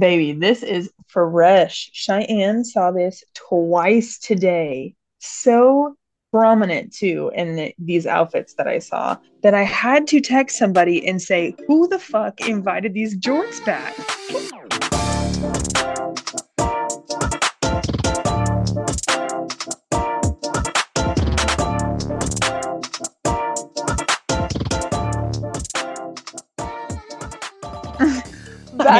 [0.00, 1.90] Baby, this is fresh.
[1.92, 4.94] Cheyenne saw this twice today.
[5.18, 5.94] So
[6.32, 11.06] prominent too in the, these outfits that I saw that I had to text somebody
[11.06, 13.94] and say, Who the fuck invited these jorts back?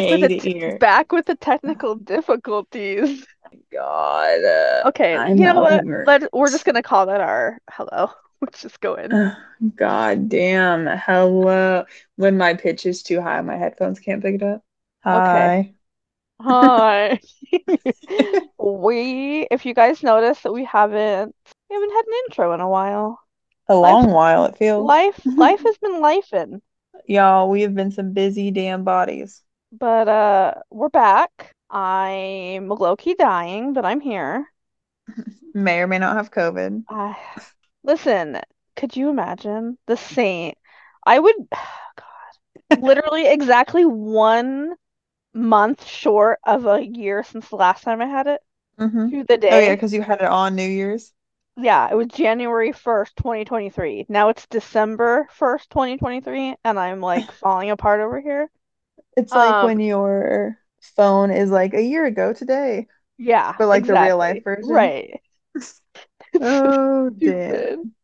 [0.00, 3.26] Back with the it back with the technical difficulties.
[3.72, 4.44] God.
[4.44, 5.84] uh, Okay, I'm you know what?
[5.84, 8.10] over- Let we're just gonna call that our hello.
[8.40, 9.12] Let's just go in.
[9.12, 9.36] Ugh,
[9.76, 10.86] God damn.
[10.86, 11.84] Hello.
[12.16, 14.62] When my pitch is too high, my headphones can't pick it up.
[15.04, 15.74] Hi.
[16.40, 17.20] Hi.
[18.58, 21.34] We, if you guys notice that we haven't
[21.68, 23.20] we haven't had an intro in a while.
[23.68, 24.86] A long while, it feels.
[24.86, 26.60] Life life has been lifing.
[27.06, 29.42] Y'all, we have been some busy damn bodies.
[29.72, 31.54] But uh we're back.
[31.70, 34.46] I'm low-key dying, but I'm here.
[35.54, 36.84] May or may not have COVID.
[36.88, 37.14] Uh,
[37.84, 38.40] listen,
[38.76, 40.58] could you imagine the saint?
[41.06, 42.34] I would, God,
[42.70, 44.74] literally exactly one
[45.34, 48.42] month short of a year since the last time I had it
[48.78, 49.50] hmm to the day.
[49.50, 51.12] Oh, yeah, because you had it on New Year's.
[51.56, 54.04] Yeah, it was January 1st, 2023.
[54.08, 58.50] Now it's December 1st, 2023, and I'm like falling apart over here.
[59.20, 60.58] It's like Um, when your
[60.96, 64.68] phone is like a year ago today, Yeah, but like the real life version.
[64.74, 65.20] Right.
[66.40, 67.94] Oh, damn.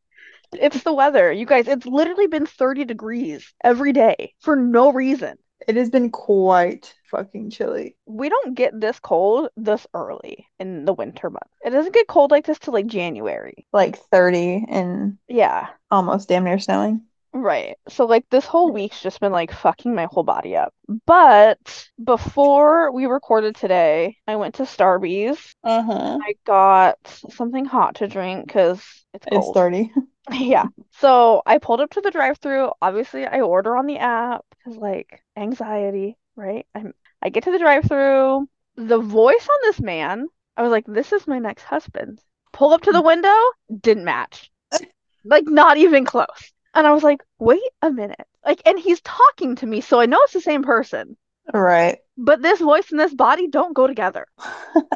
[0.53, 1.33] It's the weather.
[1.33, 5.39] You guys, it's literally been 30 degrees every day for no reason.
[5.69, 7.97] It has been quite fucking chilly.
[8.07, 11.51] We don't get this cold this early in the winter month.
[11.65, 13.67] It doesn't get cold like this till like January.
[13.73, 17.03] Like 30 and Yeah, almost damn near snowing.
[17.41, 17.77] Right.
[17.89, 20.75] So like this whole week's just been like fucking my whole body up.
[21.07, 25.55] But before we recorded today, I went to Starbucks.
[25.65, 26.19] Uh-huh.
[26.23, 26.99] I got
[27.31, 28.83] something hot to drink because
[29.15, 29.39] it's cold.
[29.39, 29.55] It's cold.
[29.55, 29.93] 30.
[30.33, 30.67] Yeah.
[30.93, 32.73] So I pulled up to the drive-through.
[32.83, 36.67] Obviously, I order on the app because like anxiety, right?
[36.75, 36.93] I'm
[37.23, 38.49] I get to the drive-through.
[38.77, 40.27] The voice on this man,
[40.57, 42.21] I was like, this is my next husband.
[42.53, 43.37] Pull up to the window,
[43.81, 44.51] didn't match.
[45.29, 46.53] Like not even close.
[46.77, 48.27] And I was like, wait a minute.
[48.45, 51.17] Like, and he's talking to me, so I know it's the same person.
[51.53, 51.99] Right.
[52.17, 54.27] But this voice and this body don't go together.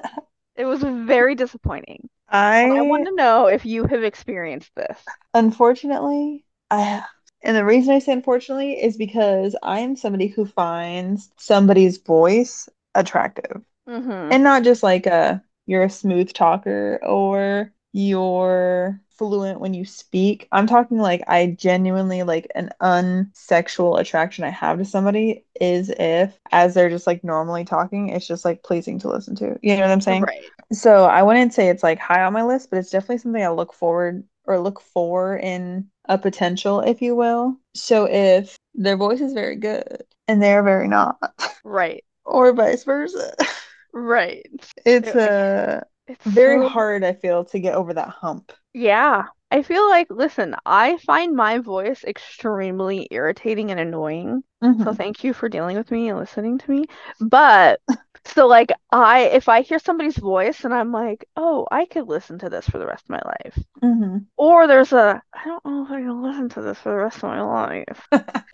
[0.61, 2.11] It was very disappointing.
[2.31, 4.99] And I I want to know if you have experienced this.
[5.33, 7.07] Unfortunately, I have.
[7.43, 12.69] And the reason I say unfortunately is because I am somebody who finds somebody's voice
[12.95, 13.63] attractive.
[13.89, 14.33] Mm-hmm.
[14.33, 20.49] And not just like a you're a smooth talker or you're fluent when you speak.
[20.51, 26.39] I'm talking like I genuinely like an unsexual attraction I have to somebody is if
[26.51, 29.59] as they're just like normally talking, it's just like pleasing to listen to.
[29.63, 30.23] You know what I'm saying?
[30.23, 30.45] Right.
[30.73, 33.49] So I wouldn't say it's like high on my list, but it's definitely something I
[33.51, 37.57] look forward or look for in a potential, if you will.
[37.75, 41.19] So if their voice is very good and they're very not,
[41.65, 42.05] Right.
[42.25, 43.35] or vice versa,
[43.93, 44.47] Right.
[44.87, 48.53] it's It- uh It's very so- hard, I feel, to get over that hump.
[48.73, 49.25] Yeah.
[49.53, 54.45] I feel like, listen, I find my voice extremely irritating and annoying.
[54.83, 54.97] So Mhm.
[54.97, 56.85] thank you for dealing with me and listening to me.
[57.21, 57.81] But
[58.27, 62.39] so like I if I hear somebody's voice and I'm like, "Oh, I could listen
[62.41, 64.27] to this for the rest of my life." Mhm.
[64.37, 67.19] Or there's a, I don't know if I can listen to this for the rest
[67.19, 68.09] of my life.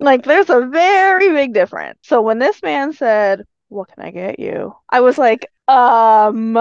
[0.00, 1.98] Like there's a very big difference.
[2.02, 6.54] So when this man said, "What can I get you?" I was like, um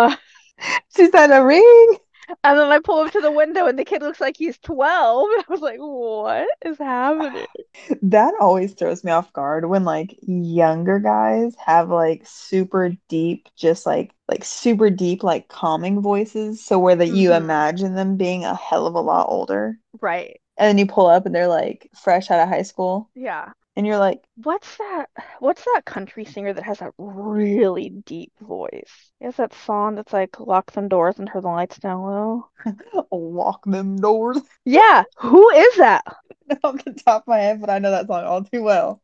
[0.96, 1.98] She said a ring.
[2.44, 5.30] And then I pull up to the window and the kid looks like he's 12.
[5.32, 7.46] And I was like, what is happening?
[8.02, 13.86] That always throws me off guard when like younger guys have like super deep, just
[13.86, 16.64] like like super deep, like calming voices.
[16.64, 17.34] So where that you Mhm.
[17.34, 19.80] imagine them being a hell of a lot older.
[20.02, 20.42] Right.
[20.58, 23.10] And then you pull up and they're like fresh out of high school.
[23.16, 23.54] Yeah.
[23.80, 25.06] And you're like, What's that?
[25.40, 29.12] What's that country singer that has that really deep voice?
[29.22, 32.50] Is that song that's like lock them doors and turn the lights down low.
[33.12, 34.40] lock them doors.
[34.66, 35.06] Yeah.
[35.20, 36.04] Who is that?
[36.64, 39.02] off the top of my head, but I know that song all too well.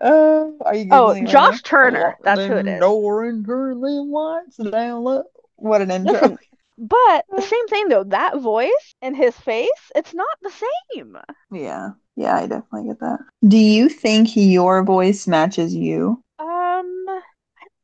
[0.00, 1.62] Uh, are you Oh, right Josh now?
[1.62, 2.16] Turner.
[2.22, 2.80] That's who it is.
[2.80, 5.24] Door and turn them lights down low.
[5.56, 6.20] What an intro.
[6.20, 6.38] Listen,
[6.78, 11.16] but the same thing though, that voice and his face, it's not the same.
[11.50, 13.20] Yeah, yeah, I definitely get that.
[13.46, 16.22] Do you think your voice matches you?
[16.38, 17.22] Um, I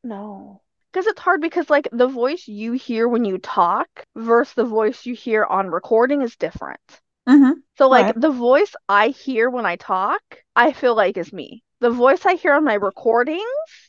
[0.03, 0.63] don't know.
[0.93, 5.07] Because it's hard because like the voice you hear when you talk versus the voice
[5.07, 6.81] you hear on recording is different.
[7.29, 7.61] Mm-hmm.
[7.79, 8.21] So like Right.
[8.21, 10.23] the voice I hear when I talk,
[10.57, 11.65] I feel like is me.
[11.81, 13.45] The voice I hear on my recordings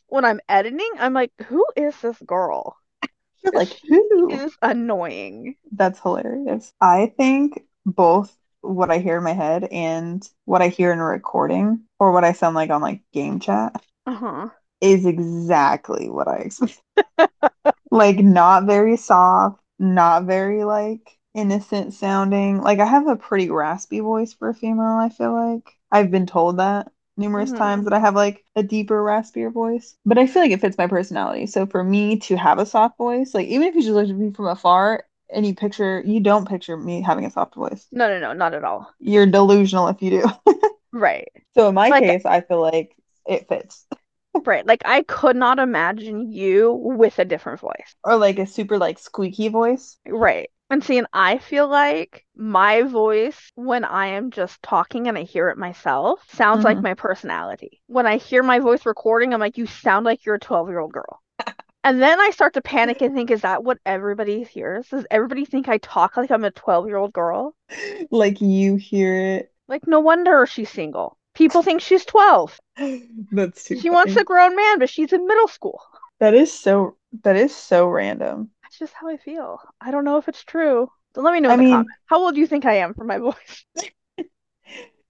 [0.08, 2.78] when I'm editing, I'm like, who is this girl?
[3.44, 4.42] You're like, who?
[4.46, 5.56] is annoying.
[5.72, 6.74] That's hilarious.
[6.82, 11.06] I think both what I hear in my head and what I hear in a
[11.06, 14.52] recording or what I sound like on like game chat Uh-huh.
[14.82, 16.82] is exactly what I expect.
[17.92, 22.62] Like not very soft, not very like innocent sounding.
[22.62, 25.74] Like I have a pretty raspy voice for a female, I feel like.
[25.92, 27.54] I've been told that numerous Mhm.
[27.54, 29.96] times that I have like a deeper, raspier voice.
[30.06, 31.48] But I feel like it fits my personality.
[31.48, 34.16] So for me to have a soft voice, like even if you just look at
[34.16, 37.88] me from afar and you picture you don't picture me having a soft voice.
[37.92, 38.90] No, no, no, not at all.
[39.00, 40.24] You're delusional if you do.
[40.94, 41.30] Right.
[41.56, 42.96] So in my Like- case, I feel like
[43.26, 43.86] it fits.
[44.46, 44.66] Right.
[44.66, 47.96] Like I could not imagine you with a different voice.
[48.04, 49.98] Or like a super like squeaky voice.
[50.08, 50.50] Right.
[50.70, 55.24] And see, and I feel like my voice when I am just talking and I
[55.24, 56.84] hear it myself sounds like Mhm.
[56.84, 57.82] my personality.
[57.88, 60.80] When I hear my voice recording, I'm like, you sound like you're a 12 year
[60.80, 61.21] old girl.
[61.84, 64.88] And then I start to panic and think, is that what everybody hears?
[64.90, 67.56] Does everybody think I talk like I'm a 12 year old girl?
[68.12, 69.52] Like you hear it.
[69.68, 71.18] Like, no wonder she's single.
[71.34, 72.60] People think she's 12.
[73.32, 75.82] That's too She wants a grown man, but she's in middle school.
[76.20, 78.52] That is so that is so random.
[78.64, 79.60] That's just how I feel.
[79.80, 80.90] I don't know if it's true.
[81.16, 81.94] So let me know I in the mean- comments.
[82.06, 83.66] How old do you think I am for my voice?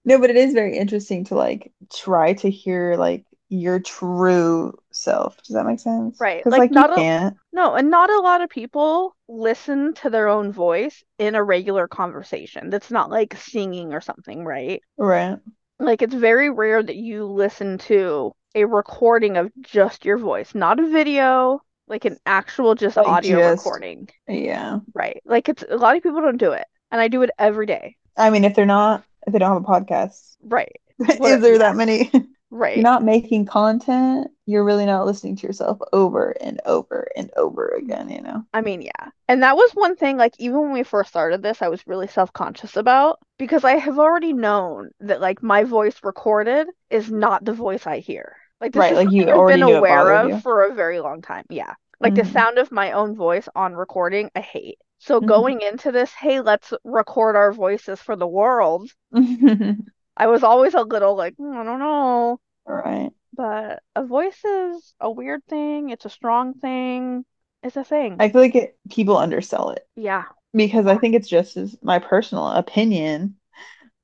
[0.04, 5.36] No, but it is very interesting to like try to hear like your true self.
[5.42, 6.18] Does that make sense?
[6.20, 7.36] Right, like, like, not you a- can't.
[7.52, 11.88] No, and not a lot of people listen to their own voice in a regular
[11.88, 12.70] conversation.
[12.70, 14.82] That's not like singing or something, right?
[14.96, 15.38] Right.
[15.78, 20.78] Like it's very rare that you listen to a recording of just your voice, not
[20.78, 24.08] a video, like an actual just Like, audio just- recording.
[24.28, 24.78] Yeah.
[24.94, 25.20] Right.
[25.24, 27.96] Like it's a lot of people don't do it, and I do it every day.
[28.16, 30.80] I mean, if they're not, if they don't have a podcast, Right.
[31.00, 31.58] is there yeah.
[31.58, 32.10] that many?
[32.52, 32.76] Right.
[32.76, 34.30] You're not making content.
[34.46, 38.46] You're really not listening to yourself over and over and over again, you know?
[38.54, 39.10] I mean, yeah.
[39.28, 42.06] And that was one thing, like, even when we first started this, I was really
[42.06, 47.54] self-conscious about because I have already known that, like, my voice recorded is not the
[47.54, 48.36] voice I hear.
[48.60, 50.42] Like, this Right, is like, you I've been aware of you.
[50.42, 51.44] for a very long time.
[51.48, 51.74] Yeah.
[52.00, 52.26] Like, the Mhm.
[52.26, 54.78] sound of my own voice on recording, I hate.
[54.98, 55.22] So Mhm.
[55.22, 58.90] going into this, hey, let's record our voices for the world,
[60.16, 62.40] I was always a little like, "Hmm, I don't know.
[62.66, 63.10] Right.
[63.34, 65.90] But a voice is a weird thing.
[65.90, 67.24] It's a strong thing.
[67.62, 68.16] It's a thing.
[68.20, 69.86] I feel like it, people undersell it.
[69.96, 70.24] Yeah.
[70.54, 73.36] because I think it's just as my personal opinion.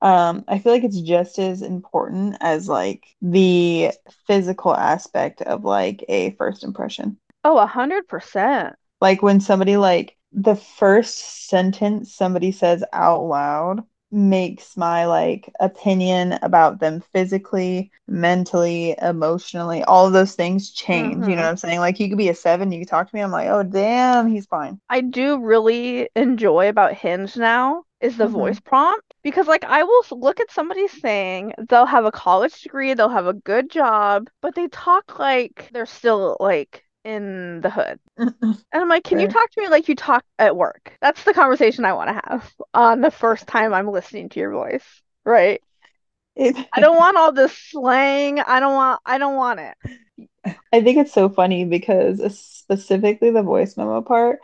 [0.01, 3.93] Um, I feel like it's just as important as like the
[4.27, 7.19] physical aspect of like a first impression.
[7.45, 8.77] Oh, a hundred percent.
[9.01, 16.35] Like when somebody like the first sentence somebody says out loud makes my like opinion
[16.43, 21.27] about them physically, mentally, emotionally, all of those things change.
[21.29, 21.45] You know Mhm.
[21.45, 21.81] what I'm saying?
[21.81, 24.29] Like you could be a seven, you could talk to me, I'm like, oh damn,
[24.29, 24.81] he's fine.
[24.91, 28.29] I do really enjoy about Hinge now is the Mhm.
[28.29, 32.93] voice prompt because like I will look at somebody saying they'll have a college degree,
[32.95, 38.01] they'll have a good job, but they talk like they're still like in the hood.
[38.73, 40.97] And I'm like, can you talk to me like you talk at work?
[41.01, 44.53] That's the conversation I want to have on the first time I'm listening to your
[44.53, 44.85] voice,
[45.25, 45.63] right?
[46.39, 48.41] I don't want all this slang.
[48.41, 49.77] I don't want I don't want it.
[50.73, 54.39] I think it's so funny because specifically the voice memo part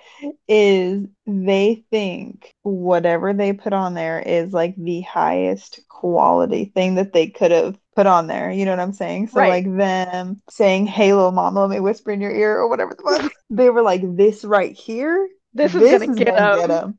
[0.49, 7.13] is they think whatever they put on there is like the highest quality thing that
[7.13, 8.51] they could have put on there.
[8.51, 9.29] You know what I'm saying?
[9.29, 9.65] So Right.
[9.65, 13.03] like them saying, "Hey, little mama, let me whisper in your ear" or whatever the
[13.03, 13.33] fuck.
[13.51, 16.99] They were like, "This right here, This is gonna is get gonna 'em." get 'em."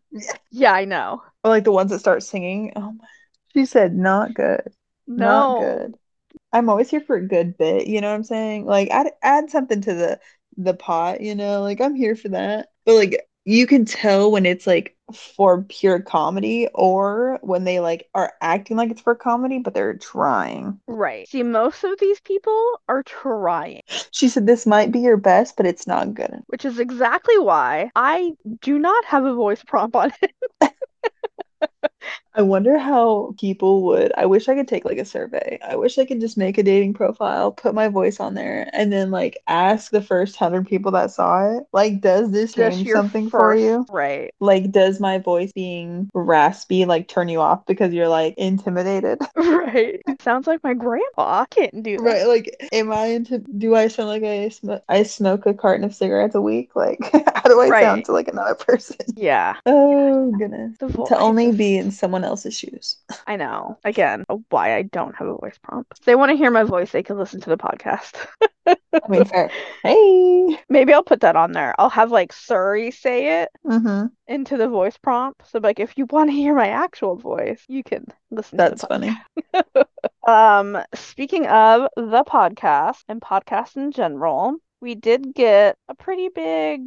[0.52, 1.22] Yeah, I know.
[1.44, 2.72] Or like the ones that start singing.
[2.76, 3.06] Oh my.
[3.54, 4.62] She said, "Not good."
[5.08, 5.50] No.
[5.50, 5.96] Not good.
[6.54, 8.66] I'm always here for a good bit, you know what I'm saying?
[8.66, 10.20] Like add add something to the
[10.58, 11.62] the pot, you know?
[11.62, 12.70] Like I'm here for that.
[12.86, 18.10] But like you can tell when it's like for pure comedy or when they like
[18.16, 20.80] are acting like it's for comedy, but they're trying.
[20.88, 21.28] Right.
[21.28, 23.82] See, most of these people are trying,
[24.12, 26.42] She said this might be your best, but it's not good.
[26.48, 30.32] which is exactly why I do not have a voice prompt on it.
[32.38, 34.12] I wonder how people would.
[34.18, 35.58] I wish I could take like a survey.
[35.64, 38.92] I wish I could just make a dating profile, put my voice on there, and
[38.92, 42.90] then like ask the first hundred people that saw it, like, does this Just change
[42.90, 43.86] something for you?
[43.90, 44.34] Right.
[44.42, 49.20] Like, does my voice being raspy like turn you off because you're like intimidated?
[49.36, 50.02] Right.
[50.22, 51.42] Sounds like my grandpa.
[51.42, 52.04] I can't do that.
[52.04, 52.28] Right?
[52.28, 53.40] Like, am I into?
[53.40, 54.84] Do I sound like I smoke?
[54.90, 56.76] I smoke a carton of cigarettes a week?
[56.76, 57.00] Like,
[57.36, 57.74] how do I Right.
[57.74, 58.98] sound to like another person?
[59.16, 59.58] Yeah.
[59.66, 60.78] Oh goodness.
[61.06, 62.98] To only be in someone else's shoes.
[63.28, 63.78] I know.
[63.84, 65.94] Again, why I don't have a voice prompt.
[66.00, 68.16] If they want to hear my voice, they can listen to the podcast.
[68.68, 68.76] I
[69.08, 69.50] mean, fair.
[69.84, 70.60] Hey.
[70.70, 71.76] Maybe I'll put that on there.
[71.80, 74.08] I'll have like Siri say it Mm-hmm.
[74.28, 75.48] into the voice prompt.
[75.50, 79.16] So like if you want to hear my actual voice, you can listen That's funny.
[80.28, 86.82] Um, speaking of the podcast and podcasts in general, we did get a pretty big,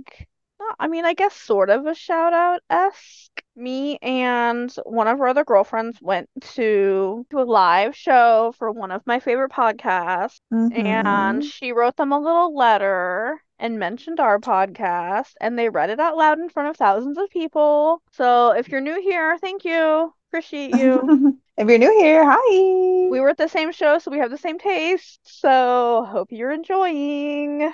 [0.79, 3.43] I mean, I guess sort of a shout out esque.
[3.57, 8.91] Me and one of our other girlfriends went to, to a live show for one
[8.91, 11.43] of my favorite podcasts, and Mhm.
[11.43, 16.17] she wrote them a little letter and mentioned our podcast, and they read it out
[16.17, 18.00] loud in front of thousands of people.
[18.12, 20.15] So if you're new here, thank you.
[20.31, 21.11] Appreciate you.
[21.57, 23.09] if you're new here, hi.
[23.11, 25.21] We were at the same show, so we have the same taste.
[25.25, 27.73] So hope you're enjoying.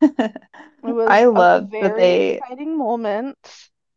[0.00, 3.38] It I love that they exciting moment.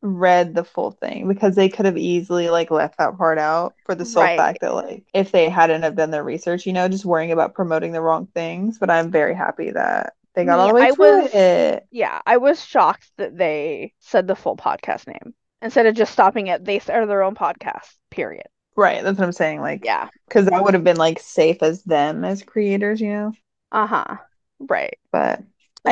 [0.01, 3.93] read the full thing because they could have easily like left that part out for
[3.95, 4.37] the sole Right.
[4.37, 7.55] fact that like if they hadn't have done their research, you know, just worrying about
[7.55, 8.77] promoting the wrong things.
[8.79, 11.85] But I'm very happy that they got all the way I through was- it.
[11.91, 16.49] Yeah, I was shocked that they said the full podcast name instead of just stopping
[16.49, 18.45] at they started their own podcast, period.
[18.75, 19.59] Right, that's what I'm saying.
[19.61, 20.07] Like, Yeah.
[20.27, 23.31] because that would have been like safe as them as creators, you know.
[23.71, 24.17] Uh-huh.
[24.59, 24.97] Right.
[25.11, 25.41] But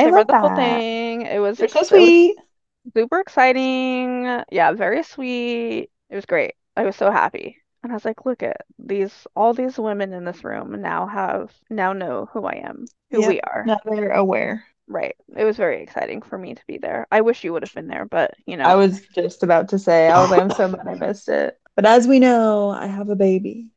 [0.04, 0.50] I love read the that.
[0.50, 1.22] thing.
[1.22, 2.36] It was They're so sweet.
[2.94, 4.42] super exciting.
[4.50, 5.90] Yeah, very sweet.
[6.10, 6.54] It was great.
[6.76, 7.58] I was so happy.
[7.82, 11.52] And I was like, look at these all these women in this room now have
[11.70, 13.28] now know who I am, who Yep.
[13.28, 13.64] we are.
[13.66, 14.64] Now they're aware.
[14.88, 15.16] Right.
[15.36, 17.06] It was very exciting for me to be there.
[17.10, 18.66] I wish you would have been there, but you know.
[18.66, 21.58] I was just about to say, I was like, I'm so mad I missed it.
[21.74, 23.68] But as we know, I have a baby.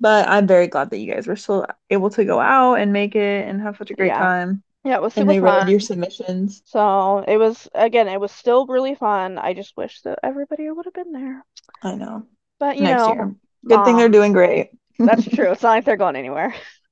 [0.00, 3.14] But I'm very glad that you guys were still able to go out and make
[3.16, 4.18] it and have such a great Yeah.
[4.18, 4.62] time.
[4.86, 6.62] Yeah, it was And super they read your submissions.
[6.64, 9.38] So it was again, it was still really fun.
[9.38, 11.44] I just wish that everybody would have been there.
[11.82, 12.26] I know.
[12.58, 13.34] But you Next know, year.
[13.66, 14.70] Good thing they're doing great.
[15.04, 15.52] that's true.
[15.52, 16.54] It's not like they're going anywhere.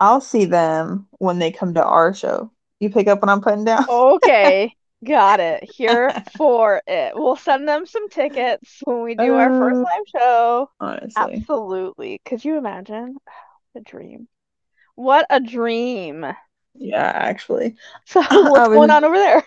[0.00, 2.52] I'll see them when they come to our show.
[2.80, 3.86] You pick up what I'm putting down?
[3.88, 5.64] Okay, got it.
[5.76, 7.12] Here for it.
[7.14, 10.70] We'll send them some tickets when we do our first Uh, live show.
[10.80, 11.46] Honestly.
[11.46, 12.20] Absolutely.
[12.24, 13.16] Could you imagine?
[13.76, 14.28] A dream.
[14.94, 16.24] What a dream.
[16.74, 17.76] Yeah, actually.
[18.06, 19.44] So what's was- going on over there?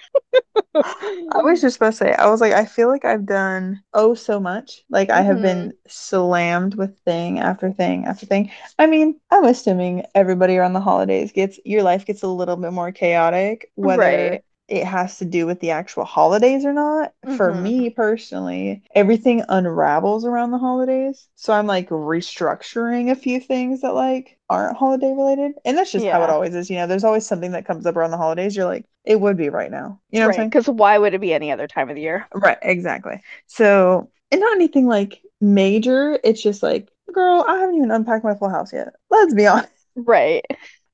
[0.75, 4.13] I was just about to say, I was like, I feel like I've done oh
[4.13, 4.83] so much.
[4.89, 5.77] Like I have been mm-hmm.
[5.87, 8.51] slammed with thing after thing after thing.
[8.79, 12.73] I mean, I'm assuming everybody around the holidays gets your life gets a little bit
[12.73, 14.43] more chaotic, whether Right.
[14.73, 17.13] It has to do with the actual holidays or not.
[17.27, 17.63] For Mhm.
[17.63, 21.27] me personally, everything unravels around the holidays.
[21.35, 25.53] So I'm like restructuring a few things that like aren't holiday related.
[25.63, 26.69] And that's just how it always is.
[26.69, 28.55] You know, there's always something that comes up around the holidays.
[28.55, 29.99] You're like, it would be right now.
[30.11, 30.49] You know what I'm saying?
[30.49, 32.27] because why would it be any other time of the year?
[32.33, 33.21] Right, exactly.
[33.47, 36.19] So, and not anything like major.
[36.23, 38.93] It's just like, girl, I haven't even unpacked my full house yet.
[39.09, 39.69] Let's be honest.
[39.95, 40.45] Right.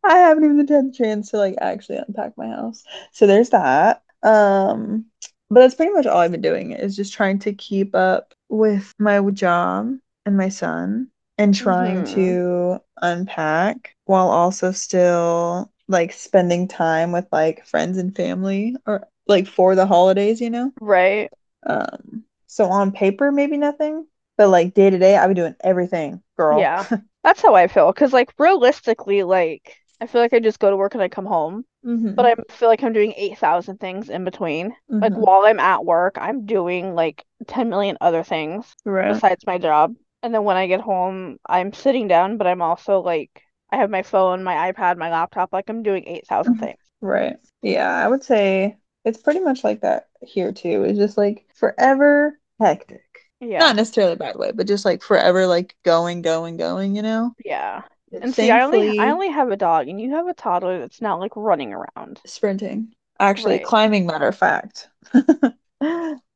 [0.04, 2.84] I haven't even had the chance to like actually unpack my house.
[3.12, 4.04] So there's that.
[4.24, 5.06] Um,
[5.50, 8.94] but that's pretty much all I've been doing is just trying to keep up with
[9.00, 12.04] my job and my son and trying Mhm.
[12.04, 19.48] to unpack while also still like spending time with like friends and family or like
[19.48, 20.72] for the holidays, you know?
[20.80, 21.32] Right.
[21.66, 26.24] Um, so on paper, maybe nothing, but like day to day, I've been doing everything,
[26.38, 26.74] girl.
[26.74, 26.86] Yeah.
[27.24, 27.92] That's how I feel.
[27.92, 31.26] Because, like, realistically, like, I feel like I just go to work and I come
[31.26, 34.76] home, Mhm, but I feel like I'm doing 8,000 things in between.
[35.02, 35.18] Like, mhm.
[35.18, 39.22] while I'm at work, I'm doing like 10 million other things Right.
[39.22, 39.96] besides my job.
[40.24, 43.90] And then when I get home, I'm sitting down, but I'm also like, I have
[43.90, 45.54] my phone, my iPad, my laptop.
[45.54, 46.60] Like, I'm doing 8,000 Mhm.
[46.60, 46.80] things.
[47.02, 47.38] Right.
[47.62, 50.84] Yeah, I would say it's pretty much like that here too.
[50.84, 53.04] It's just like forever hectic.
[53.42, 53.70] Yeah.
[53.70, 57.36] Not necessarily a bad way, but just like forever like going, going, going, you know?
[57.46, 57.84] Yeah.
[58.12, 61.02] And see, I only I only have a dog, and you have a toddler that's
[61.02, 62.20] not like running around.
[62.26, 62.94] sprinting.
[63.20, 63.64] Actually, Right.
[63.66, 64.90] climbing, matter of fact.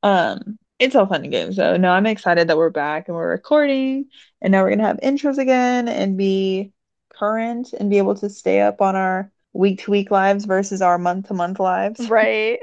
[0.03, 1.77] Um, it's all fun and games though.
[1.77, 4.05] No, I'm excited that we're back and we're recording,
[4.41, 6.71] and now we're gonna have intros again and be
[7.13, 10.97] current and be able to stay up on our week to week lives versus our
[10.97, 11.99] month to month lives.
[12.09, 12.59] Right.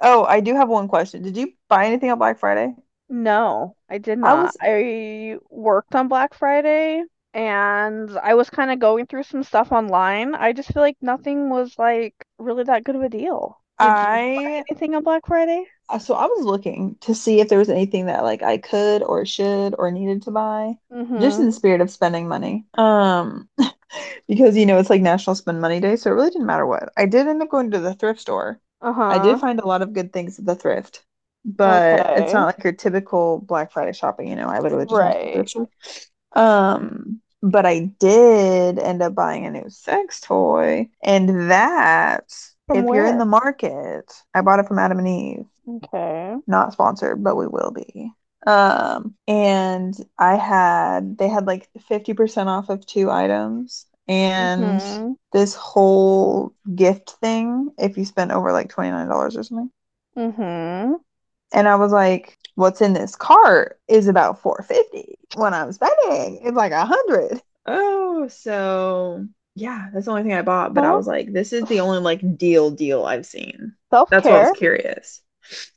[0.00, 1.22] Oh, I do have one question.
[1.22, 2.74] Did you buy anything on Black Friday?
[3.08, 4.44] No, I did I not.
[4.44, 7.02] was- I worked on Black Friday
[7.38, 10.34] and I was kind of going through some stuff online.
[10.34, 13.62] I just feel like nothing was like really that good of a deal.
[13.80, 15.66] Did I anything on Black Friday?
[15.88, 19.02] uh, so I was looking to see if there was anything that like I could
[19.02, 20.74] or should or needed to buy,
[21.18, 22.66] just in the spirit of spending money.
[22.74, 23.48] Um,
[24.28, 26.92] because you know it's like National Spend Money Day, so it really didn't matter what.
[26.96, 28.60] I did end up going to the thrift store.
[28.80, 29.16] I Uh-huh.
[29.16, 31.04] I did find a lot of good things at the thrift,
[31.44, 34.48] but it's not like your typical Black Friday shopping, you know.
[34.48, 35.68] I literally just went to the Right.
[36.34, 42.32] Um, but I did end up buying a new sex toy, and that,
[42.66, 45.46] From if you're in the market, I bought it from Adam and Eve.
[45.66, 46.36] Okay.
[46.46, 48.12] Not sponsored, but we will be.
[48.46, 55.54] Um, and I had they had like 50% off of two items and hmm this
[55.54, 59.70] whole gift thing if you spent over like $29 or something.
[60.16, 61.00] hmm
[61.52, 66.56] And I was like, what's in this cart is about 450 when I'm spending it's
[66.56, 67.40] like a hundred.
[67.66, 70.74] Oh, so yeah, that's the only thing I bought.
[70.74, 73.74] But I was like, this is the only like deal deal I've seen.
[73.90, 74.20] Self-care.
[74.20, 75.22] That's why I was curious.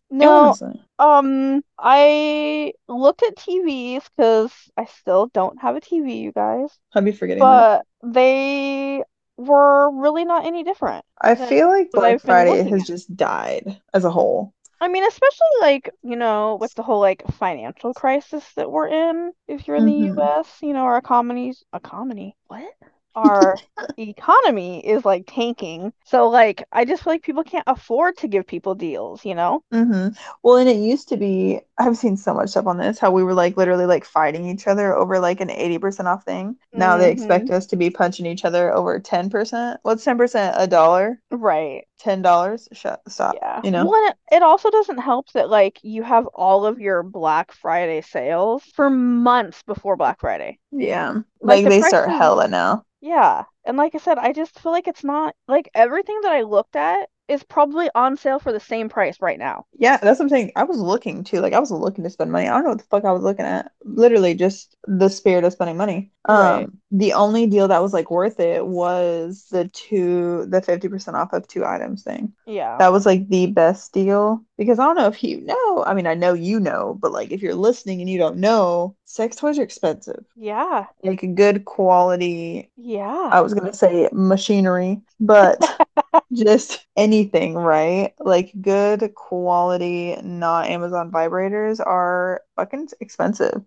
[0.09, 0.81] No, Honestly.
[0.99, 7.01] um, I looked at TVs because I still don't have a TV, you guys, I'll
[7.01, 7.83] be forgetting that.
[8.01, 9.03] but they
[9.37, 12.87] were really not any different I feel like Black Friday has at.
[12.87, 14.53] just died as a whole.
[14.81, 19.31] I mean, especially like, you know, with the whole like financial crisis that we're in,
[19.47, 22.35] if you're in the hmm US, you know, our economy's a comedy.
[22.47, 22.73] What?
[23.15, 23.61] Our
[23.97, 25.93] economy is like tanking.
[26.05, 29.63] So like I just feel like people can't afford to give people deals, you know?
[29.71, 30.09] hmm
[30.43, 33.23] Well, and it used to be, I've seen so much stuff on this, how we
[33.23, 36.57] were like literally like fighting each other over like an 80% off thing.
[36.75, 39.79] Now they hmm expect us to be punching each other over 10%.
[39.83, 40.55] What's 10%?
[40.57, 41.21] A dollar?
[41.31, 41.87] Right.
[41.99, 42.69] $10?
[42.73, 43.41] Shut, stop.
[43.41, 43.63] Yeah.
[43.63, 43.91] You know?
[43.91, 48.01] Well, it, it also doesn't help that like you have all of your Black Friday
[48.01, 50.59] sales for months before Black Friday.
[50.71, 51.21] Yeah.
[51.41, 52.85] Like Like the they start hella now.
[53.01, 53.43] Yeah.
[53.65, 56.75] And like I said, I just feel like it's not like everything that I looked
[56.75, 59.65] at is probably on sale for the same price right now.
[59.73, 60.51] Yeah, that's what I'm saying.
[60.55, 61.39] I was looking too.
[61.39, 62.47] Like I was looking to spend money.
[62.47, 63.71] I don't know what the fuck I was looking at.
[63.85, 66.11] Literally just the spirit of spending money.
[66.27, 66.63] Right.
[66.63, 71.33] Um, the only deal that was like worth it was the two, the 50% off
[71.33, 72.33] of two items thing.
[72.45, 72.77] Yeah.
[72.77, 75.83] That was like the best deal because I don't know if you know.
[75.83, 78.95] I mean, I know you know, but like if you're listening and you don't know,
[79.05, 80.23] sex toys are expensive.
[80.35, 80.85] Yeah.
[81.01, 83.07] Like a good quality, Yeah.
[83.31, 85.57] I was gonna say machinery, but
[86.31, 88.13] just anything, right?
[88.19, 93.63] Like good quality, not Amazon vibrators are fucking expensive.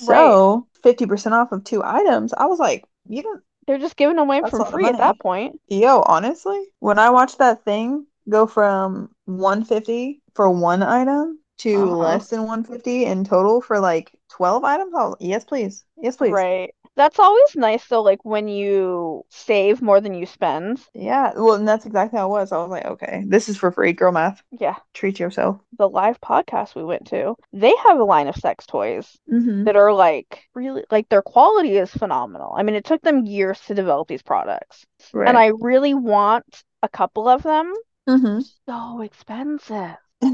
[0.00, 0.32] Right.
[0.32, 4.26] So 50% off of two items, I was like, you don't, They're just giving them
[4.26, 5.60] away that's for free at that point.
[5.68, 11.96] Yo, honestly, when I watched that thing go from 150 for one item to Uh-huh.
[11.96, 15.84] less than 150 in total for like 12 items, I was yes, please.
[16.00, 16.32] Yes, please.
[16.32, 16.74] Right.
[16.94, 20.78] That's always nice though, like when you save more than you spend.
[20.92, 22.52] Yeah, well, and that's exactly how it was.
[22.52, 24.42] I was like, okay, this is for free, girl math.
[24.50, 24.76] Yeah.
[24.92, 25.58] Treat yourself.
[25.78, 29.64] The live podcast we went to, they have a line of sex toys Mm-hmm.
[29.64, 32.52] that are like really like their quality is phenomenal.
[32.54, 34.84] I mean, it took them years to develop these products.
[35.14, 36.44] And I really want
[36.82, 37.72] a couple of them.
[38.06, 38.40] Mm-hmm.
[38.68, 39.96] So expensive.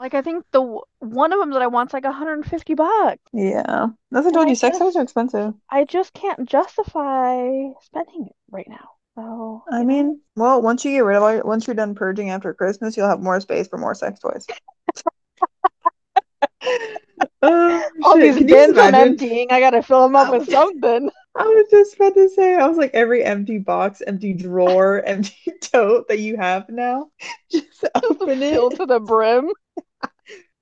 [0.00, 3.22] Like I think the one of them that I want's like 150 bucks.
[3.32, 3.86] Yeah.
[4.10, 4.54] That's I told you.
[4.54, 5.54] Sex toys are expensive.
[5.70, 7.46] I just can't justify
[7.80, 8.90] spending it right now.
[9.14, 12.52] So, I mean, well, once you get rid of all once you're done purging after
[12.52, 14.46] Christmas, you'll have more space for more sex toys.
[17.42, 18.22] Oh all shit.
[18.22, 21.10] these Can you just bins I'm emptying, I gotta fill them up with something.
[21.44, 25.52] I was just about to say, I was like every empty box, empty drawer, empty
[25.60, 27.10] tote that you have now,
[27.50, 28.70] just open it.
[28.74, 29.50] to the brim.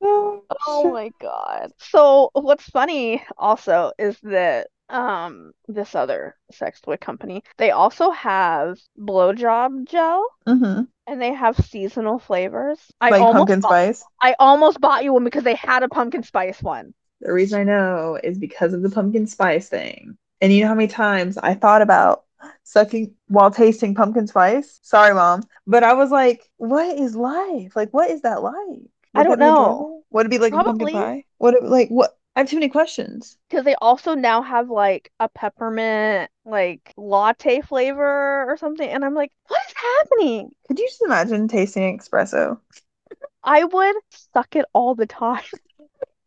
[0.02, 1.72] Oh Oh my God.
[1.78, 8.78] So what's funny also is that um this other sex toy company, they also have
[8.98, 10.82] blowjob gel Mm-hmm.
[11.06, 12.80] and they have seasonal flavors.
[13.00, 14.08] I Like almost pumpkin bought spice.
[14.22, 16.94] I almost bought you one because they had a pumpkin spice one.
[17.22, 20.18] The reason I know is because of the pumpkin spice thing.
[20.42, 22.24] And you know how many times I thought about
[22.64, 24.80] sucking while tasting pumpkin spice?
[24.82, 25.44] Sorry, mom.
[25.66, 27.76] But I was like, what is life?
[27.76, 28.82] Like, what is that like?
[29.14, 30.02] I don't know.
[30.10, 31.24] Would it be like a pumpkin pie?
[31.38, 32.18] Would it like what?
[32.36, 33.38] I have too many questions.
[33.48, 39.14] because they also now have like a peppermint like latte flavor or something and I'm
[39.14, 40.50] like, what is happening?
[40.66, 42.58] Could you just imagine tasting espresso?
[43.44, 45.42] I would suck it all the time.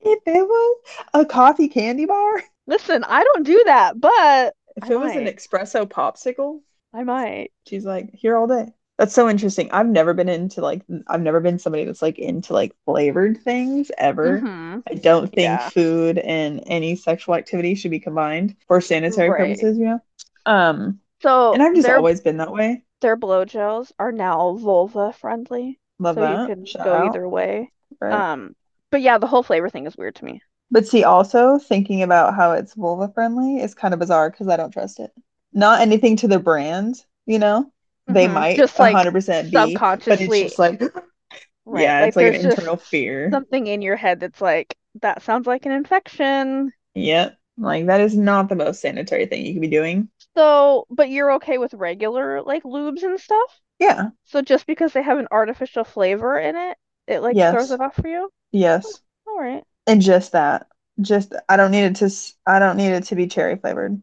[0.06, 0.78] If it was
[1.14, 5.26] a coffee candy bar, Listen, I don't do that, but if I it was an
[5.26, 6.62] espresso popsicle,
[6.94, 7.52] I might.
[7.68, 8.68] she's like, here all day.
[8.98, 9.70] That's so interesting.
[9.72, 13.92] I've never been into like, I've never been somebody that's like into like flavored things
[13.98, 14.38] ever.
[14.40, 14.80] Mm-hmm.
[14.90, 15.70] I don't think Yeah.
[15.70, 19.50] food and any sexual activity should be combined for sanitary Right.
[19.50, 20.00] purposes, you know?
[20.46, 22.84] Um, So and I've just always been that way.
[23.02, 27.08] their blowjels are now vulva friendly, Love so you can Shout go out.
[27.08, 27.72] either way.
[28.00, 28.14] Right.
[28.34, 28.56] Um,
[28.96, 30.42] but yeah, the whole flavor thing is weird to me.
[30.72, 34.58] But see, also thinking about how it's vulva friendly is kind of bizarre because I
[34.58, 35.12] don't trust it.
[35.54, 37.72] Not anything to the brand, you know?
[38.08, 38.34] They Mhm.
[38.34, 40.82] might Just like 100% be, but it's subconsciously, just like,
[41.66, 41.84] Right.
[41.84, 43.32] Yeah, Like it's like an internal fear.
[43.32, 46.74] something in your head that's like, that sounds like an infection.
[46.96, 47.38] Yep.
[47.58, 50.10] Like that is not the most sanitary thing you could be doing.
[50.36, 53.62] So, but you're okay with regular like lubes and stuff?
[53.80, 54.12] Yeah.
[54.26, 56.78] So just because they have an artificial flavor in it,
[57.08, 58.32] it like throws it off for you?
[58.56, 59.02] Yes.
[59.28, 59.64] All right.
[59.86, 60.68] And just that.
[61.02, 62.10] Just I don't need it to
[62.48, 64.02] I don't need it to be cherry flavored.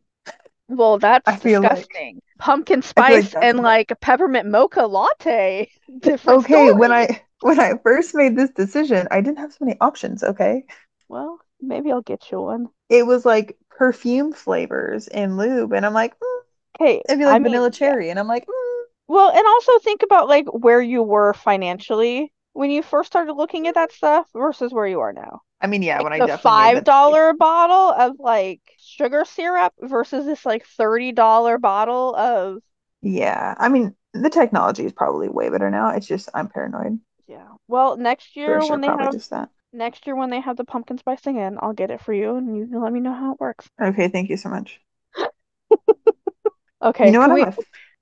[0.68, 2.20] Well, that's I feel like- disgusting.
[2.38, 5.70] Pumpkin feel like spice and like peppermint mocha latte.
[6.00, 6.92] Different Okay, when.
[6.92, 10.64] I when I first made this decision, I didn't have so many options, okay?
[11.08, 12.68] Well, maybe I'll get you one.
[12.88, 16.40] It was like perfume flavors in lube, and I'm like, mm,
[16.80, 17.70] Okay, it'd be like I mean, vanilla yeah.
[17.70, 22.32] cherry, and I'm like, mm, Well, and also think about like where you were financially
[22.52, 25.42] when you first started looking at that stuff versus where you are now.
[25.60, 30.26] I mean, yeah, Like when I the five dollar bottle of like sugar syrup versus
[30.26, 32.60] this like thirty dollar bottle of
[33.02, 35.90] yeah, I mean, the technology is probably way better now.
[35.90, 37.00] It's just I'm paranoid.
[37.26, 37.48] yeah.
[37.68, 39.16] Well, next year sure, when they have
[39.72, 42.36] next year when they have the pumpkin spice thing in, I'll get it for you
[42.36, 43.68] and you can let me know how it works.
[43.80, 44.80] Okay, thank you so much.
[46.82, 47.46] Okay, You know what we?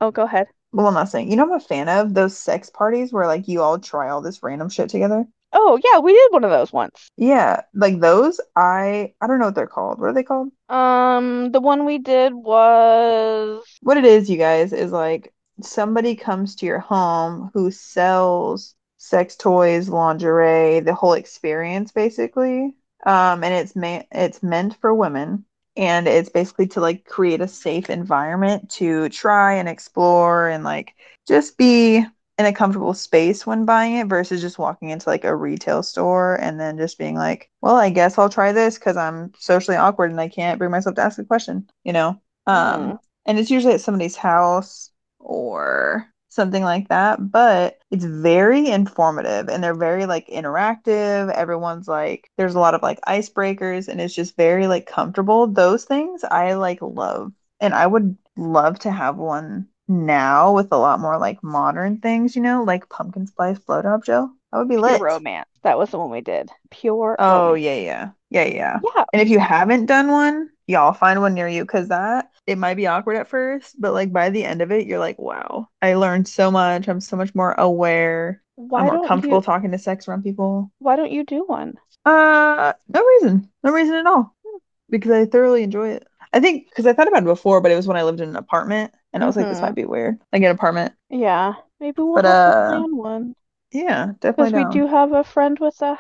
[0.01, 0.49] Oh, go ahead.
[0.73, 1.31] Well, I'm not saying.
[1.31, 2.15] You know I'm a fan of?
[2.15, 5.27] Those sex parties where like you all try all this random shit together.
[5.53, 7.11] Oh yeah, we did one of those once.
[7.17, 9.99] Yeah, like those, I I don't know what they're called.
[9.99, 10.53] What are they called?
[10.69, 16.55] Um, the one we did was What it is, you guys, is like somebody comes
[16.57, 22.75] to your home who sells sex toys, lingerie, the whole experience basically.
[23.05, 25.45] Um, and it's ma it's meant for women,
[25.77, 30.95] and it's basically to like create a safe environment to try and explore and like
[31.29, 31.99] just be
[32.39, 36.37] in a comfortable space when buying it versus just walking into like a retail store
[36.37, 40.11] and then just being like, well, I guess I'll try this because I'm socially awkward
[40.11, 42.21] and I can't bring myself to ask a question, you know?
[42.47, 42.99] Um, Mhm.
[43.27, 49.63] and it's usually at somebody's house or something like that, but it's very informative and
[49.63, 51.33] they're very like interactive.
[51.33, 55.47] Everyone's like, there's a lot of like icebreakers and it's just very like comfortable.
[55.47, 57.33] Those things I like love.
[57.61, 62.37] And I would love to have one now with a lot more like modern things,
[62.37, 64.35] you know, like pumpkin spice blowjob gel.
[64.53, 64.99] That would be Pure lit.
[64.99, 65.49] Romance.
[65.63, 66.51] That was the one we did.
[66.71, 67.55] Pure Oh, Romance.
[67.55, 68.11] yeah, yeah.
[68.31, 68.81] Yeah, yeah.
[68.83, 69.05] Yeah.
[69.13, 72.75] And if you haven't done one, y'all find one near you because that it might
[72.75, 75.95] be awkward at first, but like by the end of it, you're like, wow, I
[75.95, 76.89] learned so much.
[76.89, 78.43] I'm so much more aware.
[78.55, 80.71] Why I'm more comfortable you talking to sex around people.
[80.79, 81.75] why don't you do one?
[82.05, 83.51] Uh, no reason.
[83.63, 84.35] No reason at all.
[84.89, 86.07] Because I thoroughly enjoy it.
[86.33, 88.29] I think because I thought about it before, but it was when I lived in
[88.31, 89.63] an apartment and I was like, this Mhm.
[89.63, 90.19] might be weird.
[90.33, 90.95] Like an apartment.
[91.11, 91.55] Yeah.
[91.81, 93.35] Maybe we'll But uh plan one.
[93.73, 95.99] yeah, Because definitely we do have a friend with a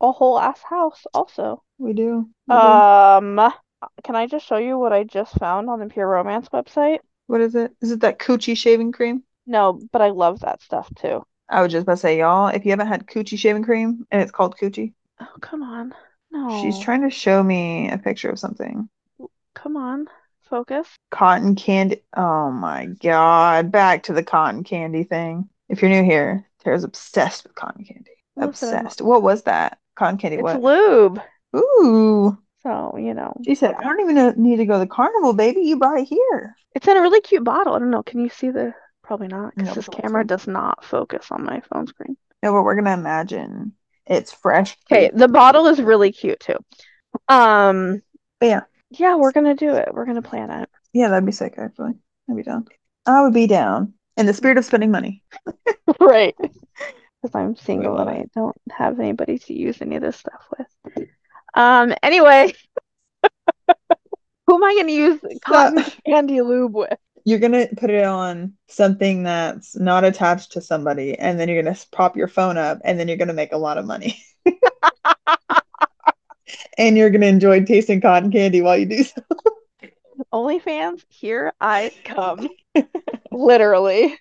[0.00, 1.62] a whole ass house also.
[1.78, 2.30] We do.
[2.46, 2.84] We do.
[2.84, 3.52] Um,
[4.04, 6.98] can I just show you what I just found on the Pure Romance website?
[7.26, 7.72] What is it?
[7.80, 9.22] Is it that coochie shaving cream?
[9.46, 11.22] No, but I love that stuff too.
[11.48, 14.22] I was just about to say, y'all, if you haven't had coochie shaving cream and
[14.22, 15.94] it's called coochie, Oh, come on.
[16.30, 16.60] No.
[16.60, 18.88] She's trying to show me a picture of something.
[19.54, 20.06] Come on.
[20.42, 20.88] Focus.
[21.10, 22.02] Cotton candy.
[22.16, 23.70] Oh my God.
[23.70, 25.48] Back to the cotton candy thing.
[25.68, 28.10] If you're new here, Tara's obsessed with cotton candy.
[28.36, 29.00] Listen, Obsessed.
[29.02, 29.78] What was that?
[29.94, 30.60] Cotton candy, It's what?
[30.62, 31.20] lube.
[31.56, 32.36] Ooh.
[32.62, 33.34] So, you know.
[33.44, 35.62] She said, I don't even know- need to go to the carnival, baby.
[35.62, 36.56] You brought it here.
[36.74, 37.74] It's in a really cute bottle.
[37.74, 38.02] I don't know.
[38.02, 38.74] Can you see the?
[39.02, 42.16] Probably not, because No, this camera does not focus on my phone screen.
[42.42, 43.72] No, but we're gonna imagine
[44.06, 44.76] it's fresh.
[44.90, 46.56] Okay, the bottle is really cute too.
[47.28, 48.00] Um,
[48.38, 48.60] But yeah.
[48.90, 49.88] yeah, we're gonna do it.
[49.92, 50.68] We're gonna plan it.
[50.92, 51.92] Yeah, that'd be sick, actually.
[52.30, 52.66] I'd be down.
[53.04, 53.94] I would be down.
[54.16, 55.22] In the spirit of spending money.
[56.00, 56.36] Right.
[57.22, 61.06] Because I'm single and I don't have anybody to use any of this stuff with.
[61.54, 62.52] Um, anyway,
[64.46, 66.98] who am I gonna use cotton candy lube with?
[67.24, 71.70] You're gonna put it on something that's not attached to somebody, and then you're gonna
[71.72, 74.20] s- prop your phone up, and then you're gonna make a lot of money.
[76.78, 79.22] And you're gonna enjoy tasting cotton candy while you do so.
[80.32, 82.48] OnlyFans, here I come.
[83.30, 84.18] Literally.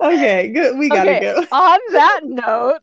[0.00, 0.78] Okay, good.
[0.78, 1.44] We gotta Okay, go.
[1.52, 2.80] on that note,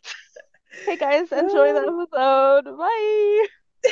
[0.86, 2.62] hey guys, enjoy the oh.
[2.63, 2.78] episode.
[2.78, 3.92] Bye.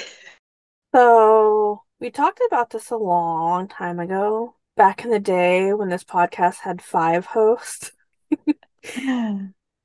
[0.93, 6.03] So, we talked about this a long time ago, back in the day when this
[6.03, 7.91] podcast had five hosts.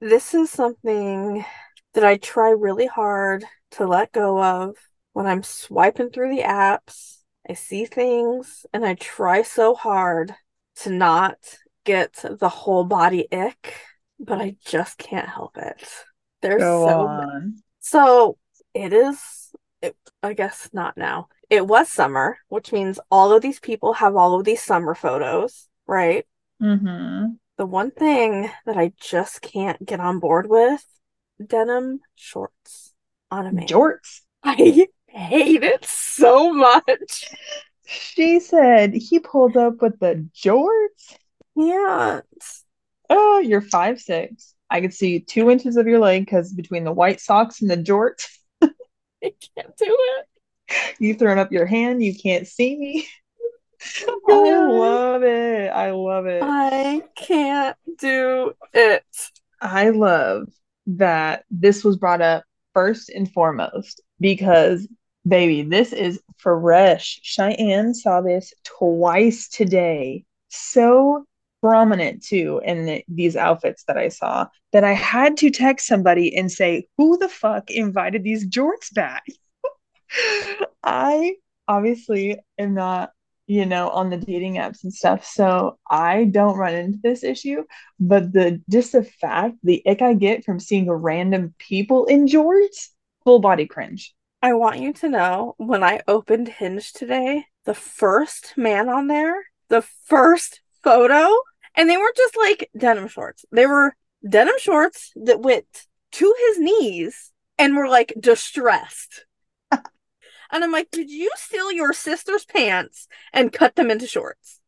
[0.01, 1.45] This is something
[1.93, 4.77] that I try really hard to let go of
[5.13, 7.19] when I'm swiping through the apps.
[7.49, 10.35] I see things and I try so hard
[10.77, 11.37] to not
[11.85, 13.75] get the whole body ick,
[14.19, 15.87] but I just can't help it.
[16.43, 17.63] There's Go so on.
[17.81, 18.39] so
[18.75, 19.19] it is,
[19.83, 21.29] it, I guess not now.
[21.49, 25.69] It was summer, which means all of these people have all of these summer photos,
[25.87, 26.27] right?
[26.63, 27.33] Mm-hmm.
[27.57, 30.85] The one thing that I just can't get on board with
[31.45, 32.93] denim shorts
[33.31, 33.67] on a man.
[33.67, 34.21] Jorts.
[34.43, 34.55] I
[35.07, 37.29] hate it so much.
[37.85, 41.17] She said he pulled up with the jorts.
[41.59, 42.25] Can't.
[43.11, 44.55] Oh, you're five six.
[44.71, 47.77] I could see two inches of your leg because between the white socks and the
[47.77, 48.27] jorts,
[48.63, 48.69] I
[49.23, 50.27] can't do it.
[50.99, 53.07] you throwing up your hand, you can't see me.
[54.07, 55.69] I I- love it.
[55.69, 56.43] I love it.
[56.45, 59.05] I can't do it.
[59.61, 60.49] I love
[60.87, 64.87] that this was brought up first and foremost because,
[65.27, 67.21] baby, this is fresh.
[67.23, 70.25] Cheyenne saw this twice today.
[70.49, 71.25] So
[71.63, 76.37] prominent too in the, these outfits that I saw that I had to text somebody
[76.37, 79.25] and say, Who the fuck invited these jorts back?
[80.85, 81.37] I
[81.69, 83.13] obviously am not
[83.51, 85.25] you know, on the dating apps and stuff.
[85.25, 87.65] So I don't run into this issue,
[87.99, 92.91] but the just the fact, the ick I get from seeing random people in jorts,
[93.25, 94.15] full body cringe.
[94.41, 99.35] I want you to know when I opened Hinge today, the first man on there,
[99.69, 101.29] the first photo,
[101.75, 103.45] and they weren't just like denim shorts.
[103.53, 103.95] They were
[104.29, 109.27] denim shorts that went to his knees and were like distressed.
[109.71, 109.83] and
[110.53, 114.61] I'm like, did you steal your sister's pants and cut them into shorts?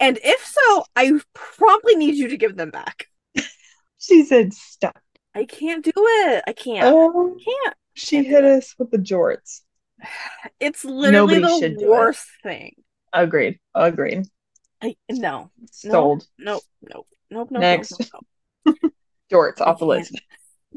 [0.00, 3.08] And if so, I promptly need you to give them back.
[3.98, 4.98] She said, "Stop."
[5.34, 6.44] I can't do it.
[6.46, 6.84] I can't.
[6.84, 7.76] Oh, can't.
[7.94, 9.62] she Can't hit us with the jorts.
[10.60, 12.74] It's literally Nobody the worst thing.
[13.14, 13.58] Agreed.
[13.74, 14.26] Agreed.
[14.82, 15.50] I no.
[15.70, 16.26] Sold.
[16.38, 16.62] Nope.
[16.82, 17.06] Nope.
[17.30, 17.48] Nope.
[17.50, 17.60] Nope.
[17.60, 17.98] Next.
[18.00, 18.24] Nope,
[18.66, 18.92] nope, nope.
[19.32, 20.20] Jorts off the list.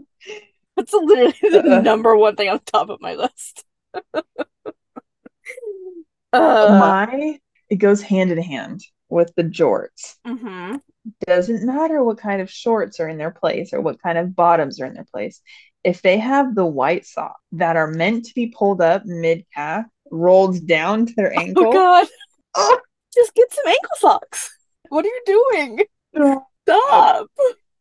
[0.78, 1.82] That's literally the Uh.
[1.82, 3.64] number one thing on top of my list.
[6.34, 10.16] uh, My it goes hand in hand with the jorts.
[10.26, 10.80] mhm.
[11.26, 14.80] doesn't matter what kind of shorts are in their place or what kind of bottoms
[14.80, 15.42] are in their place.
[15.84, 19.86] If they have the white socks that are meant to be pulled up mid calf,
[20.12, 22.08] rolled down to their ankle, Oh God.
[22.56, 22.80] Oh.
[23.18, 24.58] Just get some ankle socks.
[24.90, 25.84] What are you doing?
[26.64, 27.28] Stop.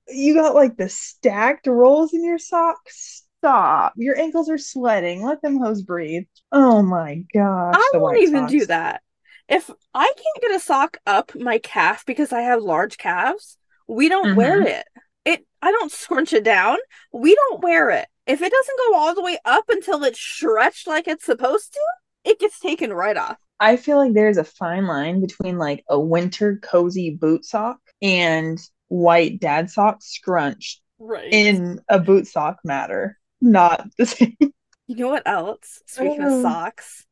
[0.09, 3.25] you got like the stacked rolls in your socks.
[3.41, 3.93] Stop.
[3.97, 5.23] Your ankles are sweating.
[5.23, 6.25] Let them hose breathe.
[6.53, 7.75] Oh my gosh.
[7.77, 9.03] I won't white even do that.
[9.49, 14.09] If I can't get a sock up my calf because I have large calves, we
[14.09, 14.67] don't wear Mhm.
[14.67, 14.87] it.
[15.25, 16.79] It I don't scrunch it down.
[17.13, 18.09] We don't wear it.
[18.27, 21.81] If it doesn't go all the way up until it's stretched like it's supposed to,
[22.25, 23.37] it gets taken right off.
[23.59, 28.59] I feel like there's a fine line between like a winter cozy boot sock and
[28.89, 31.29] white dad sock scrunched Right.
[31.33, 33.19] in a boot sock matter.
[33.41, 34.37] Not the same.
[34.89, 35.83] You know what else?
[35.87, 36.37] Speaking Oh.
[36.37, 37.05] of socks,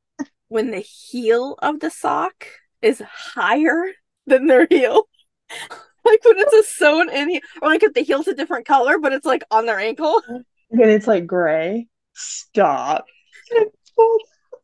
[0.47, 2.47] when the heel of the sock
[2.83, 3.87] is higher
[4.29, 5.09] than their heel,
[6.05, 9.13] like when it's a sewn in, or like if the heel's a different color, but
[9.13, 10.23] it's like on their ankle.
[10.69, 11.89] When it's like gray.
[12.15, 13.07] Stop.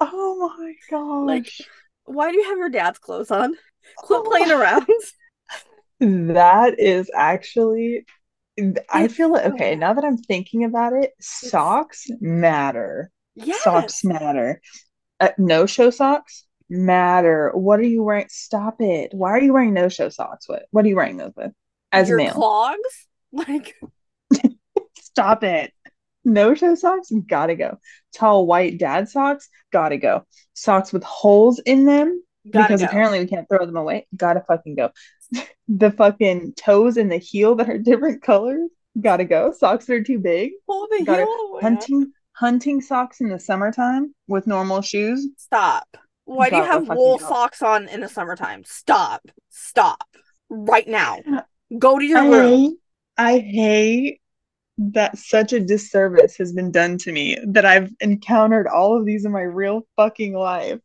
[0.00, 1.26] Oh my gosh.
[1.26, 1.52] Like,
[2.04, 3.54] why do you have your dad's clothes on?
[3.96, 4.86] Quit playing around.
[6.00, 8.06] That is actually,
[8.90, 13.10] I feel like, okay, now that I'm thinking about it, socks matter.
[13.34, 13.62] Yes.
[13.62, 14.62] Socks matter.
[15.20, 17.50] Uh, no show socks matter.
[17.52, 18.28] What are you wearing?
[18.30, 19.12] Stop it.
[19.12, 20.62] Why are you wearing no show socks with?
[20.70, 21.52] What are you wearing those with?
[21.92, 22.32] As a your male.
[22.32, 23.76] clogs, like
[25.02, 25.72] Stop it.
[26.24, 27.78] No toe socks, gotta go.
[28.14, 30.26] Tall white dad socks, gotta go.
[30.54, 32.86] Socks with holes in them, gotta because go.
[32.86, 34.90] apparently we can't throw them away, gotta fucking go.
[35.72, 38.68] The fucking toes and the heel that are different colors,
[39.00, 39.52] gotta go.
[39.52, 41.60] Socks that are too big, pull the gotta heel away.
[41.60, 45.28] hunting hunting socks in the summertime with normal shoes.
[45.36, 45.96] Stop.
[46.24, 47.28] Why do you have wool go.
[47.28, 48.64] socks on in the summertime?
[48.64, 49.22] Stop.
[49.50, 50.08] Stop.
[50.48, 51.18] Right now.
[51.78, 52.78] Go to your room.
[53.16, 54.20] I, I hate
[54.80, 59.24] that such a disservice has been done to me that I've encountered all of these
[59.24, 60.80] in my real fucking life.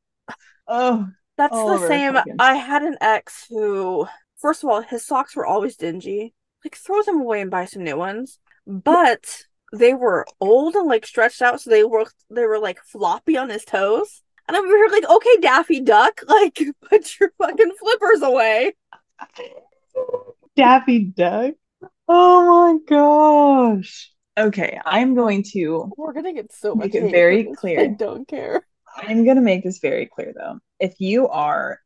[0.67, 2.17] Oh, That's the same.
[2.39, 6.33] I had an ex who, first of all, his socks were always dingy.
[6.63, 8.39] Like, throw them away and buy some new ones.
[8.67, 13.37] But they were old and like stretched out, so they were they were like floppy
[13.37, 14.21] on his toes.
[14.47, 18.73] And I'm here like, okay, Daffy Duck, like put your fucking flippers away.
[20.55, 21.53] Daffy Duck.
[22.07, 24.11] Oh my gosh.
[24.37, 27.81] Okay, I'm going to We're gonna get so Make much it very clear.
[27.81, 28.65] I don't care.
[28.97, 30.59] I'm going to make this very clear though.
[30.79, 31.79] If you are,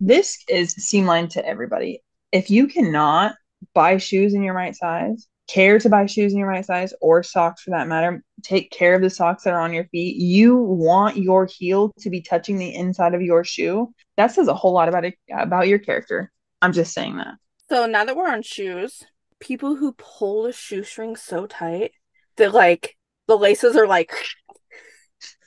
[0.00, 2.02] this is seem line to everybody.
[2.32, 3.34] If you cannot
[3.72, 7.22] buy shoes in your right size, care to buy shoes in your right size, or
[7.22, 10.16] socks for that matter, take care of the socks that are on your feet.
[10.16, 13.92] You want your heel to be touching the inside of your shoe.
[14.16, 16.32] That says a whole lot about it about your character.
[16.60, 17.34] I'm just saying that.
[17.68, 19.04] So now that we're on shoes,
[19.40, 21.92] people who pull the shoestring so tight
[22.36, 22.96] that like
[23.26, 24.12] the laces are like,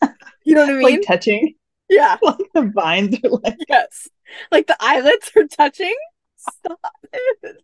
[0.43, 0.82] you know what I mean?
[0.84, 1.56] Like touching.
[1.89, 2.17] yeah.
[2.23, 4.08] Like the vines are like Yes.
[4.52, 5.95] Like the eyelets are touching.
[6.38, 6.80] Stop
[7.12, 7.62] it.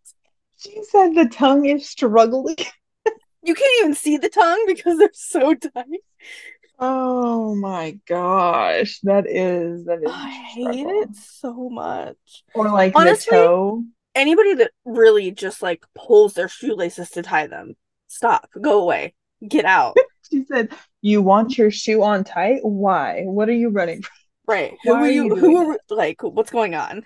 [0.58, 2.56] she said the tongue is struggling.
[3.42, 5.86] You can't even see the tongue because they're so tight.
[6.78, 8.98] Oh my gosh.
[9.04, 10.10] that is that is.
[10.12, 12.16] I hate it so much.
[12.54, 13.84] Or like Honestly- the toe.
[14.16, 17.76] Anybody that really just like pulls their shoelaces to tie them,
[18.08, 18.48] stop.
[18.60, 19.14] Go away.
[19.46, 19.96] Get out.
[20.28, 22.58] She said, You want your shoe on tight?
[22.62, 23.22] Why?
[23.22, 24.12] What are you running from?
[24.48, 24.74] Right.
[24.82, 25.26] Who are are you?
[25.26, 26.20] you who are like?
[26.20, 27.04] What's going on?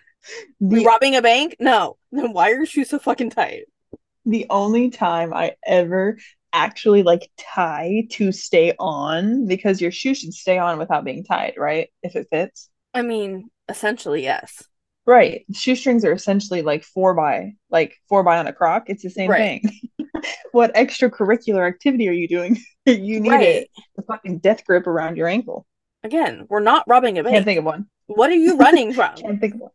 [0.58, 1.56] The, robbing a bank?
[1.60, 1.98] No.
[2.12, 3.64] Then why are your shoes so fucking tight?
[4.26, 6.18] the only time I ever
[6.52, 11.54] actually like tie to stay on because your shoe should stay on without being tied,
[11.56, 11.88] right?
[12.02, 12.68] If it fits.
[12.92, 14.62] I mean, essentially, yes.
[15.10, 15.44] Right.
[15.52, 18.84] Shoestrings are essentially like four by like four by on a croc.
[18.86, 19.60] It's the same Right.
[19.60, 19.90] thing.
[20.52, 22.58] what extracurricular activity are you doing?
[22.86, 23.68] you need Right.
[23.98, 25.66] a, fucking death grip around your ankle.
[26.04, 27.86] Again, we're not robbing a Can't think of one.
[28.06, 29.16] What are you running from?
[29.16, 29.72] Can't think of one.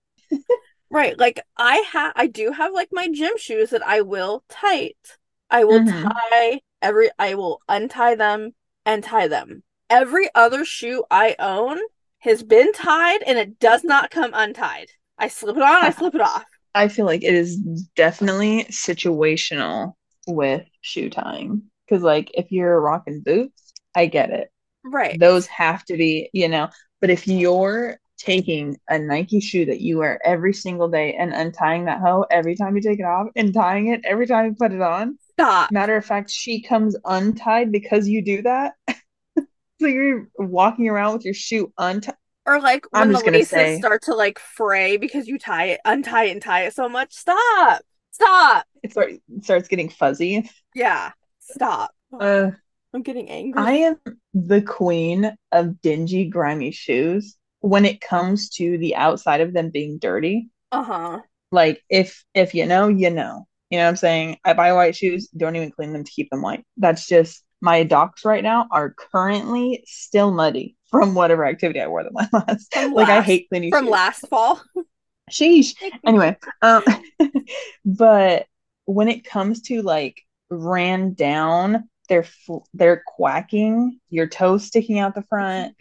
[0.90, 1.20] Right.
[1.20, 5.18] Like I have I do have like my gym shoes that I will tight.
[5.50, 6.10] I will Mhm.
[6.32, 8.54] tie every I will untie them
[8.86, 9.64] and tie them.
[9.90, 11.80] Every other shoe I own
[12.20, 14.92] has been tied and it does not come untied.
[15.18, 16.44] I slip it on, I slip it off.
[16.76, 17.58] I feel like it is
[17.96, 19.94] definitely situational
[20.28, 21.64] with shoe tying.
[21.88, 24.50] Because, like, if you're rocking boots, I get it.
[24.84, 25.18] Right.
[25.20, 30.00] Those have to be, you know, but if you're taking a Nike shoe that you
[30.00, 33.54] wear every single day and untying that hoe every time you take it off and
[33.54, 35.72] tying it every time you put it on, Stop.
[35.72, 38.74] matter of fact, she comes untied because you do that.
[39.38, 42.16] so you're walking around with your shoe untied.
[42.46, 46.26] Or like when the laces say- start to like fray because you tie it, untie
[46.26, 47.14] it and tie it so much.
[47.14, 47.82] Stop.
[48.12, 48.66] Stop.
[48.84, 50.50] It, start, it starts getting fuzzy.
[50.74, 51.12] Yeah.
[51.40, 51.92] Stop.
[52.18, 52.52] Uh,
[52.94, 53.62] I'm getting angry.
[53.62, 53.98] I am
[54.34, 59.98] the queen of dingy, grimy shoes when it comes to the outside of them being
[59.98, 60.50] dirty.
[60.72, 61.20] uh-huh.
[61.52, 63.48] Like if if you know, you know.
[63.70, 64.38] You know what I'm saying?
[64.44, 66.64] I buy white shoes, don't even clean them to keep them white.
[66.78, 72.04] That's just my docs right now are currently still muddy from whatever activity I wore
[72.04, 72.74] them last.
[72.74, 73.92] From like I hate cleaning From shoes.
[73.92, 74.62] last fall.
[75.32, 75.74] Sheesh.
[76.06, 76.84] Anyway, um,
[77.86, 78.46] but
[78.86, 85.16] when it comes to like ran down, they're fl- they're quacking, your toes sticking out
[85.16, 85.76] the front.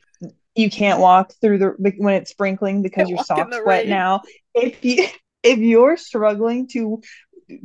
[0.54, 4.22] You can't walk through the when it's sprinkling because your socks wet now.
[4.54, 5.06] If you
[5.42, 7.02] if you're struggling to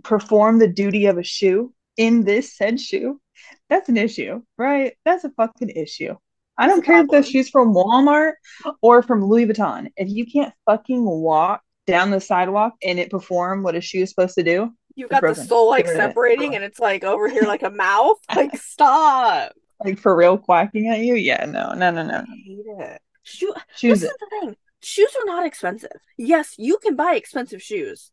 [0.04, 3.22] perform the duty of a shoe in this said shoe,
[3.70, 4.94] that's an issue, right?
[5.06, 6.16] That's a fucking issue.
[6.58, 7.24] I don't care if the problem.
[7.32, 8.34] shoe's from Walmart
[8.82, 9.92] or from Louis Vuitton.
[9.96, 14.10] If you can't fucking walk down the sidewalk and it perform what a shoe is
[14.10, 15.96] supposed to do, You've got the sole like of it.
[15.96, 18.18] separating and it's like over here like a mouth.
[18.36, 19.54] Like stop.
[19.84, 22.18] like for real quacking at you, yeah, no, no, no, no.
[22.18, 23.02] I hate it.
[23.24, 24.56] Shoe Shoes this is the thing.
[24.82, 25.92] Shoes are not expensive.
[26.18, 28.12] Yes, you can buy expensive shoes.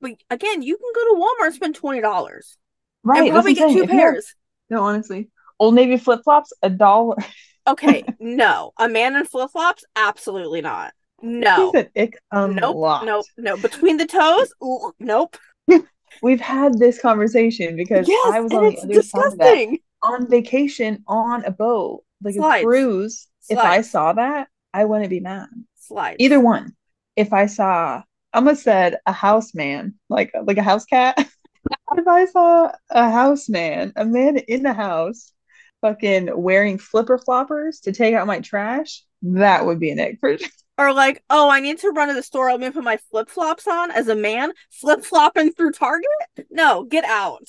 [0.00, 2.56] But again, you can go to Walmart and spend twenty dollars.
[3.02, 3.22] right.
[3.22, 3.92] and probably that's what I'm get two.
[3.92, 4.34] If pairs.
[4.70, 5.30] No, honestly.
[5.58, 7.16] Old Navy flip flops, a dollar.
[7.66, 8.72] Okay, no.
[8.78, 9.84] A man in flip flops?
[9.94, 10.94] Absolutely not.
[11.20, 11.66] No.
[11.66, 12.56] He said ick Nope.
[12.62, 13.04] unlocked.
[13.04, 13.26] Nope.
[13.36, 13.56] No.
[13.58, 14.54] Between the toes?
[14.64, 15.36] Ooh, nope.
[16.22, 20.30] We've had this conversation because Yes, I was on the other side of that on
[20.30, 22.62] vacation on a boat, like Slides.
[22.62, 23.26] a cruise.
[23.50, 25.48] If I saw that, I wouldn't be mad.
[25.76, 26.16] Slides.
[26.20, 26.72] Either one.
[27.16, 28.02] If I saw,
[28.32, 31.18] I almost said a house man, like like a house cat.
[31.96, 35.32] if I saw a house man, a man in the house,
[35.80, 40.36] fucking wearing flipper floppers to take out my trash, that would be an egg for
[40.38, 40.48] sure.
[40.80, 42.52] Or like, oh, I need to run to the store.
[42.52, 44.52] Let me put my flip flops on as a man.
[44.70, 46.08] Flip flopping through Target?
[46.52, 47.42] No, get out.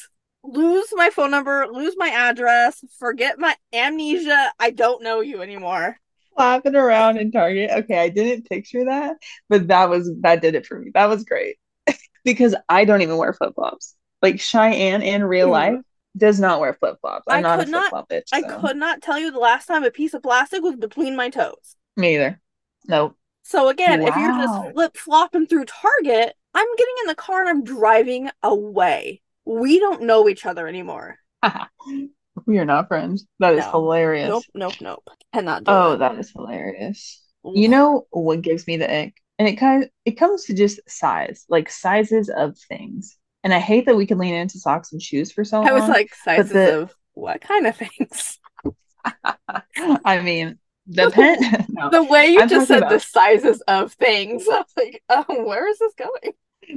[0.43, 4.51] Lose my phone number, lose my address, forget my amnesia.
[4.59, 5.97] I don't know you anymore.
[6.35, 7.69] Flapping around in Target.
[7.69, 10.89] Okay, I didn't picture that, but that was that did it for me.
[10.95, 11.57] That was great
[12.25, 13.95] because I don't even wear flip flops.
[14.21, 15.51] Like Cheyenne in real Mhm.
[15.51, 15.79] life
[16.17, 17.25] does not wear flip flops.
[17.27, 18.29] I'm I not could not- flip flop bitch.
[18.33, 21.29] I could not tell you the last time a piece of plastic was between my
[21.29, 21.75] toes.
[21.95, 22.41] Me either.
[22.87, 23.15] Nope.
[23.43, 27.49] So again, if you're just flip flopping through Target, I'm getting in the car and
[27.49, 29.21] I'm driving away.
[29.45, 31.17] We don't know each other anymore.
[32.45, 33.25] we are not friends.
[33.39, 33.71] That is No.
[33.71, 34.29] hilarious.
[34.29, 35.03] Nope, nope, nope.
[35.33, 35.97] Cannot do Oh, it.
[35.97, 37.21] that is hilarious.
[37.43, 39.13] You know what gives me the ick?
[39.37, 43.17] And it kind of it comes to just size, like sizes of things.
[43.43, 45.69] And I hate that we can lean into socks and shoes for so long.
[45.69, 48.37] I was like sizes the- of what kind of things?
[50.05, 51.65] I mean, the pen.
[51.69, 55.43] no, The way you I'm just said the sizes of things, I was like, oh,
[55.45, 56.33] where is this going?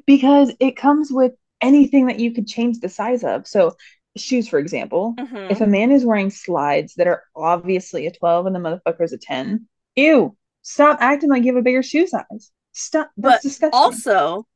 [0.06, 3.46] because it comes with anything that you could change the size of.
[3.46, 3.76] So
[4.16, 5.50] shoes, for example, Mhm.
[5.50, 9.12] if a man is wearing slides that are obviously a 12 and the motherfucker is
[9.12, 12.50] a 10, ew, stop acting like you have a bigger shoe size.
[12.72, 13.10] Stop.
[13.18, 13.78] That's But disgusting.
[13.78, 14.46] Also,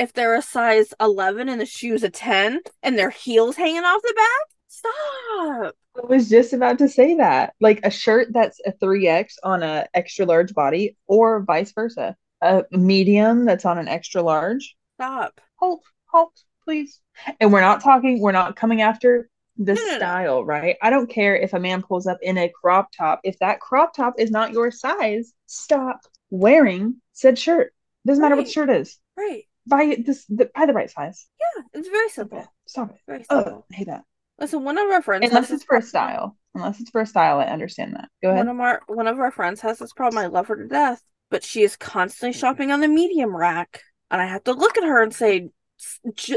[0.00, 4.00] if they're a size 11 and the shoe's a 10 and their heels hanging off
[4.02, 5.76] the back, stop.
[5.96, 7.54] I was just about to say that.
[7.60, 12.16] Like a shirt that's a 3X on a extra large body or vice versa.
[12.40, 14.74] A medium that's on an extra large.
[14.94, 15.40] Stop.
[15.56, 16.32] Halt, halt,
[16.64, 17.00] please.
[17.38, 19.28] And we're not talking, we're not coming after
[19.58, 19.96] the No, no, no.
[19.98, 20.76] style, right?
[20.80, 23.20] I don't care if a man pulls up in a crop top.
[23.24, 27.74] If that crop top is not your size, stop wearing said shirt.
[28.06, 28.98] Doesn't matter what the shirt is.
[29.18, 29.44] Right.
[29.70, 31.26] Buy it this the, buy the right size.
[31.40, 32.44] Yeah, it's very simple.
[32.66, 32.96] Stop it.
[33.06, 33.66] Very Oh, simple.
[33.72, 34.02] I hate that.
[34.38, 35.88] Listen, one of our friends Unless it's for a problem.
[35.88, 36.36] style.
[36.54, 38.08] Unless it's for a style, I understand that.
[38.22, 38.46] Go ahead.
[38.46, 40.22] One of our one of our friends has this problem.
[40.22, 41.00] I love her to death,
[41.30, 44.84] but she is constantly shopping on the medium rack, and I have to look at
[44.84, 45.48] her and say,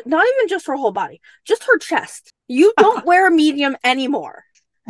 [0.05, 2.29] not even just her whole body, just her chest.
[2.47, 4.43] You don't wear a medium anymore.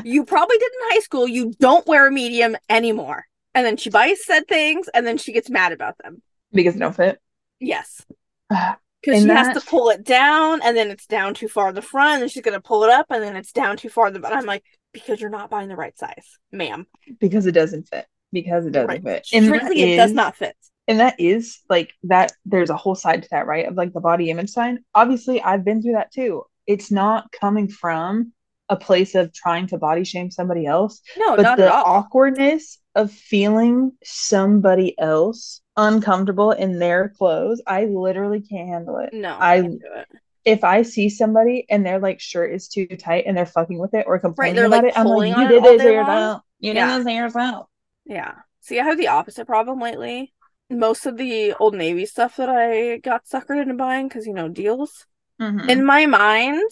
[0.03, 1.27] You probably did in high school.
[1.27, 3.25] You don't wear a medium anymore.
[3.55, 6.21] And then she buys said things, and then she gets mad about them.
[6.51, 7.19] because they don't fit.
[7.59, 8.03] Yes,
[8.49, 11.81] because she has to pull it down, and then it's down too far in the
[11.81, 14.19] front, and she's gonna pull it up, and then it's down too far in the
[14.19, 14.33] back.
[14.33, 14.63] I'm like,
[14.93, 16.87] because you're not buying the right size, ma'am.
[17.19, 18.05] because it doesn't fit.
[18.31, 19.03] Because it doesn't Right.
[19.03, 19.27] fit.
[19.33, 20.55] And Strictly, it does not fit.
[20.87, 24.01] and that is like that there's a whole side to that right of like the
[24.01, 28.33] body image sign obviously i've been through that too it's not coming from
[28.69, 33.11] a place of trying to body shame somebody else No, but not the awkwardness of
[33.11, 39.59] feeling somebody else uncomfortable in their clothes i literally can't handle it No, I- I
[39.59, 40.07] it.
[40.45, 43.93] if i see somebody and their like shirt is too tight and they're fucking with
[43.93, 46.79] it or complaining they're, about like, it i'm like you did this yourself you did
[46.79, 46.97] Yeah.
[46.97, 47.67] this to yourself
[48.05, 48.33] Yeah.
[48.61, 50.31] See, I have the opposite problem lately.
[50.69, 54.47] Most of the Old Navy stuff that I got suckered into buying because, you know,
[54.47, 55.05] deals.
[55.41, 55.67] Mhm.
[55.69, 56.71] In my mind,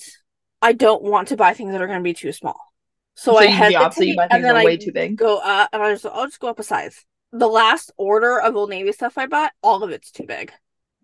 [0.62, 2.60] I don't want to buy things that are going to be too small.
[3.16, 4.92] So, so I you do the you hesitate buy and then that I way too
[4.92, 7.06] big go up and I just, I'll just go up a size.
[7.34, 10.52] The last order of Old Navy stuff I bought, all of it's too big.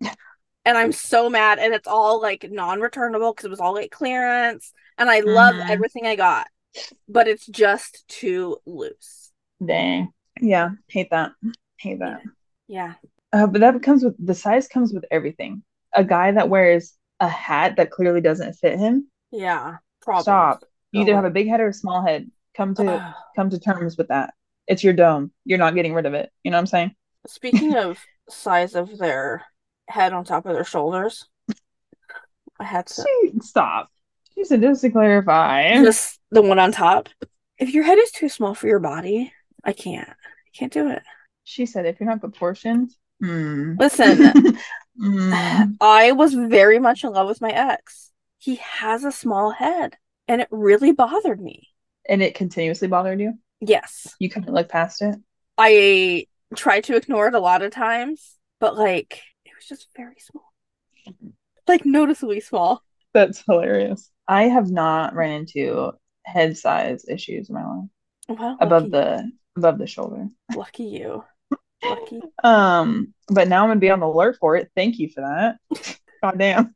[0.64, 1.58] and I'm so mad.
[1.58, 4.72] And it's all like non returnable because it was all like clearance.
[4.98, 5.70] And I love Mhm.
[5.70, 6.48] everything I got,
[7.08, 9.32] but it's just too loose.
[9.64, 10.12] Dang.
[10.40, 11.32] Yeah, hate that.
[11.78, 12.22] Hate that.
[12.68, 12.94] Yeah.
[13.32, 15.62] Uh, but that comes with the size comes with everything.
[15.94, 19.76] A guy that wears a hat that clearly doesn't fit him, Yeah.
[20.00, 20.22] Problem.
[20.22, 20.64] stop.
[20.92, 22.30] You either Go have a big head or a small head.
[22.56, 24.34] Come to come to terms with that.
[24.66, 25.32] It's your dome.
[25.44, 26.30] You're not getting rid of it.
[26.42, 26.94] You know what I'm saying?
[27.26, 27.98] Speaking of
[28.28, 29.44] size of their
[29.88, 31.26] head on top of their shoulders,
[32.58, 33.88] I had to She- Stop.
[34.34, 35.82] She said just to clarify.
[35.82, 37.08] just the one on top.
[37.58, 39.32] If your head is too small for your body,
[39.64, 40.08] I can't.
[40.08, 41.02] I can't do it.
[41.44, 43.74] She said if you're not proportioned, hmm.
[43.78, 44.32] Listen,
[45.00, 45.32] Hmm.
[45.80, 48.10] I was very much in love with my ex.
[48.48, 51.68] He has a small head, and it really bothered me.
[52.08, 53.34] And it continuously bothered you.
[53.60, 54.14] Yes.
[54.18, 55.16] You couldn't look past it.
[55.58, 56.24] I
[56.56, 60.50] tried to ignore it a lot of times, but like it was just very small.
[61.66, 62.82] Like noticeably small.
[63.12, 64.10] That's hilarious.
[64.26, 65.92] I have not ran into
[66.24, 67.88] head size issues in my life
[68.30, 70.26] Well, above the above the shoulder.
[70.56, 71.22] lucky you.
[71.84, 72.22] Lucky.
[72.42, 74.70] Um, but now I'm gonna be on the alert for it.
[74.74, 75.98] Thank you for that.
[76.22, 76.74] God damn.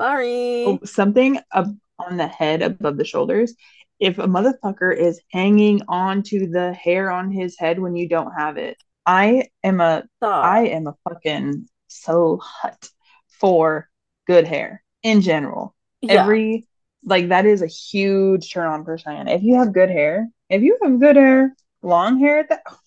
[0.00, 0.64] Sorry.
[0.66, 1.66] Oh, something up
[1.98, 3.54] on the head above the shoulders.
[3.98, 8.32] If a motherfucker is hanging on to the hair on his head when you don't
[8.32, 10.44] have it, I am a Stop.
[10.44, 12.88] I am a fucking so hut
[13.28, 13.88] for
[14.26, 15.74] good hair in general.
[16.00, 16.22] Yeah.
[16.22, 16.66] Every
[17.04, 19.28] like that is a huge turn on for Cheyenne.
[19.28, 22.78] If you have good hair, if you have good hair, long hair, that oh,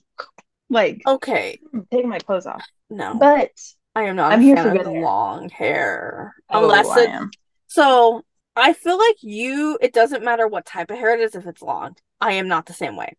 [0.69, 1.59] like Okay.
[1.91, 2.63] taking my clothes off.
[2.89, 3.15] No.
[3.19, 3.51] But
[3.95, 6.35] I am not I'm here for good long hair.
[6.49, 7.31] oh, Unless I it am.
[7.67, 8.23] so
[8.55, 11.61] I feel like you it doesn't matter what type of hair it is if it's
[11.61, 11.95] long.
[12.19, 13.15] I am not the same way.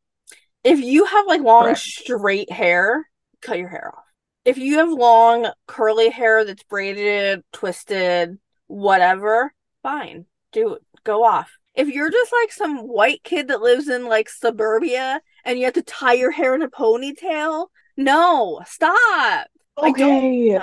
[0.63, 1.81] If you have like long Correct.
[1.81, 3.09] straight hair,
[3.43, 4.05] cut your hair off.
[4.45, 9.53] If you have long curly hair that's braided, twisted, whatever,
[9.83, 10.27] fine.
[10.53, 10.83] Do it.
[11.05, 11.51] Go off.
[11.75, 15.75] If you're just like some white kid that lives in like suburbia and you have
[15.75, 17.67] to tie your hair in a ponytail,
[17.97, 19.47] no, stop.
[19.83, 20.59] Okay.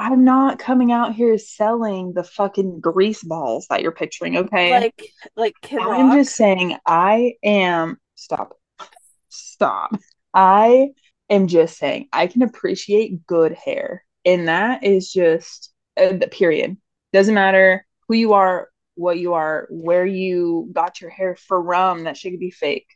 [0.00, 4.70] I'm not coming out here selling the fucking grease balls that you're picturing, okay?
[4.70, 5.02] Like
[5.36, 6.18] like Kid I'm Rock.
[6.18, 8.58] just saying I am stop.
[9.28, 9.96] Stop.
[10.32, 10.90] I
[11.28, 14.04] am just saying I can appreciate good hair.
[14.24, 16.76] And that is just uh, the period.
[17.12, 22.16] Doesn't matter who you are, what you are, where you got your hair from, that
[22.16, 22.86] shit could be fake.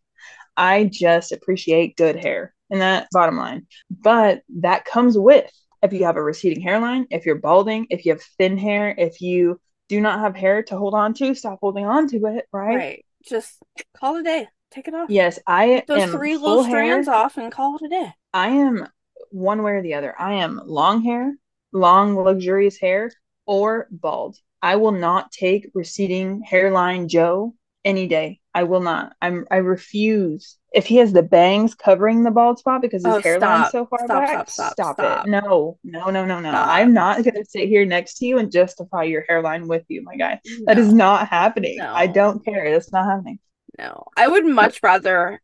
[0.56, 2.54] I just appreciate good hair.
[2.72, 3.66] And that bottom line.
[3.90, 5.48] But that comes with
[5.82, 9.20] if you have a receding hairline, if you're balding, if you have thin hair, if
[9.20, 12.76] you do not have hair to hold on to, stop holding on to it, right?
[12.76, 13.04] Right.
[13.24, 13.58] Just
[13.94, 14.48] call it a day.
[14.70, 15.10] Take it off.
[15.10, 16.72] Yes, I Take those three little hair.
[16.72, 18.12] strands off and call it a day.
[18.32, 18.88] I am
[19.30, 20.14] one way or the other.
[20.18, 21.36] I am long hair,
[21.72, 23.10] long, luxurious hair,
[23.44, 24.38] or bald.
[24.62, 27.54] I will not take receding hairline Joe
[27.84, 28.40] any day.
[28.54, 29.14] I will not.
[29.22, 30.58] I'm I refuse.
[30.72, 34.04] If he has the bangs covering the bald spot because his Oh, hairline's so far
[34.04, 35.26] Stop, back, stop, stop, stop.
[35.26, 35.30] it.
[35.30, 36.50] No, no, no, no, no.
[36.50, 40.16] I'm not gonna sit here next to you and justify your hairline with you, my
[40.16, 40.40] guy.
[40.66, 41.80] That is not happening.
[41.80, 42.70] I don't care.
[42.70, 43.38] That's not happening.
[43.78, 45.40] No, I would much rather.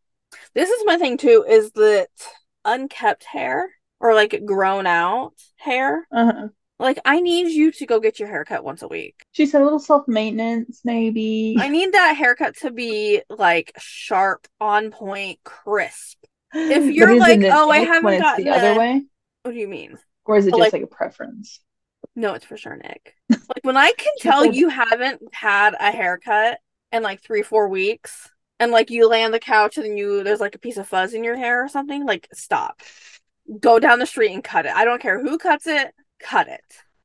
[0.54, 2.08] This is my thing too, is that
[2.64, 6.06] unkept hair or like grown out hair.
[6.12, 6.48] Uh-huh.
[6.78, 9.24] Like, I need you to go get your haircut once a week.
[9.32, 11.56] She said a little self-maintenance, maybe.
[11.58, 16.18] I need that haircut to be like sharp, on point, crisp.
[16.54, 19.02] if you're like, "Oh, I haven't gotten the other a-" way,
[19.42, 19.98] What do you mean?
[20.24, 21.60] or is it But, just like- like a preference?
[22.14, 23.14] No, it's for sure, Nick.
[23.30, 26.58] Like, when I can tell you haven't had a haircut
[26.92, 28.28] in like three, four weeks,
[28.60, 31.12] and like you lay on the couch and you there's like a piece of fuzz
[31.14, 32.80] in your hair or something, like, stop.
[33.60, 34.72] Go down the street and cut it.
[34.74, 36.60] I don't care who cuts it, cut it.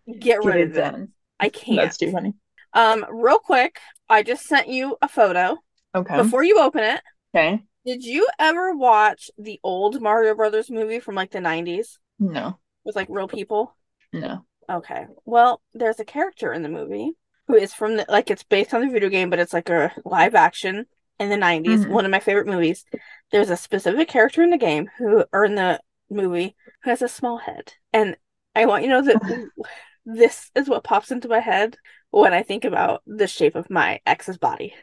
[0.07, 1.09] Get Get rid it of it.
[1.39, 1.77] I can't.
[1.77, 2.33] That's too funny.
[2.73, 5.57] Um, real quick, I just sent you a photo.
[5.95, 6.17] Okay.
[6.17, 7.01] Before you open it,
[7.35, 7.63] Okay.
[7.85, 12.57] did you ever watch the old Mario Brothers movie from like the 90s No.
[12.83, 13.75] with like real people?
[14.11, 14.45] No.
[14.69, 15.05] Okay.
[15.25, 17.11] Well, there's a character in the movie
[17.47, 19.91] who is from the like it's based on the video game, but it's like a
[20.05, 20.85] live action
[21.19, 21.85] in the 90s.
[21.85, 21.89] Mhm.
[21.89, 22.85] One of my favorite movies.
[23.31, 27.07] There's a specific character in the game who or in the movie who has a
[27.07, 27.73] small head.
[27.91, 28.17] And
[28.55, 29.49] I want you to know that
[30.05, 31.77] this is what pops into my head
[32.11, 34.73] when I think about the shape of my ex's body.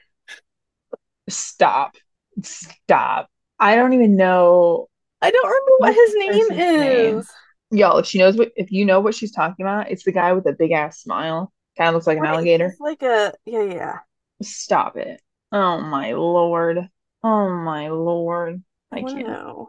[1.29, 1.97] Stop.
[2.43, 3.31] Stop.
[3.59, 4.89] I don't even know.
[5.23, 7.19] I don't remember what his name person's name?
[7.19, 7.31] is.
[7.73, 10.33] Y'all, if she knows what, if you know what she's talking about, it's the guy
[10.33, 11.53] with the big ass smile.
[11.79, 12.67] Kind of looks like an alligator.
[12.67, 13.99] It's like a yeah, yeah.
[14.43, 15.21] Stop it.
[15.53, 16.89] Oh my lord.
[17.23, 18.63] Oh my lord.
[18.91, 19.69] I oh can't.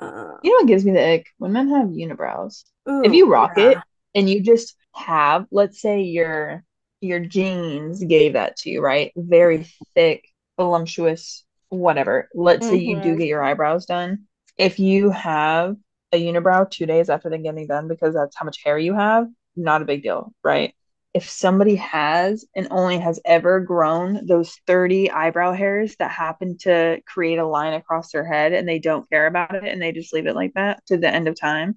[0.00, 0.06] Know.
[0.06, 1.26] Uh, You know what gives me the ick?
[1.38, 2.64] When men have unibrows.
[3.02, 3.70] If you rock yeah.
[3.72, 3.78] it
[4.14, 6.64] and you just have, let's say your
[7.00, 9.12] your genes gave that to you, right?
[9.16, 10.24] Very thick,
[10.56, 12.28] voluptuous, whatever.
[12.34, 13.18] Let's say you do Mhm.
[13.18, 14.26] get your eyebrows done.
[14.56, 15.76] If you have
[16.12, 19.26] a unibrow two days after them getting done because that's how much hair you have,
[19.56, 20.74] not a big deal, right?
[21.14, 27.00] If somebody has and only has ever grown those 30 eyebrow hairs that happen to
[27.06, 30.12] create a line across their head and they don't care about it and they just
[30.12, 31.76] leave it like that to the end of time,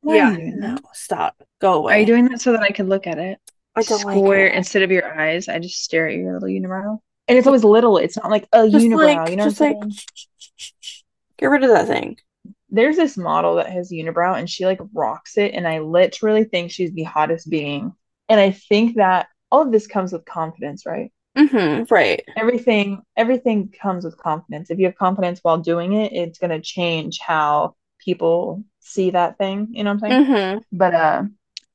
[0.00, 1.40] why Yeah, no, stop.
[1.60, 1.94] Go away.
[1.94, 3.38] Are you doing that so that I can look at it?
[3.76, 4.54] I don't like Square it.
[4.56, 6.98] instead of your eyes, I just stare at your little unibrow.
[7.28, 7.98] And it's always little.
[7.98, 9.76] It's not like a Just unibrow, like, you know just like,
[11.38, 12.16] get rid of that thing.
[12.68, 16.72] There's this model that has unibrow and she like rocks it, and I literally think
[16.72, 17.92] she's the hottest being.
[18.30, 21.12] And I think that all of this comes with confidence, right?
[21.36, 21.92] Mm-hmm.
[21.92, 22.22] Right.
[22.36, 24.70] Everything, everything comes with confidence.
[24.70, 29.68] If you have confidence while doing it, it's gonna change how people see that thing.
[29.72, 30.24] You know what I'm saying?
[30.26, 30.58] Mm-hmm.
[30.72, 31.22] But uh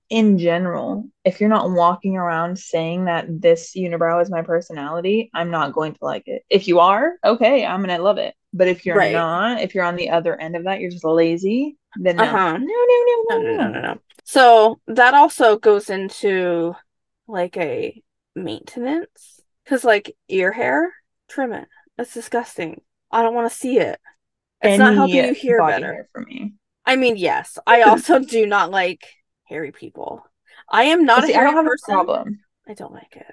[0.09, 5.49] in general, if you're not walking around saying that this unibrow is my personality, I'm
[5.49, 6.43] not going to like it.
[6.49, 8.35] If you are, okay, I'm gonna love it.
[8.53, 9.13] But if you're Right.
[9.13, 12.23] not, if you're on the other end of that, you're just lazy, then no.
[12.23, 12.57] Uh-huh.
[12.57, 12.65] No, no,
[13.29, 13.99] No, no, no, no, no, no.
[14.23, 16.75] So that also goes into
[17.27, 18.01] like a
[18.35, 19.41] maintenance.
[19.63, 20.93] Because like ear hair,
[21.27, 21.67] trim it.
[21.97, 22.81] That's disgusting.
[23.11, 23.99] I don't want to see it.
[24.61, 26.07] It's not helping you hear better.
[26.11, 26.53] for me.
[26.85, 27.57] I mean, yes.
[27.65, 29.07] I also do not like
[29.45, 30.23] hairy people.
[30.69, 31.93] I am not See, a I hairy don't have person.
[31.93, 32.39] a problem.
[32.67, 33.25] I don't like it.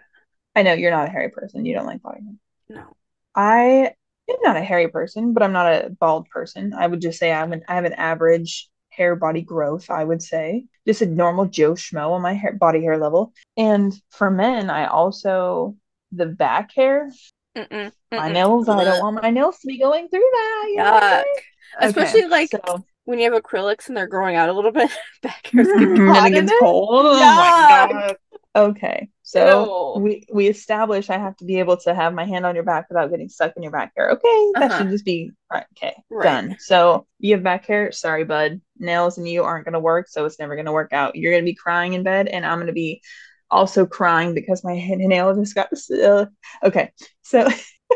[0.55, 1.65] I know you're not a hairy person.
[1.65, 2.77] You don't like body hair.
[2.77, 2.97] No.
[3.35, 3.95] I
[4.33, 6.73] am not a hairy person, but I'm not a bald person.
[6.75, 10.23] I would just say I'm an I have an average hair body growth, I would
[10.23, 10.67] say.
[10.87, 13.33] Just a normal Joe Schmo on my hair body hair level.
[13.57, 15.77] And for men, I also
[16.13, 17.11] the back hair,
[17.57, 18.33] Mm-mm, my mm-mm.
[18.33, 20.67] nails, I don't want my nails to be going through that.
[20.71, 21.23] You know what I'm Yuck.
[21.25, 21.27] saying?
[21.81, 24.91] Especially like so when you have acrylics and they're growing out a little bit,
[25.23, 26.59] back hairs get and caught it in gets it.
[26.59, 27.07] cold.
[27.07, 28.17] Oh my God.
[28.55, 29.09] Okay.
[29.33, 32.65] So we we establish I have to be able to have my hand on your
[32.65, 34.11] back without getting stuck in your back hair.
[34.11, 34.79] Okay, that Uh-huh.
[34.83, 35.33] should just be.
[35.77, 36.25] Okay, Right.
[36.25, 36.57] done.
[36.61, 37.93] So you have back hair.
[37.93, 38.61] Sorry, bud.
[38.79, 41.17] Nails and you aren't gonna work, so it's never gonna work out.
[41.17, 43.01] You're gonna be crying in bed, and I'm gonna be
[43.51, 45.69] also crying because my nail just got.
[45.91, 46.27] Uh,
[46.63, 47.49] okay, so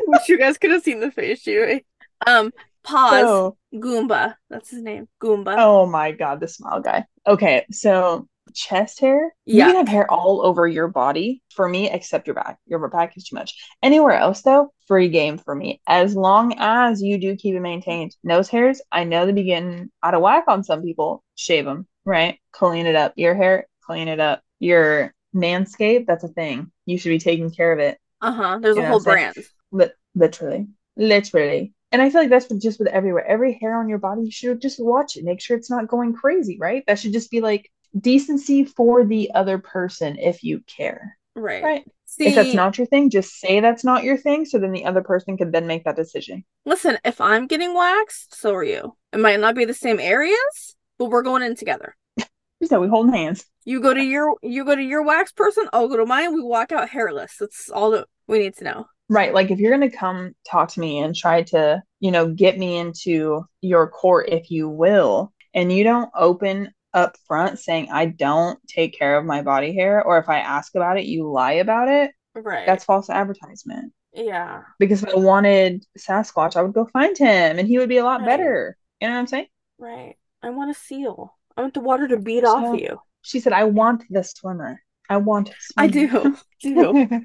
[0.06, 1.84] Wish you guys could have seen the face she made.
[2.26, 3.20] Um, pause.
[3.22, 4.36] so Goomba.
[4.50, 5.08] That's his name.
[5.22, 5.56] Goomba.
[5.58, 7.04] oh my god, the smile guy.
[7.26, 9.34] Okay, so chest hair.
[9.44, 12.58] You can have hair all over your body for me, except your back.
[12.66, 13.54] Your back is too much.
[13.82, 15.80] Anywhere else, though, free game for me.
[15.86, 18.14] As long as you do keep it maintained.
[18.24, 21.22] Nose hairs, I know they begin out of whack on some people.
[21.34, 22.38] Shave them, right?
[22.52, 23.12] Clean it up.
[23.16, 24.42] Your hair, clean it up.
[24.58, 26.70] Your Manscaped, that's a thing.
[26.86, 27.98] You should be taking care of it.
[28.22, 28.58] Uh-huh.
[28.60, 29.32] There's You a whole what I'm saying?
[29.34, 29.46] brand.
[29.90, 30.66] Li- literally.
[30.96, 31.72] Literally.
[31.92, 33.24] And I feel like that's just with everywhere.
[33.26, 35.24] Every hair on your body, you should just watch it.
[35.24, 36.82] Make sure it's not going crazy, right?
[36.86, 41.16] That should just be like decency for the other person if you care.
[41.34, 41.62] Right.
[41.62, 41.84] Right.
[42.06, 44.84] See, If that's not your thing, just say that's not your thing so then the
[44.86, 46.44] other person can then make that decision.
[46.64, 48.96] listen, if I'm getting waxed, so are you.
[49.12, 51.94] It might not be the same areas, but we're going in together.
[52.64, 53.44] So we holding hands.
[53.66, 56.34] You go to your you go to your wax person, I'll go to mine.
[56.34, 57.36] We walk out hairless.
[57.38, 58.86] That's all that we need to know.
[59.10, 59.34] Right.
[59.34, 62.78] Like if you're gonna come talk to me and try to, you know, get me
[62.78, 68.58] into your court, if you will, and you don't open up front saying I don't
[68.66, 71.88] take care of my body hair, or if I ask about it, you lie about
[71.88, 72.66] it, Right.
[72.66, 73.92] that's false advertisement.
[74.12, 74.62] yeah.
[74.80, 78.04] Because if I wanted Sasquatch, I would go find him and he would be a
[78.04, 78.26] lot Right.
[78.26, 78.76] better.
[79.00, 79.46] You know what I'm saying?
[79.78, 80.16] Right.
[80.42, 81.36] I want a seal.
[81.56, 82.98] I want the water to beat So- off you.
[83.22, 84.80] She said, I want the swimmer.
[85.10, 86.36] I want a I swimmer.
[86.62, 86.74] do.
[86.74, 87.20] do.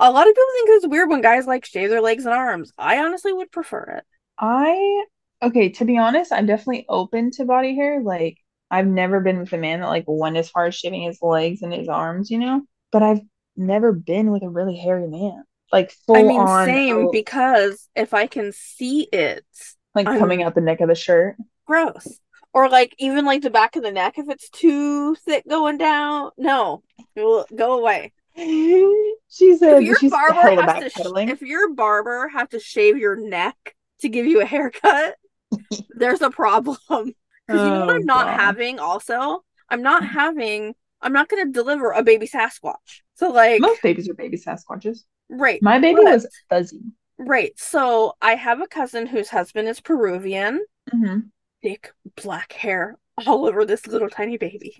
[0.00, 2.72] A lot of people think it's weird when guys like shave their legs and arms.
[2.76, 4.04] I honestly would prefer it.
[4.38, 5.04] I
[5.42, 8.00] okay, to be honest, I'm definitely open to body hair.
[8.02, 8.36] Like
[8.72, 11.60] I've never been with a man that like went as far as shaving his legs
[11.60, 12.62] and his arms, you know?
[12.90, 13.20] But I've
[13.54, 15.44] never been with a really hairy man.
[15.70, 19.44] Like full I mean, on same oh, because if I can see it,
[19.94, 21.36] like I'm- coming out the neck of the shirt.
[21.66, 22.18] gross.
[22.54, 26.30] Or like even like the back of the neck if it's too thick going down.
[26.36, 26.82] No,
[27.16, 28.12] Go- go away.
[29.28, 33.16] She said If your barber has to, sh- if your barber have to shave your
[33.16, 33.56] neck
[34.00, 35.16] to give you a haircut,
[35.96, 36.76] there's a problem.
[37.46, 38.40] Because you know what Oh, I'm not God.
[38.40, 38.78] having.
[38.78, 40.74] Also, I'm not having.
[41.00, 43.00] I'm not going to deliver a baby Sasquatch.
[43.14, 45.00] So like, Most babies are baby Sasquatches.
[45.28, 46.80] right, My baby but- was fuzzy.
[47.18, 47.52] right.
[47.58, 50.64] So I have a cousin whose husband is Peruvian.
[50.90, 51.18] hmm
[51.62, 54.78] Thick black hair all over this little tiny baby.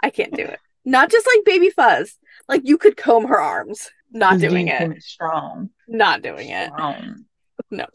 [0.00, 0.58] I can't do it.
[0.84, 2.16] Not just like baby fuzz.
[2.48, 3.90] Like you could comb her arms.
[4.12, 5.02] Not doing it.
[5.02, 5.70] Strong.
[5.86, 6.70] Not doing it.
[7.70, 7.90] Nope.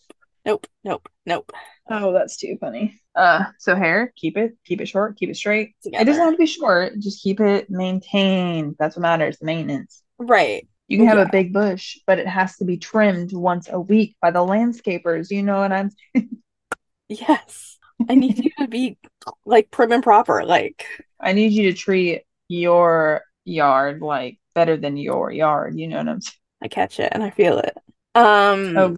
[0.45, 0.67] Nope.
[0.83, 1.09] Nope.
[1.25, 1.51] Nope.
[1.89, 3.00] Oh, that's too funny.
[3.15, 5.75] Uh, so hair, keep it, keep it short, keep it straight.
[5.83, 8.75] It doesn't have to be short, just keep it maintained.
[8.79, 10.01] That's what matters, the maintenance.
[10.17, 10.67] Right.
[10.87, 11.25] You can have Yeah.
[11.25, 15.29] a big bush, but it has to be trimmed once a week by the landscapers.
[15.31, 16.29] You know what I'm saying?
[17.09, 17.77] Yes.
[18.09, 18.97] I need you to be
[19.45, 20.45] like prim and proper.
[20.45, 20.85] Like,
[21.19, 25.77] I need you to treat your yard like better than your yard.
[25.77, 26.33] You know what I'm saying?
[26.63, 27.77] I catch it and I feel it.
[28.15, 28.97] Um, Oh,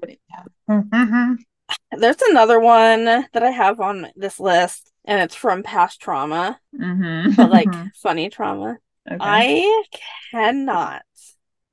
[0.70, 1.34] yeah.
[1.97, 7.34] There's another one that I have on this list, and it's from past trauma, mm-hmm.
[7.36, 7.69] but like
[8.01, 8.78] funny trauma.
[9.09, 9.17] Okay.
[9.19, 9.84] I
[10.32, 11.03] cannot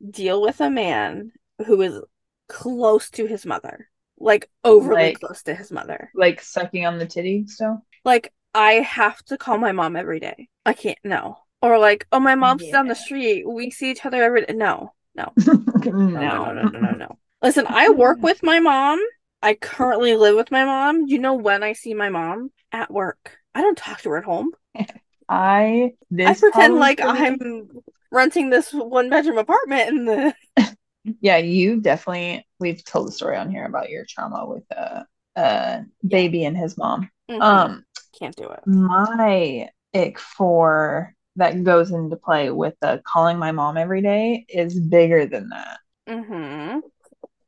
[0.09, 1.33] deal with a man
[1.67, 2.01] who is
[2.49, 3.89] close to his mother,
[4.19, 7.47] like overly like, close to his mother, like sucking on the titty.
[7.47, 10.49] So, like, I have to call my mom every day.
[10.67, 10.99] I can't.
[11.05, 12.73] No, or like, oh, my mom's yeah.
[12.73, 13.49] down the street.
[13.49, 14.55] We see each other every day.
[14.55, 17.19] No, no, no, no, no, no, no, no.
[17.43, 19.01] Listen, I work with my mom
[19.43, 21.07] I currently live with my mom.
[21.07, 22.51] You know when I see my mom?
[22.73, 23.39] At work.
[23.55, 24.51] I don't talk to her at home.
[25.29, 27.69] I this I pretend like I'm
[28.11, 30.35] renting this one bedroom apartment in the
[31.21, 35.05] Yeah, you definitely we've told the story on here about your trauma with uh
[35.37, 37.11] uh baby and his mom.
[37.31, 37.41] Mhm.
[37.41, 37.85] Um
[38.19, 38.61] can't do it.
[38.67, 44.79] my ick for that goes into play with the calling my mom every day is
[44.79, 45.79] bigger than that.
[46.09, 46.81] Mm-hmm.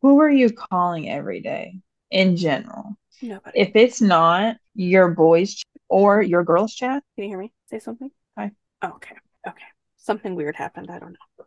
[0.03, 1.80] Who are you calling every day
[2.11, 2.96] in general?
[3.22, 3.61] Nobody.
[3.61, 7.53] If it's not your boys ch- or your girls chat, Can you hear me?
[7.70, 8.11] Say something.
[8.36, 8.50] Hi.
[8.82, 9.14] Oh, okay.
[9.46, 9.64] Okay.
[9.96, 10.90] Something weird happened.
[10.90, 11.44] I don't know.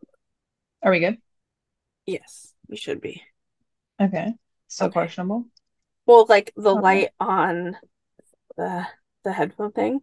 [0.82, 1.18] are we good?
[2.06, 3.24] Yes, we should be.
[4.02, 4.34] Okay.
[4.68, 4.94] So Okay.
[4.94, 5.46] questionable.
[6.06, 6.82] Well, like the Okay.
[6.82, 7.78] light on
[8.56, 8.88] the
[9.24, 10.02] the headphone thing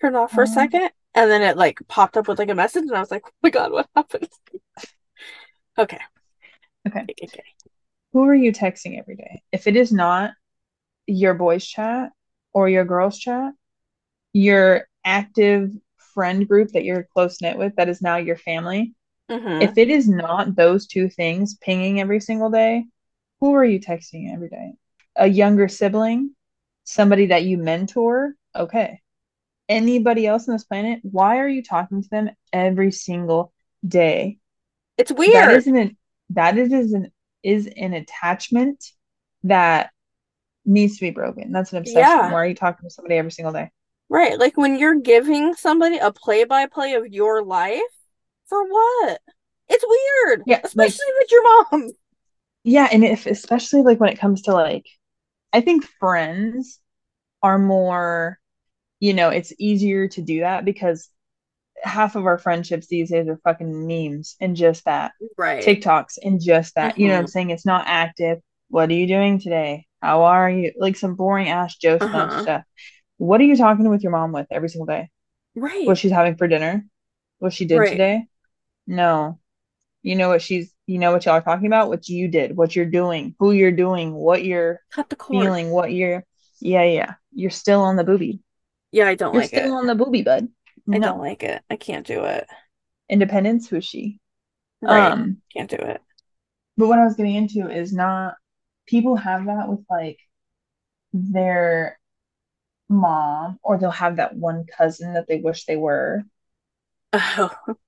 [0.00, 0.54] turned off for a Uh-huh.
[0.54, 3.22] second, and then it like popped up with like a message, and I was like,
[3.26, 4.28] "Oh my God, what happened?"
[5.78, 5.98] Okay.
[6.86, 7.06] Okay.
[7.22, 7.44] Okay.
[8.12, 9.42] Who are you texting every day?
[9.52, 10.32] If it is not
[11.06, 12.10] your boys chat
[12.52, 13.52] or your girls chat,
[14.32, 15.72] your active
[16.14, 18.94] friend group that you're close knit with that is now your family,
[19.30, 19.62] Mhm.
[19.62, 22.86] if it is not those two things pinging every single day,
[23.40, 24.72] who are you texting every day?
[25.16, 26.34] A younger sibling,
[26.84, 29.00] somebody that you mentor, okay.
[29.68, 33.52] Anybody else on this planet, why are you talking to them every single
[33.86, 34.38] day?
[34.96, 35.50] It's weird.
[35.50, 35.96] isn't an,
[36.30, 37.12] that is, is an
[37.48, 38.84] is an attachment
[39.44, 39.90] that
[40.64, 41.52] needs to be broken.
[41.52, 42.00] That's an obsession.
[42.00, 42.32] Yeah.
[42.32, 43.70] Why are you talking to somebody every single day?
[44.08, 44.38] Right.
[44.38, 47.80] Like when you're giving somebody a play-by-play of your life,
[48.46, 49.20] for what?
[49.68, 50.42] It's weird.
[50.46, 51.42] Yeah, like- Especially with your
[51.72, 51.90] mom.
[52.64, 54.84] Yeah, and if especially like when it comes to like
[55.54, 56.80] I think friends
[57.42, 58.38] are more,
[59.00, 61.08] you know, it's easier to do that because
[61.82, 65.12] half of our friendships these days are fucking memes and just that.
[65.36, 65.64] Right.
[65.64, 66.98] TikToks and just that.
[66.98, 67.30] You know what I'm Mhm.
[67.30, 67.50] saying?
[67.50, 68.38] It's not active.
[68.68, 69.86] What are you doing today?
[70.02, 70.72] How are you?
[70.78, 72.42] Like some boring ass Joe Uh-huh.
[72.42, 72.64] stuff.
[73.16, 75.10] What are you talking with your mom with every single day?
[75.54, 75.86] Right.
[75.86, 76.84] What she's having for dinner?
[77.38, 77.90] What she did Right.
[77.90, 78.26] today?
[78.86, 79.38] No.
[80.02, 81.88] You know what she's you know what y'all are talking about?
[81.90, 85.44] What you did, what you're doing, who you're doing, what you're Cut the cord.
[85.44, 86.24] feeling, what you're
[86.60, 87.14] yeah, yeah.
[87.32, 88.40] You're still on the booby.
[88.90, 89.80] Yeah, I don't like You're like still it.
[89.80, 90.48] on the booby, bud.
[90.90, 91.08] I No.
[91.08, 91.62] don't like it.
[91.70, 92.46] I can't do it.
[93.08, 94.20] Independence, who's she?
[94.80, 95.12] Right.
[95.12, 96.00] Um, Can't do it.
[96.76, 98.34] but what I was getting into is not
[98.86, 100.18] people have that with like
[101.12, 101.98] their
[102.88, 106.22] mom, or they'll have that one cousin that they wish they were.
[107.12, 107.50] Oh.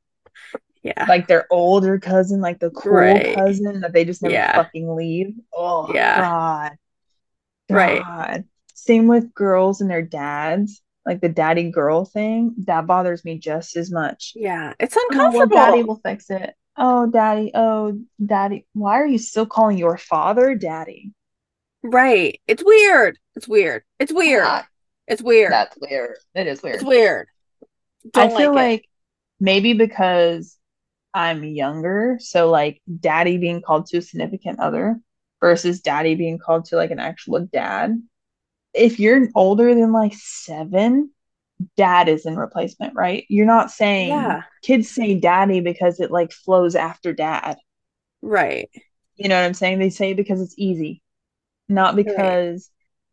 [0.83, 1.05] Yeah.
[1.07, 3.35] Like their older cousin, like the cool Right.
[3.35, 4.55] cousin that they just never Yeah.
[4.55, 5.35] fucking leave.
[5.53, 6.23] Oh Yeah.
[6.23, 6.73] God.
[7.69, 8.03] Right.
[8.03, 8.45] God.
[8.73, 10.81] Same with girls and their dads,
[11.11, 12.55] like the daddy girl thing.
[12.67, 14.33] That bothers me just as much.
[14.37, 14.75] Yeah.
[14.79, 15.57] It's Oh, well, uncomfortable.
[15.57, 16.55] daddy will fix it.
[16.77, 17.51] Oh, daddy.
[17.55, 18.67] Oh, daddy.
[18.75, 21.13] Why are you still calling your father daddy?
[21.83, 22.41] Right.
[22.47, 23.19] It's weird.
[23.35, 23.83] It's weird.
[23.99, 24.47] It's weird.
[25.09, 25.51] It's weird.
[25.53, 26.17] that's weird.
[26.37, 26.77] It is weird.
[26.77, 27.27] It's weird.
[28.15, 28.85] I Don't feel like like
[29.41, 30.57] maybe because
[31.13, 35.01] I'm younger, so like daddy being called to a significant other
[35.41, 38.01] versus daddy being called to like an actual dad.
[38.75, 41.11] If you're older than like seven,
[41.77, 43.25] dad is in replacement, right?
[43.29, 44.43] You're not saying Yeah.
[44.63, 47.59] kids say daddy because it like flows after dad.
[48.23, 48.71] Right.
[49.17, 49.79] You know what I'm saying?
[49.79, 51.03] They say it because it's easy,
[51.69, 52.71] not because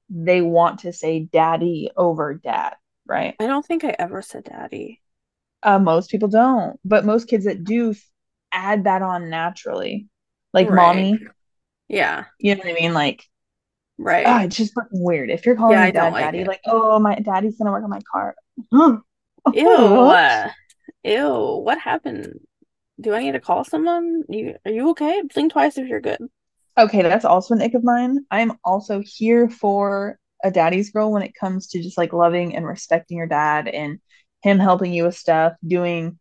[0.09, 3.35] they want to say daddy over dad, right?
[3.39, 5.01] I don't think I ever said daddy.
[5.63, 7.93] Uh, most people don't, but most kids that do
[8.51, 10.07] add that on naturally.
[10.53, 10.75] Like Right.
[10.75, 11.19] mommy,
[11.87, 12.25] Yeah.
[12.39, 12.93] you know what I mean?
[12.93, 13.25] Like,
[13.97, 14.27] Right.
[14.27, 15.29] oh, it's just fucking weird.
[15.29, 16.47] If you're calling Yeah, I dad like daddy, it.
[16.47, 18.35] like, oh, my daddy's gonna work on my car.
[18.71, 19.01] Ew.
[19.53, 20.17] What?
[20.17, 20.49] uh,
[21.03, 21.29] Ew.
[21.63, 22.39] What happened?
[22.99, 24.23] Do I need to call someone?
[24.29, 25.21] You are you okay?
[25.33, 26.19] Blink twice if you're good.
[26.77, 28.25] Okay, that's also an ick of mine.
[28.29, 32.65] I'm also here for a daddy's girl when it comes to just like loving and
[32.65, 33.99] respecting your dad and
[34.43, 36.19] him helping you with stuff, doing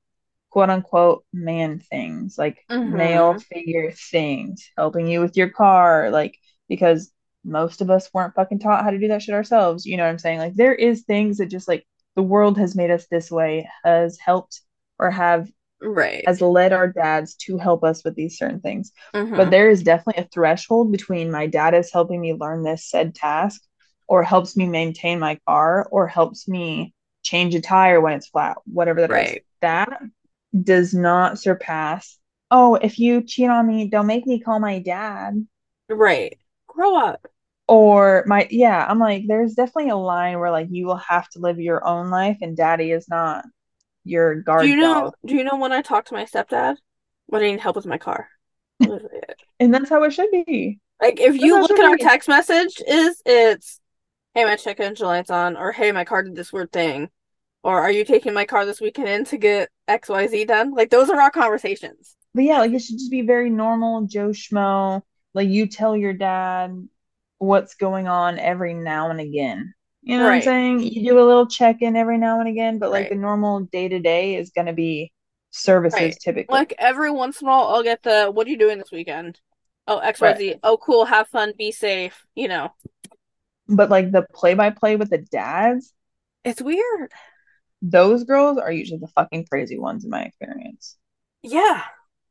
[0.50, 3.42] quote unquote man things, like male Mhm.
[3.44, 7.12] figure things, helping you with your car, like because
[7.46, 9.86] most of us weren't fucking taught how to do that shit ourselves.
[9.86, 10.38] You know what I'm saying?
[10.38, 11.86] Like there is things that just like
[12.16, 14.60] the world has made us this way, has helped
[14.98, 16.24] or have Right.
[16.26, 18.92] has led our dads to help us with these certain things.
[19.14, 19.50] But Mhm.
[19.50, 23.62] there is definitely a threshold between my dad is helping me learn this said task,
[24.08, 28.56] or helps me maintain my car, or helps me change a tire when it's flat,
[28.64, 29.16] whatever that is.
[29.16, 29.44] Right.
[29.60, 30.00] That
[30.62, 32.18] does not surpass,
[32.50, 35.46] oh, if you cheat on me, don't make me call my dad.
[35.88, 36.38] Right.
[36.68, 37.26] Grow up.
[37.68, 41.40] Or my, yeah, I'm like, there's definitely a line where like you will have to
[41.40, 43.44] live your own life, and daddy is not
[44.04, 45.14] your guard Do you know dog.
[45.24, 46.76] do you know when I talked to my stepdad?
[47.26, 48.28] When I need help with my car.
[49.60, 50.80] And that's how it should be.
[51.00, 52.02] Like if That's you look at our be.
[52.04, 53.80] text message is it's
[54.34, 57.10] hey my check engine light's on or hey my car did this weird thing
[57.64, 60.72] or are you taking my car this weekend in to get XYZ done?
[60.74, 62.16] Like those are our conversations.
[62.34, 65.02] But yeah, like it should just be very normal, Joe Schmo.
[65.34, 66.88] Like you tell your dad
[67.38, 69.74] what's going on every now and again.
[70.02, 70.80] You know what I'm saying?
[70.82, 73.10] You do a little check-in every now and again, but like Right.
[73.10, 75.12] the normal day-to-day is gonna be
[75.50, 76.16] services Right.
[76.20, 76.54] typically.
[76.54, 79.40] Like every once in a while I'll get the what are you doing this weekend?
[79.88, 80.60] Oh XYZ.
[80.62, 82.72] Oh cool, have fun, be safe, you know.
[83.68, 85.92] But like the play-by-play with the dads,
[86.44, 87.12] It's weird.
[87.82, 90.96] those girls are usually the fucking crazy ones in my experience.
[91.42, 91.82] Yeah.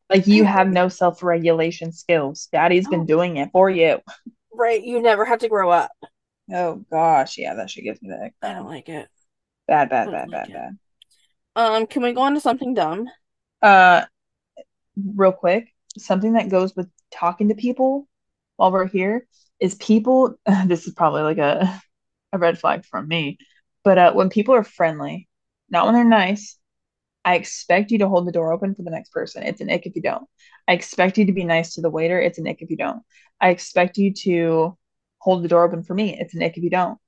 [0.10, 2.48] Like you have no self-regulation skills.
[2.52, 4.00] Daddy's been doing it for you.
[4.56, 4.84] Right.
[4.84, 5.92] You never have to grow up.
[6.52, 8.32] Oh gosh, yeah, that shit gives me the.
[8.42, 9.08] I don't like it.
[9.68, 10.54] Bad, bad, bad, don't bad, it.
[10.54, 10.78] bad.
[11.56, 13.10] Um, can we go on to something dumb?
[13.62, 14.04] Uh,
[14.96, 18.08] real quick, something that goes with talking to people
[18.58, 19.28] while we're here
[19.60, 20.40] is people.
[20.66, 21.82] This is probably like a
[22.34, 23.38] a red flag from me,
[23.84, 25.28] but uh, when people are friendly,
[25.70, 26.58] not when they're nice,
[27.26, 29.44] I expect you to hold the door open for the next person.
[29.44, 30.26] It's an ick if you don't.
[30.68, 32.22] I expect you to be nice to the waiter.
[32.22, 33.02] It's an ick if you don't.
[33.42, 34.78] I expect you to
[35.18, 36.16] hold the door open for me.
[36.18, 37.00] It's an ick if you don't.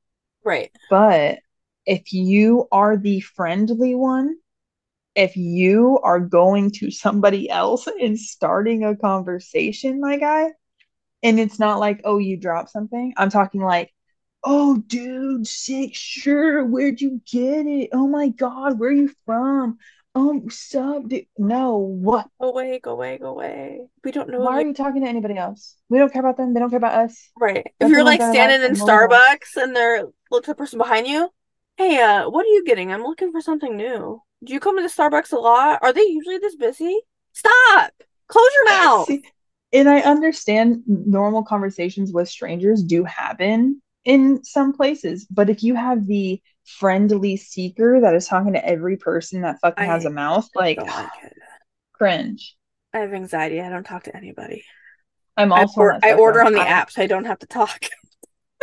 [0.44, 0.72] Right.
[0.90, 1.40] But
[1.86, 4.36] if you are the friendly one,
[5.16, 10.50] if you are going to somebody else and starting a conversation, my guy,
[11.24, 13.14] and it's not like, oh, you dropped something.
[13.18, 13.94] I'm talking like,
[14.44, 16.64] oh, dude, sick sure.
[16.64, 17.90] Where'd you get it?
[17.94, 19.78] Oh my God, where are you from?
[20.20, 21.28] Oh, sup, dude?
[21.38, 22.28] No, what?
[22.42, 23.82] Go away, go away, go away.
[24.04, 24.74] We don't know Why are you.
[24.74, 25.76] talking to anybody else?
[25.90, 26.56] We don't care about them.
[26.56, 27.30] They don't care about us.
[27.40, 27.68] Right.
[27.80, 29.10] If you're like live their life standing in and move on.
[29.10, 31.30] Starbucks and they're look the person behind you,
[31.78, 32.92] hey, uh, what are you getting?
[32.92, 34.20] I'm looking for something new.
[34.44, 35.84] Do you come into Starbucks a lot?
[35.84, 37.00] Are they usually this busy?
[37.34, 37.92] Stop!
[38.28, 39.06] Close your mouth.
[39.06, 39.24] See,
[39.72, 45.76] and I understand normal conversations with strangers do happen in some places, but if you
[45.76, 50.48] have the friendly seeker that is talking to every person that fucking has a mouth,
[50.56, 51.10] like like
[51.94, 52.56] cringe.
[52.94, 53.60] I have anxiety.
[53.62, 54.64] I don't talk to anybody.
[55.36, 57.48] I'm I, also or- I order on the I- app, so I don't have to
[57.48, 57.86] talk.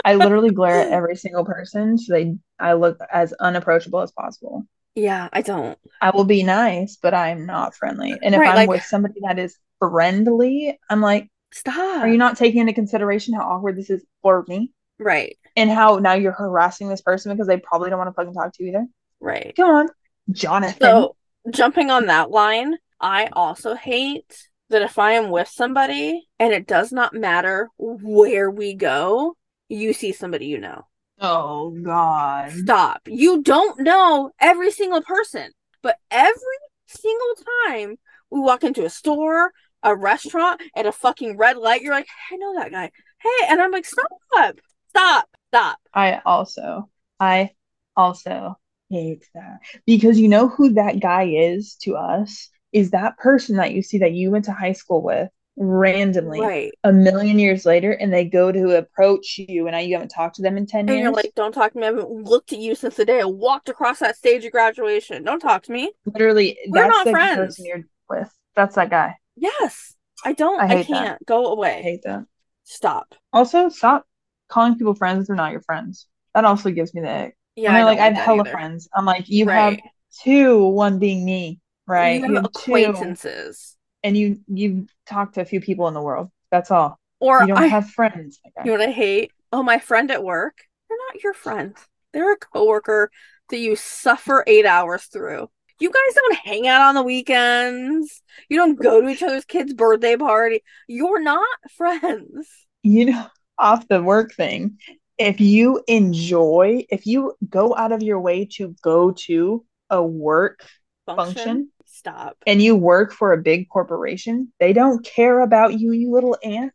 [0.04, 4.64] I literally glare at every single person so they I look as unapproachable as possible.
[4.94, 5.76] Yeah, I don't.
[6.00, 8.12] I will be nice, but I'm not friendly.
[8.22, 12.02] And if Right, I'm like- with somebody that is friendly, I'm like, Stop.
[12.02, 14.72] are you not taking into consideration how awkward this is for me?
[14.98, 15.36] Right?
[15.56, 18.52] And how now you're harassing this person because they probably don't want to fucking talk
[18.54, 18.86] to you either?
[19.20, 19.54] Right.
[19.56, 19.88] Come on,
[20.30, 20.78] Jonathan.
[20.80, 21.16] So
[21.50, 26.66] jumping on that line, I also hate that if I am with somebody and it
[26.66, 29.36] does not matter where we go,
[29.68, 30.86] you see somebody you know.
[31.20, 32.52] oh God.
[32.52, 33.02] Stop.
[33.06, 35.50] You don't know every single person,
[35.82, 37.34] but every single
[37.66, 37.96] time
[38.30, 42.36] we walk into a store, a restaurant, at a fucking red light, you're like, I
[42.36, 42.90] know that guy.
[43.20, 44.58] Hey, and I'm like, stop,
[44.96, 45.78] stop, stop.
[45.92, 46.88] I also,
[47.20, 47.50] I
[47.96, 48.58] also
[48.90, 53.72] hate that because you know who that guy is to us is that person that
[53.72, 56.72] you see that you went to high school with randomly Right.
[56.82, 60.36] a million years later and they go to approach you and now you haven't talked
[60.36, 61.02] to them in 10 And years.
[61.02, 61.84] you're like, don't talk to me.
[61.84, 65.22] I haven't looked at you since the day I walked across that stage of graduation.
[65.22, 65.92] Don't talk to me.
[66.06, 67.36] Literally, We're that's not the friends.
[67.36, 68.30] person you're with.
[68.56, 69.14] That's that guy.
[69.36, 69.94] Yes.
[70.24, 70.60] I don't.
[70.60, 71.24] I I, can't.
[71.26, 71.82] Go I away.
[71.82, 72.24] hate that.
[72.64, 73.14] Stop.
[73.32, 74.06] Also, stop
[74.54, 76.06] calling people friends if they're not your friends.
[76.34, 77.36] That also gives me the ick.
[77.56, 77.74] Yeah.
[77.74, 78.50] I like, I have hella either.
[78.50, 78.88] friends.
[78.94, 79.78] I'm like, you have
[80.22, 82.20] two, one being me, right?
[82.20, 83.76] You You have have two, acquaintances.
[84.02, 86.30] and you you talk to a few people in the world.
[86.50, 86.98] That's all.
[87.20, 88.40] Or You don't I, have friends.
[88.44, 89.32] You know what I hate?
[89.52, 90.56] Oh, my friend at work.
[90.88, 91.76] They're not your friend.
[92.12, 93.10] They're a coworker
[93.50, 95.48] that you suffer eight hours through.
[95.80, 98.22] You guys don't hang out on the weekends.
[98.48, 100.62] You don't go to each other's kids' birthday party.
[100.88, 101.46] You're not
[101.76, 102.48] friends.
[102.82, 103.26] you know,
[103.58, 104.78] off the work thing,
[105.18, 110.66] if you enjoy, if you go out of your way to go to a work
[111.06, 111.34] Function.
[111.34, 112.36] function Stop.
[112.46, 116.74] and you work for a big corporation, they don't care about you, you little ant.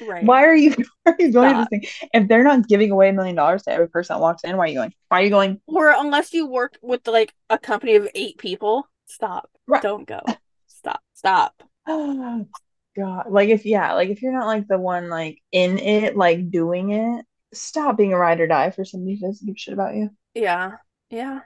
[0.00, 0.24] Right.
[0.24, 2.08] Why are you, why are you going to this thing?
[2.12, 4.64] If they're not giving away a million dollars to every person that walks in, why
[4.64, 4.92] are you going?
[5.08, 5.60] Why are you going?
[5.66, 9.50] Or unless you work with like a company of eight people, stop.
[9.66, 9.82] Right.
[9.82, 10.20] Don't go.
[10.68, 11.00] Stop.
[11.14, 11.62] Stop.
[12.96, 13.26] God.
[13.30, 16.90] Like if yeah, like if you're not like the one like in it, like doing
[16.90, 20.10] it, stop being a ride or die for somebody who doesn't give shit about you.
[20.34, 20.72] Yeah.
[21.10, 21.40] Yeah.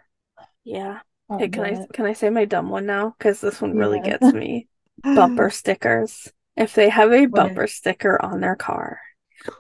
[0.65, 1.01] Yeah.
[1.29, 3.15] Oh, Hey, can I can I say my dumb one now?
[3.19, 4.19] Because this one really Yeah.
[4.19, 4.69] gets me.
[5.03, 6.33] Bumper stickers.
[6.57, 9.01] If they have a bumper sticker on their car,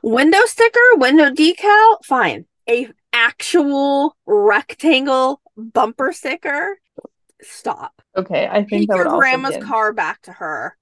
[0.03, 2.47] window sticker, window decal, fine.
[2.68, 6.78] A actual rectangle bumper sticker,
[7.43, 8.01] stop.
[8.16, 10.76] Okay, I think Take that your grandma's car back to her.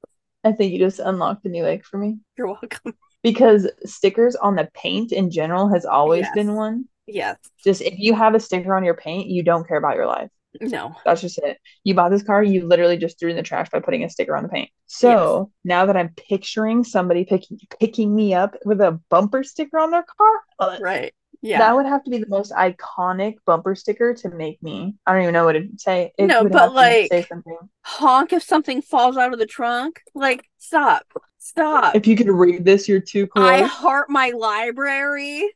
[0.44, 2.94] I think you just unlocked a new egg for me You're welcome.
[3.22, 6.34] because stickers on the paint in general has always Yes.
[6.34, 6.86] been one.
[7.06, 7.36] Yes.
[7.64, 10.30] Just if you have a sticker on your paint, you don't care about your life.
[10.60, 10.94] No.
[11.04, 11.58] That's just it.
[11.82, 14.36] You bought this car, you literally just threw in the trash by putting a sticker
[14.36, 14.70] on the paint.
[14.86, 19.90] So now that I'm picturing somebody picking picking me up with a bumper sticker on
[19.90, 21.14] their car, uh, Right.
[21.42, 21.58] Yeah.
[21.58, 24.94] that would have to be the most iconic bumper sticker to make me.
[25.04, 26.12] I don't even know what it'd say.
[26.16, 27.58] It No, but, like- say something.
[27.82, 30.00] honk if something falls out of the trunk.
[30.14, 31.04] Like, stop.
[31.38, 31.96] Stop.
[31.96, 33.42] If you could read this, you're too cool.
[33.42, 35.52] I heart my library.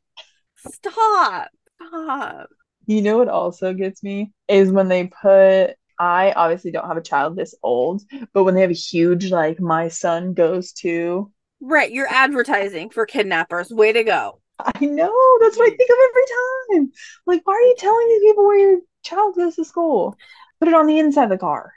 [0.57, 1.49] Stop.
[1.89, 2.49] Stop.
[2.87, 7.03] You know what also gets me is when they put I obviously don't have a
[7.03, 8.03] child this old,
[8.35, 13.07] but when they have a huge like my son goes to Right, you're advertising for
[13.07, 13.71] kidnappers.
[13.71, 14.41] Way to go.
[14.59, 16.93] I know that's what I think of every time.
[17.27, 20.17] Like, why are you telling these people where your child goes to school?
[20.59, 21.73] Put it on the inside of the car.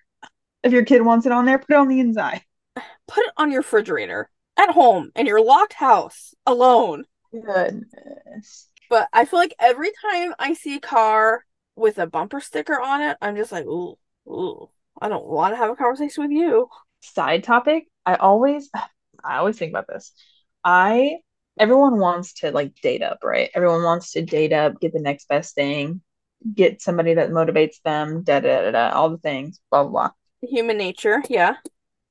[0.63, 2.41] If your kid wants it on there, put it on the inside.
[3.07, 7.05] Put it on your refrigerator at home in your locked house alone.
[7.31, 8.67] Goodness.
[8.89, 13.01] But I feel like every time I see a car with a bumper sticker on
[13.01, 14.69] it, I'm just like, ooh, ooh,
[15.01, 16.67] I don't want to have a conversation with you.
[17.01, 18.69] Side topic, I always
[19.23, 20.13] I always think about this.
[20.63, 21.17] I
[21.59, 23.49] everyone wants to like date up, right?
[23.53, 26.01] Everyone wants to date up, get the next best thing,
[26.55, 30.11] get somebody that motivates them, da da da da, all the things, blah blah blah.
[30.49, 31.55] Human nature, yeah.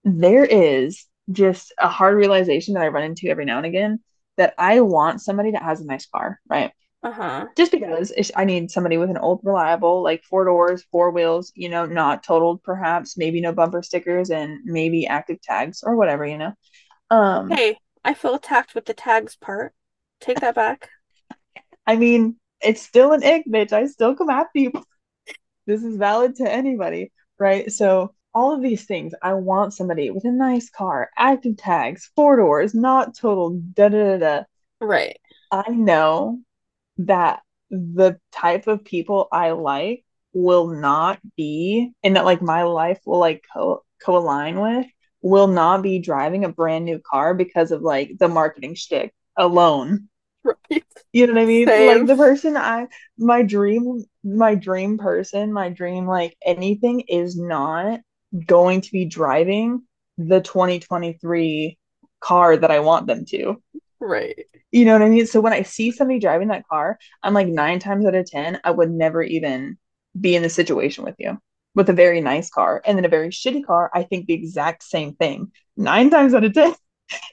[0.05, 4.01] There is just a hard realization that I run into every now and again
[4.37, 6.73] that I want somebody that has a nice car, right?
[7.03, 7.47] Uh-huh.
[7.57, 11.69] Just because I need somebody with an old, reliable, like four doors, four wheels, you
[11.69, 16.39] know, not totaled, perhaps, maybe no bumper stickers, and maybe active tags or whatever, you
[16.39, 16.53] know.
[17.11, 17.79] Um, Hey,
[18.09, 19.75] I feel attacked with the tags part.
[20.19, 20.89] Take that back.
[21.87, 23.71] I mean, it's still an ick, bitch.
[23.71, 24.83] I still come at people.
[25.67, 27.71] this is valid to anybody, right?
[27.71, 32.39] So all of these things, I want somebody with a nice car, active tags, four
[32.39, 34.45] doors, not total da da da da.
[34.81, 35.19] Right.
[35.53, 36.41] I know
[36.97, 40.03] that the type of people I like
[40.33, 44.87] will not be, and that like my life will like co co-align with,
[45.23, 50.09] will not be driving a brand new car because of like the marketing shtick alone.
[50.45, 50.85] Right.
[51.13, 51.67] You know what I mean?
[51.67, 51.99] Same.
[51.99, 52.87] Like the person I
[53.19, 58.01] my dream my dream person, my dream like anything is not
[58.47, 59.83] going to be driving
[60.17, 61.79] the 2023
[62.21, 63.63] car that I want them to.
[64.01, 64.47] Right.
[64.71, 65.27] You know what I mean?
[65.27, 68.61] So when I see somebody driving that car, I'm like nine times out of 10,
[68.63, 69.79] I would never even
[70.19, 71.39] be in the situation with you
[71.79, 72.83] with a very nice car.
[72.85, 75.53] And then a very shitty car, I think the exact same thing.
[75.77, 76.75] Nine times out of 10.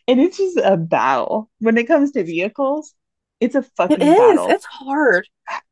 [0.07, 1.49] And it's just a battle.
[1.59, 2.93] When it comes to vehicles,
[3.41, 4.17] it's a fucking It is.
[4.17, 4.49] battle.
[4.49, 5.27] It's hard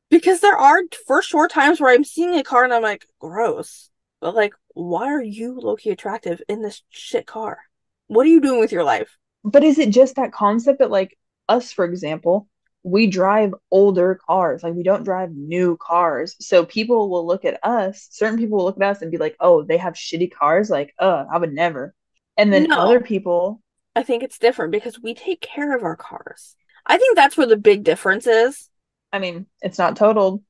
[0.09, 3.89] because there are for sure times where I'm seeing a car and I'm like, gross.
[4.19, 7.59] But like, why are you low-key attractive in this shit car?
[8.07, 9.17] What are you doing with your life?
[9.45, 11.17] But is it just that concept that, like,
[11.47, 12.49] us, for example,
[12.83, 14.61] we drive older cars.
[14.63, 16.35] Like, we don't drive new cars.
[16.39, 19.35] So people will look at us, certain people will look at us and be like,
[19.39, 20.69] oh, they have shitty cars.
[20.69, 21.93] Like, uh, I would never.
[22.37, 22.79] And then No.
[22.79, 23.61] other people,
[23.95, 26.55] I think it's different because we take care of our cars.
[26.85, 28.69] I think that's where the big difference is.
[29.13, 30.43] I mean, it's not totaled.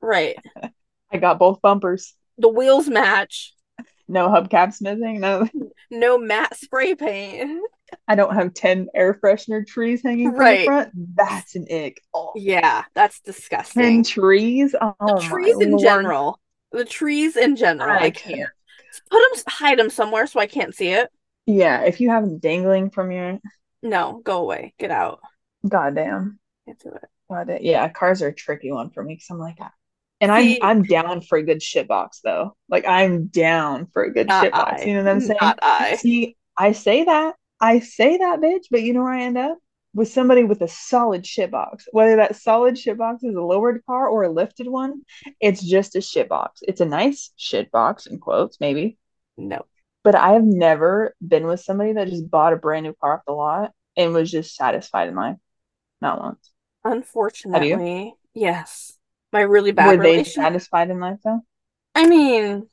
[0.00, 0.36] Right.
[1.12, 2.14] I got both bumpers.
[2.38, 3.54] The wheels match.
[4.06, 5.20] No hubcaps missing.
[5.20, 5.48] No,
[5.90, 7.60] No matte spray paint.
[8.08, 10.64] I don't have 10 air freshener trees hanging from the Right.
[10.66, 10.90] front.
[11.14, 12.02] That's an ick.
[12.14, 13.82] Oh, Yeah, that's disgusting.
[13.82, 14.22] 10 disgusting.
[14.22, 14.74] trees.
[14.80, 15.82] Oh, The trees in Lord.
[15.82, 16.40] general.
[16.72, 17.90] The trees in general.
[17.90, 18.36] I I can't.
[18.36, 18.50] can't.
[19.10, 21.10] Put them, hide them somewhere so I can't see it.
[21.46, 23.38] Yeah, if you have them dangling from your
[23.82, 24.74] No, go away.
[24.78, 25.20] Get out.
[25.68, 26.38] goddamn.
[26.66, 27.62] Can't do it.
[27.62, 29.72] Yeah, cars are a tricky one for me because I'm like, ah.
[30.20, 32.56] and I'm I'm down for a good shit box though.
[32.68, 34.82] Like I'm down for a good Not shit box.
[34.82, 34.84] I.
[34.84, 35.38] You know what I'm saying?
[35.40, 35.96] Not I.
[35.96, 39.58] See, I say that, I say that, bitch, but you know where I end up?
[39.92, 41.86] With somebody with a solid shit box.
[41.90, 45.02] Whether that solid shit box is a lowered car or a lifted one,
[45.40, 46.60] it's just a shit box.
[46.62, 48.98] It's a nice shit box in quotes, maybe.
[49.36, 49.66] No.
[50.04, 53.24] But I have never been with somebody that just bought a brand new car off
[53.26, 55.36] the lot and was just satisfied in life.
[56.00, 56.50] Not once.
[56.84, 58.96] Unfortunately, yes.
[59.32, 61.40] My really bad Were they satisfied in life though?
[61.94, 62.68] I mean,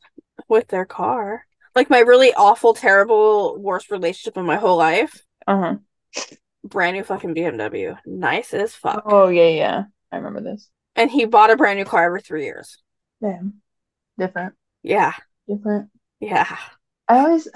[0.48, 1.47] with their car.
[1.78, 5.24] Like my really awful, terrible, worst relationship in my whole life.
[5.46, 5.76] Uh-huh.
[6.64, 7.96] Brand new fucking BMW.
[8.04, 9.04] Nice as fuck.
[9.06, 9.84] Oh yeah, yeah.
[10.12, 10.72] I remember this.
[10.96, 12.82] And he bought a brand new car every three years.
[13.22, 13.62] Damn.
[14.18, 14.56] Different.
[14.82, 15.14] Yeah.
[15.48, 15.92] Different.
[16.20, 16.58] Yeah.
[17.08, 17.48] I always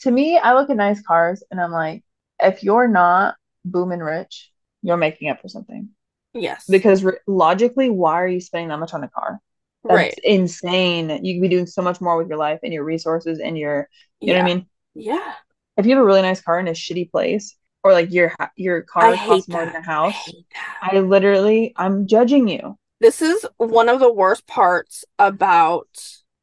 [0.00, 2.04] to me, I look at nice cars and I'm like,
[2.38, 4.52] if you're not booming rich,
[4.82, 5.88] you're making up for something.
[6.34, 6.66] Yes.
[6.68, 9.40] Because re- logically, why are you spending that much on a car?
[9.88, 10.20] That's right.
[10.24, 11.24] insane.
[11.24, 13.88] You could be doing so much more with your life and your resources and your,
[14.20, 14.66] you know what I mean?
[14.94, 15.34] Yeah.
[15.76, 18.82] If you have a really nice car in a shitty place, or like your your
[18.82, 19.72] car I costs more that.
[19.72, 20.78] than a house, that.
[20.82, 22.78] I literally, I'm judging you.
[23.00, 25.86] This is one of the worst parts about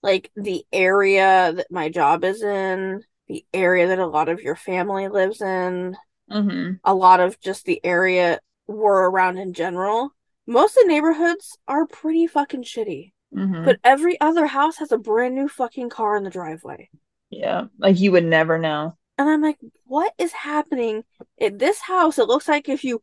[0.03, 4.55] like the area that my job is in, the area that a lot of your
[4.55, 5.95] family lives in,
[6.31, 6.73] Mm-hmm.
[6.83, 10.11] a lot of just the area we're around in general.
[10.47, 13.12] Most of the neighborhoods are pretty fucking shitty.
[13.35, 13.65] Mm-hmm.
[13.65, 16.89] But every other house has a brand new fucking car in the driveway.
[17.29, 18.95] Yeah, like you would never know.
[19.17, 21.03] And I'm like, what is happening
[21.39, 22.17] at this house?
[22.19, 23.01] It looks like if you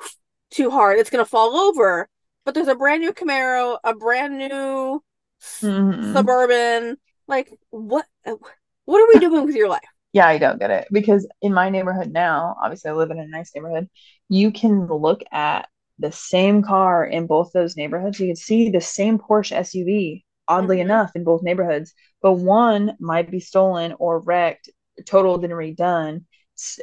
[0.50, 2.08] too hard, it's gonna fall over.
[2.44, 5.02] But there's a brand new Camaro, a brand new
[5.62, 6.12] Mhm.
[6.12, 6.96] suburban.
[7.28, 8.06] Like, what?
[8.84, 9.80] What are we doing with your life?
[10.14, 13.26] Yeah, I don't get it because in my neighborhood now, obviously I live in a
[13.26, 13.88] nice neighborhood,
[14.28, 15.68] you can look at
[16.02, 18.20] the same car in both those neighborhoods.
[18.20, 20.82] You can see the same Porsche SUV, oddly Mhm.
[20.82, 24.68] enough, in both neighborhoods, but one might be stolen or wrecked,
[25.06, 26.24] totaled and redone,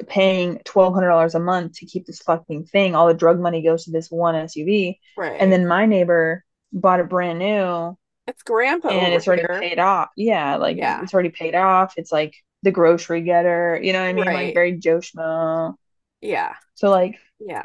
[0.07, 2.95] paying $1,200 a month to keep this fucking thing.
[2.95, 4.99] All the drug money goes to this one SUV.
[5.15, 5.39] Right.
[5.39, 6.43] And then my neighbor
[6.73, 7.95] bought it brand new
[8.27, 9.59] it's grandpa and it's already here.
[9.59, 10.09] paid off.
[10.15, 11.01] Yeah, like Yeah.
[11.01, 11.93] it's already paid off.
[11.97, 14.25] It's like the grocery getter, you know what I mean?
[14.25, 15.75] Like very Joe Schmo.
[16.21, 16.53] Yeah.
[16.75, 17.63] So like Yeah.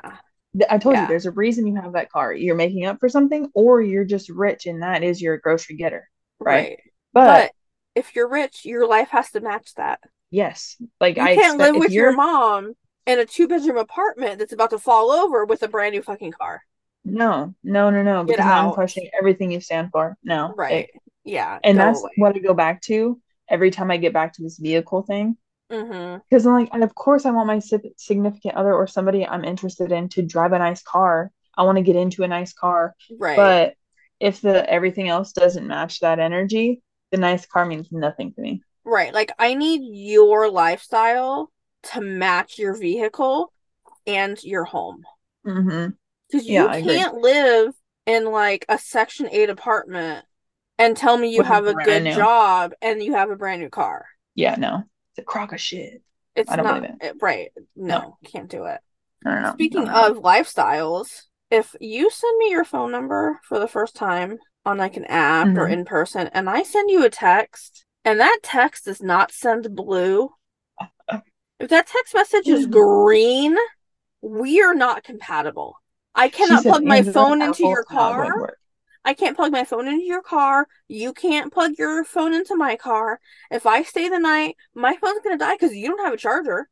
[0.71, 1.03] I told Yeah.
[1.03, 2.33] you, there's a reason you have that car.
[2.33, 6.09] You're making up for something, or you're just rich, and that is your grocery getter.
[6.39, 6.55] Right.
[6.55, 6.79] Right.
[7.13, 7.53] But, But
[7.95, 10.01] if you're rich, your life has to match that.
[10.31, 12.75] yes, like You I can't expect live with your mom
[13.07, 16.33] in a two bedroom apartment that's about to fall over with a brand new fucking
[16.33, 16.63] car.
[17.05, 20.17] no, no, no, no, Get because now I'm questioning everything you stand for.
[20.25, 20.85] No, Right.
[20.85, 21.01] ick.
[21.25, 21.59] Yeah.
[21.65, 22.11] And that's away.
[22.17, 25.37] what I go back to every time I get back to this vehicle thing.
[25.71, 26.19] Mm-hmm.
[26.29, 27.61] Because I'm like, and of course, I want my
[27.97, 31.31] significant other or somebody I'm interested in to drive a nice car.
[31.57, 32.95] I want to get into a nice car.
[33.19, 33.37] Right.
[33.37, 33.75] But
[34.21, 38.63] if the everything else doesn't match that energy, the nice car means nothing to me.
[38.85, 39.13] Right.
[39.15, 41.51] Like I need your lifestyle
[41.93, 43.53] to match your vehicle
[44.07, 45.03] and your home.
[45.47, 45.91] Mm-hmm.
[46.31, 47.75] Because you Yeah, can't live
[48.07, 50.25] in like a section eight apartment
[50.79, 53.63] and tell me you With have a good new- job and you have a brand
[53.63, 54.07] new car.
[54.35, 54.83] Yeah, no.
[55.15, 56.03] It's a crock of shit.
[56.35, 57.53] It's I don't not believe it- right.
[57.77, 58.81] No, can't do it.
[59.25, 59.53] I don't know.
[59.53, 64.39] Speaking I of lifestyles, if you send me your phone number for the first time
[64.67, 65.73] on like an app or Mhm.
[65.73, 70.31] in person, and I send you a text, and that text does not send blue,
[71.61, 72.71] if that text message is Mhm.
[72.73, 73.57] green,
[74.21, 75.77] we are not compatible.
[76.17, 78.57] I cannot plug my phone into your car.
[79.05, 80.67] I can't plug my phone into your car.
[80.89, 83.21] You can't plug your phone into my car.
[83.51, 86.69] If I stay the night, my phone's gonna die because you don't have a charger.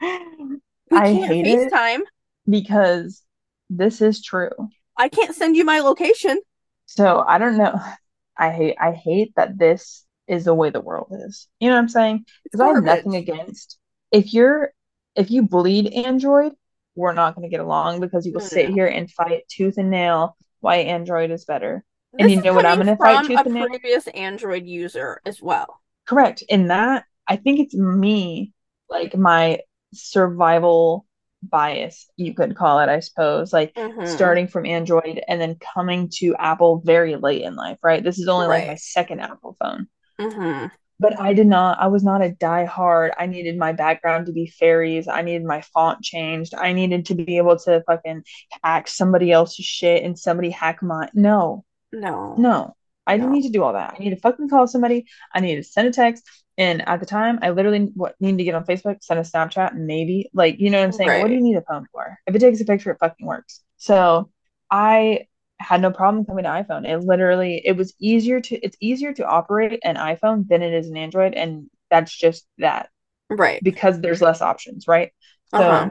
[0.88, 1.72] We I hate it.
[1.72, 2.02] FaceTime.
[2.48, 3.24] because
[3.68, 4.52] this is true.
[4.96, 6.40] I can't send you my location.
[6.86, 7.80] So I don't know.
[8.38, 11.48] I hate I hate that this is the way the world is.
[11.58, 12.26] You know what I'm saying?
[12.44, 13.78] Because I have nothing against
[14.12, 14.70] if you're
[15.14, 16.52] if you bleed Android,
[16.94, 18.74] we're not going to get along because you will sit no.
[18.74, 21.84] here and fight tooth and nail why Android is better.
[22.18, 23.66] And you know what I'm gonna fight from tooth a and nail?
[23.68, 25.80] previous Android user as well.
[26.06, 26.42] Correct.
[26.48, 28.52] In that, I think it's me,
[28.88, 29.60] like my
[29.92, 31.06] survival
[31.42, 33.52] bias, you could call it, I suppose.
[33.52, 34.06] Like Mhm.
[34.06, 38.02] starting from Android and then coming to Apple very late in life, right?
[38.02, 39.88] This is only like my second Apple phone.
[40.18, 40.70] Mhm.
[40.98, 43.10] But I did not, I was not a diehard.
[43.18, 45.08] I needed my background to be fairies.
[45.08, 46.54] I needed my font changed.
[46.54, 48.22] I needed to be able to fucking
[48.64, 51.10] hack somebody else's shit and somebody hack mine.
[51.12, 52.34] No, No.
[52.38, 52.76] no,
[53.06, 53.94] I didn't need to do all that.
[53.94, 55.04] I need to fucking call somebody.
[55.34, 56.24] I need to send a text.
[56.58, 59.74] And at the time, I literally what needed to get on Facebook, send a Snapchat,
[59.74, 60.30] maybe.
[60.32, 61.20] Like, you know what I'm saying?
[61.20, 62.16] What do you need a phone for?
[62.26, 63.60] If it takes a picture, it fucking works.
[63.76, 64.30] So
[64.70, 65.26] I
[65.58, 66.86] had no problem coming to iPhone.
[66.86, 70.88] It literally it was easier to it's easier to operate an iPhone than it is
[70.88, 72.90] an Android, and that's just that
[73.30, 73.60] Right.
[73.62, 75.12] because there's less options, right?
[75.54, 75.90] So Uh-huh.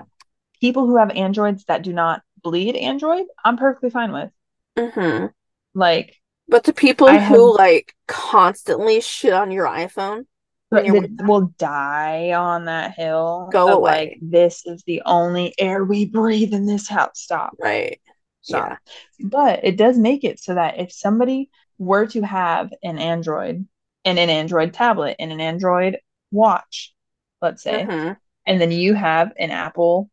[0.61, 4.31] people who have Androids that do not bleed Android, I'm perfectly fine with.
[4.77, 5.31] Mhm.
[5.73, 6.15] Like
[6.47, 10.25] But the people I who have- like constantly shit on your iPhone
[10.69, 13.91] when you're that will die on that hill Go away.
[13.91, 17.19] like this is the only air we breathe in this house.
[17.19, 17.55] Stop.
[17.59, 17.99] right.
[18.45, 18.77] Stop.
[19.19, 23.67] But it does make it so that if somebody were to have an Android
[24.05, 25.97] and an Android tablet and an Android
[26.31, 26.93] watch,
[27.41, 28.17] let's say, Mhm.
[28.45, 30.09] and then you have an Apple,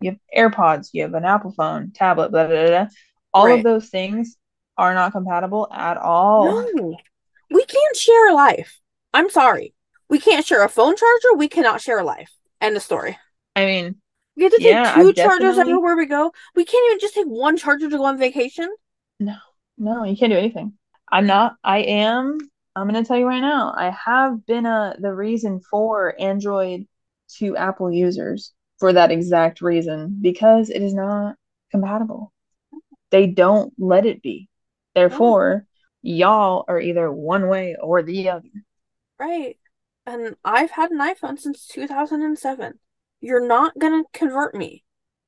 [0.00, 2.86] you have AirPods, you have an Apple phone, tablet, blah, blah, blah.
[3.34, 3.58] All Right.
[3.58, 4.38] of those things
[4.78, 6.66] are not compatible at all.
[6.72, 6.96] No.
[7.50, 8.80] We can't share a life.
[9.12, 9.74] I'm sorry.
[10.08, 11.34] We can't share a phone charger.
[11.36, 12.32] We cannot share a life.
[12.60, 13.18] End of story.
[13.54, 14.00] I mean,
[14.36, 16.32] We have to take Yeah, two I've chargers definitely- everywhere we go.
[16.54, 18.68] We can't even just take one charger to go on vacation.
[19.20, 19.36] No,
[19.78, 20.72] no, you can't do anything.
[21.10, 22.38] I'm not, I am,
[22.74, 26.86] I'm gonna tell you right now, I have been a the reason for Android
[27.36, 31.36] to Apple users for that exact reason because it is not
[31.70, 32.32] compatible.
[33.10, 34.48] They don't let it be.
[34.94, 35.66] Therefore,
[36.02, 38.48] y'all are either one way or the other.
[39.18, 39.56] Right.
[40.06, 42.78] And I've had an iPhone since 2007.
[43.24, 44.84] You're not gonna convert me.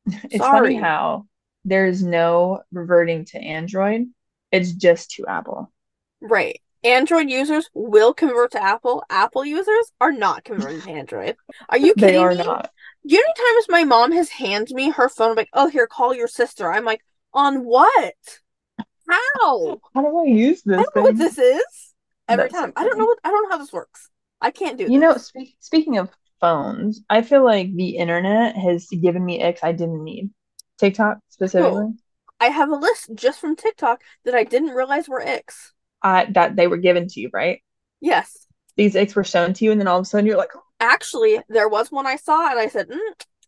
[0.30, 0.61] It's Sorry.
[0.61, 1.26] funny how
[1.64, 4.07] there's no reverting to Android.
[4.53, 5.72] It's just to Apple.
[6.20, 6.61] Right.
[6.84, 9.03] Android users will convert to Apple.
[9.11, 11.36] Apple users are not converting to Android.
[11.68, 12.44] Are you kidding They are me?
[12.44, 12.70] not.
[13.03, 16.14] You know times my mom has handed me her phone, I'm like, oh, here, call
[16.14, 16.70] your sister?
[16.72, 17.01] I'm like,
[17.32, 18.14] on what?
[19.09, 19.81] How?
[19.94, 20.78] How do I use this?
[20.78, 21.94] I don't know what this is.
[22.28, 22.73] Every That's time.
[22.77, 24.10] I don't know what I don't know how this works.
[24.40, 24.93] I can't do it.
[24.93, 25.27] You know, this.
[25.27, 26.10] spe speaking of
[26.40, 30.30] phones, I feel like the internet has given me icks I didn't need.
[30.78, 31.94] TikTok specifically.
[32.38, 35.72] I have a list just from TikTok that I didn't realize were icks.
[36.02, 37.62] I that they were given to you, right?
[38.00, 38.46] Yes.
[38.76, 41.40] These icks were shown to you, and then all of a sudden you're like, Actually,
[41.48, 42.98] there was one I saw and I said, mm,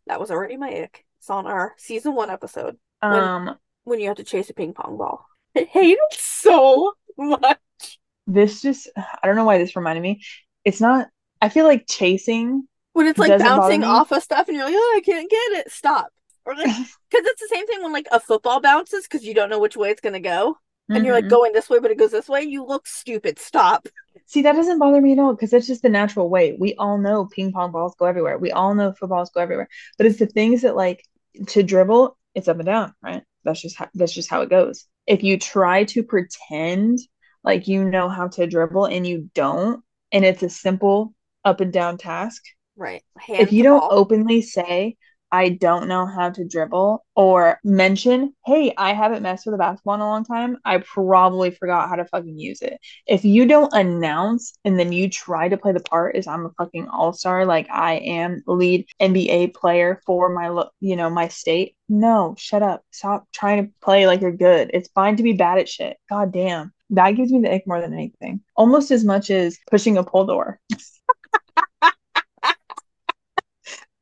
[0.06, 1.04] that was already my ick.
[1.18, 4.96] It's on our season one episode um, when you have to chase a ping pong
[4.96, 5.26] ball.
[5.56, 7.58] I hate it so much.
[8.26, 10.22] this just I don't know why this reminded me.
[10.64, 11.08] It's not.
[11.40, 12.66] I feel like chasing.
[12.98, 15.70] When it's like bouncing off of stuff and you're like, oh, I can't get it.
[15.70, 16.08] Stop.
[16.44, 16.66] Or like,
[17.10, 19.76] because it's the same thing when like a football bounces because you don't know which
[19.76, 20.56] way it's gonna go.
[20.94, 21.28] And you're like Mhm.
[21.28, 22.42] going this way, but it goes this way.
[22.42, 23.38] You look stupid.
[23.38, 23.88] Stop.
[24.26, 26.56] See, that doesn't bother me at all because it's just the natural way.
[26.58, 28.38] We all know ping pong balls go everywhere.
[28.38, 29.68] We all know footballs go everywhere.
[29.96, 31.04] But it's the things that like
[31.48, 33.22] to dribble, it's up and down, right?
[33.44, 34.86] That's just how, that's just how it goes.
[35.06, 36.98] If you try to pretend
[37.44, 41.14] like you know how to dribble and you don't, and it's a simple
[41.44, 42.42] up and down task,
[42.78, 43.02] Right.
[43.18, 43.90] Hand if you don't ball.
[43.92, 44.96] openly say,
[45.30, 49.96] I don't know how to dribble or mention, hey, I haven't messed with a basketball
[49.96, 50.56] in a long time.
[50.64, 52.78] I probably forgot how to fucking use it.
[53.06, 56.50] If you don't announce and then you try to play the part as I'm a
[56.56, 61.28] fucking all star, like I am the lead NBA player for my, you know, my
[61.28, 62.82] state, no, shut up.
[62.90, 64.70] Stop trying to play like you're good.
[64.72, 65.98] It's fine to be bad at shit.
[66.08, 66.72] God damn.
[66.90, 68.40] That gives me the ick more than anything.
[68.56, 70.58] Almost as much as pushing a pull door.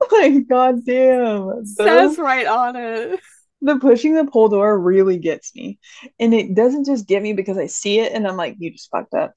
[0.12, 1.64] like, god damn.
[1.66, 3.20] Says right on it.
[3.62, 5.78] The pushing the pull door really gets me.
[6.20, 8.90] And it doesn't just get me because I see it and I'm like, you just
[8.90, 9.34] fucked up.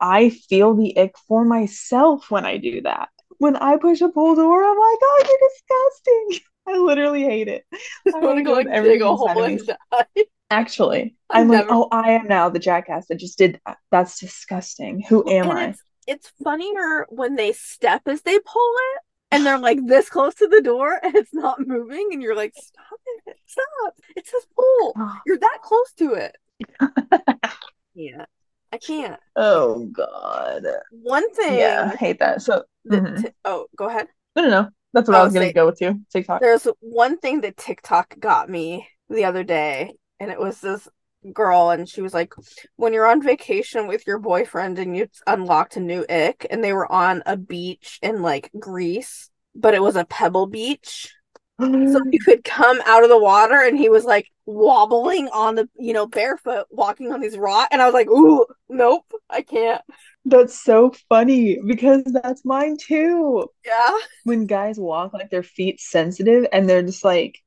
[0.00, 3.08] I feel the ick for myself when I do that.
[3.38, 6.46] When I push a pull door, I'm like, oh, you're disgusting.
[6.68, 7.64] I literally hate it.
[8.14, 10.24] I want to go like dig a hole and die.
[10.50, 11.68] Actually, I'm never...
[11.68, 13.78] like, oh, I am now the jackass that just did that.
[13.90, 15.02] That's disgusting.
[15.08, 15.64] Who am and I?
[15.68, 20.34] It's, it's funnier when they step as they pull it and they're like this close
[20.36, 23.36] to the door and it's not moving and you're like stop it.
[23.46, 23.94] Stop.
[24.16, 24.94] It says pull
[25.26, 26.36] you're that close to it.
[27.94, 28.24] Yeah
[28.72, 29.20] i can't.
[29.36, 30.64] Oh god.
[30.90, 32.40] One thing yeah i hate that.
[32.40, 33.22] So mm-hmm.
[33.22, 34.08] t- oh go ahead.
[34.34, 34.68] No no no.
[34.94, 36.40] That's what i, I was gonna say, go to tiktok.
[36.40, 40.88] There's one thing that tiktok got me the other day and it was this
[41.32, 42.34] girl and she was like
[42.76, 46.72] when you're on vacation with your boyfriend and you unlocked a new ick and they
[46.72, 51.14] were on a beach in like Greece but it was a pebble beach
[51.60, 51.66] so
[52.10, 55.92] you could come out of the water and he was like wobbling on the you
[55.92, 59.82] know barefoot walking on these rocks and I was like ooh nope I can't.
[60.24, 63.48] That's so funny because that's mine too.
[63.64, 63.98] Yeah.
[64.24, 67.38] When guys walk like their feet sensitive and they're just like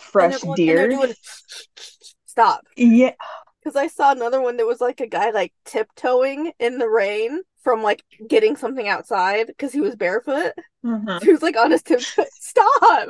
[0.00, 0.88] fresh deer.
[0.88, 1.12] doing
[2.38, 2.66] stop.
[2.76, 3.12] Yeah.
[3.62, 7.42] Because I saw another one that was like a guy like tiptoeing in the rain
[7.62, 10.52] from like getting something outside because he was barefoot.
[10.84, 11.18] Mm-hmm.
[11.24, 12.24] He was like on his tiptoe.
[12.30, 13.08] Stop.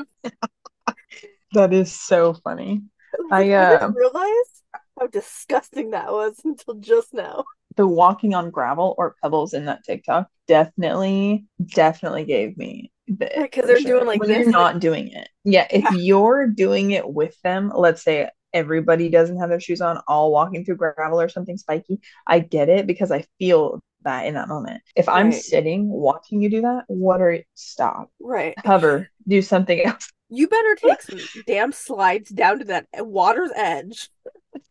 [1.53, 2.83] that is so funny.
[3.31, 4.63] I, uh, I didn't realize
[4.99, 7.45] how disgusting that was until just now.
[7.77, 11.45] The walking on gravel or pebbles in that TikTok definitely,
[11.75, 13.99] definitely gave me because they're sure.
[13.99, 15.29] doing like when this, you're not doing it.
[15.45, 15.93] Yeah, if yeah.
[15.93, 20.65] you're doing it with them, let's say everybody doesn't have their shoes on, all walking
[20.65, 22.01] through gravel or something spiky.
[22.27, 24.83] I get it because I feel that in that moment.
[24.97, 28.11] If I'm sitting watching you do that, what are stop?
[28.21, 28.55] Right.
[28.65, 30.13] Hover, do something else.
[30.31, 34.11] You better take some damn slides down to that eh, water's edge.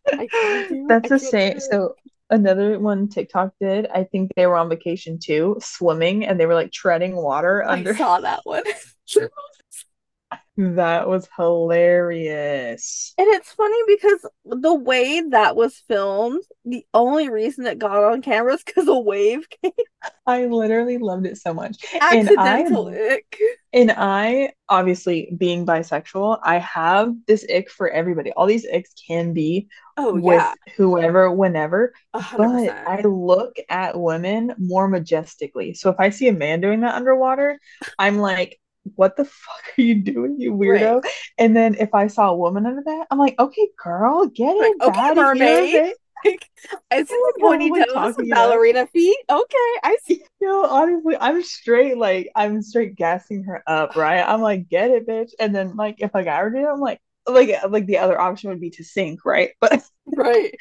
[0.05, 1.59] That's the same.
[1.59, 1.95] So
[2.29, 3.87] another one TikTok did.
[3.87, 7.93] I think they were on vacation too, swimming, and they were like treading water under.
[7.93, 8.65] I saw that one.
[10.59, 13.13] That was hilarious.
[13.19, 18.23] And it's funny because the way that was filmed, the only reason it got on
[18.23, 19.71] camera is because a wave came.
[20.25, 21.77] I literally loved it so much.
[22.01, 23.39] Accidental and I, ick.
[23.71, 28.31] And I, obviously, being bisexual, I have this ick for everybody.
[28.31, 30.53] All these icks can be oh, with yeah.
[30.75, 31.93] whoever, whenever.
[32.15, 32.37] 100%.
[32.37, 35.75] But I look at women more majestically.
[35.75, 37.59] So if I see a man doing that underwater,
[37.99, 38.59] I'm like,
[38.95, 41.03] what the fuck are you doing, you weirdo?
[41.03, 41.11] Right.
[41.37, 44.75] And then if I saw a woman under that, I'm like, okay, girl, get it.
[44.79, 45.93] Like, okay, mermaid.
[46.25, 46.49] Like,
[46.89, 49.17] I see the pointy toes, ballerina feet.
[49.29, 50.23] Okay, I see.
[50.41, 54.23] You know, honestly, I'm straight like I'm straight gassing her up, right?
[54.27, 55.31] I'm like, get it, bitch.
[55.39, 57.99] And then like if a guy were to do it, I'm like, like like the
[57.99, 59.51] other option would be to sink, right?
[59.61, 59.83] But
[60.15, 60.55] right,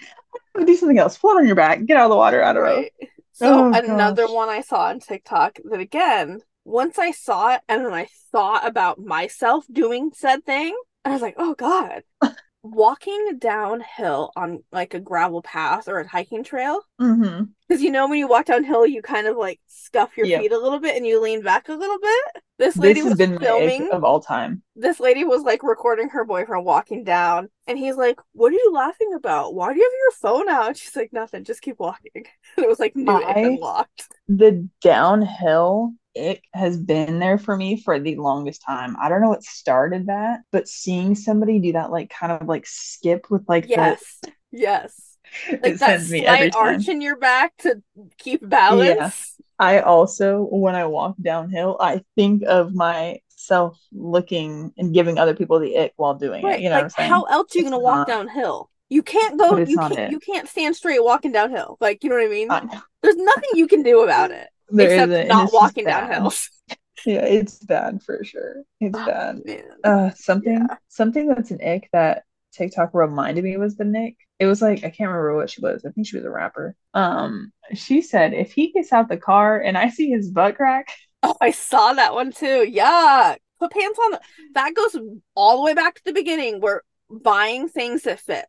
[0.65, 1.17] do something else.
[1.17, 2.43] Float on your back, get out of the water.
[2.43, 2.93] I don't right.
[3.01, 3.09] know.
[3.33, 4.35] So oh, another gosh.
[4.35, 8.67] one I saw on TikTok that again once I saw it and then I thought
[8.67, 12.03] about myself doing said thing, I was like, oh God.
[12.63, 16.81] Walking downhill on like a gravel path or a hiking trail.
[16.99, 17.77] Because mm-hmm.
[17.79, 20.41] you know, when you walk downhill, you kind of like scuff your yep.
[20.41, 22.43] feet a little bit and you lean back a little bit.
[22.59, 24.65] This lady this was been filming of all time.
[24.75, 28.73] This lady was like recording her boyfriend walking down, and he's like, "What are you
[28.75, 29.55] laughing about?
[29.55, 31.45] Why do you have your phone out?" She's like, "Nothing.
[31.45, 32.11] Just keep walking."
[32.57, 34.09] And it was like new I, and locked.
[34.27, 38.97] The downhill it has been there for me for the longest time.
[39.01, 42.67] I don't know what started that, but seeing somebody do that, like kind of like
[42.67, 45.19] skip with like yes, the, yes,
[45.51, 47.83] like that slight arch in your back to
[48.19, 49.37] keep balance.
[49.59, 55.61] I also, when I walk downhill, I think of myself looking and giving other people
[55.61, 56.59] the ick while doing right.
[56.59, 56.63] it.
[56.63, 58.71] You know, like, how else are you gonna walk downhill?
[58.89, 59.57] You can't go.
[59.57, 59.99] You can't.
[59.99, 60.11] It.
[60.13, 61.77] You can't stand straight walking downhill.
[61.81, 62.51] Like you know what I mean?
[62.51, 66.51] I There's nothing you can do about it there except isn't, not walking down hills.
[67.07, 68.63] yeah, it's bad for sure.
[68.81, 69.41] It's oh, bad.
[69.85, 70.77] Uh, something yeah.
[70.89, 74.17] something that's an ick that TikTok reminded me was the Nick.
[74.39, 75.85] It was like I can't remember what she was.
[75.85, 76.75] I think she was a rapper.
[76.95, 80.89] Um, she said if he gets out the car and I see his butt crack.
[81.23, 82.71] Oh, I saw that one too.
[82.71, 83.39] Yuck.
[83.59, 84.11] Put pants on.
[84.13, 84.21] The,
[84.53, 84.97] that goes
[85.35, 88.47] all the way back to the beginning We're buying things that fit.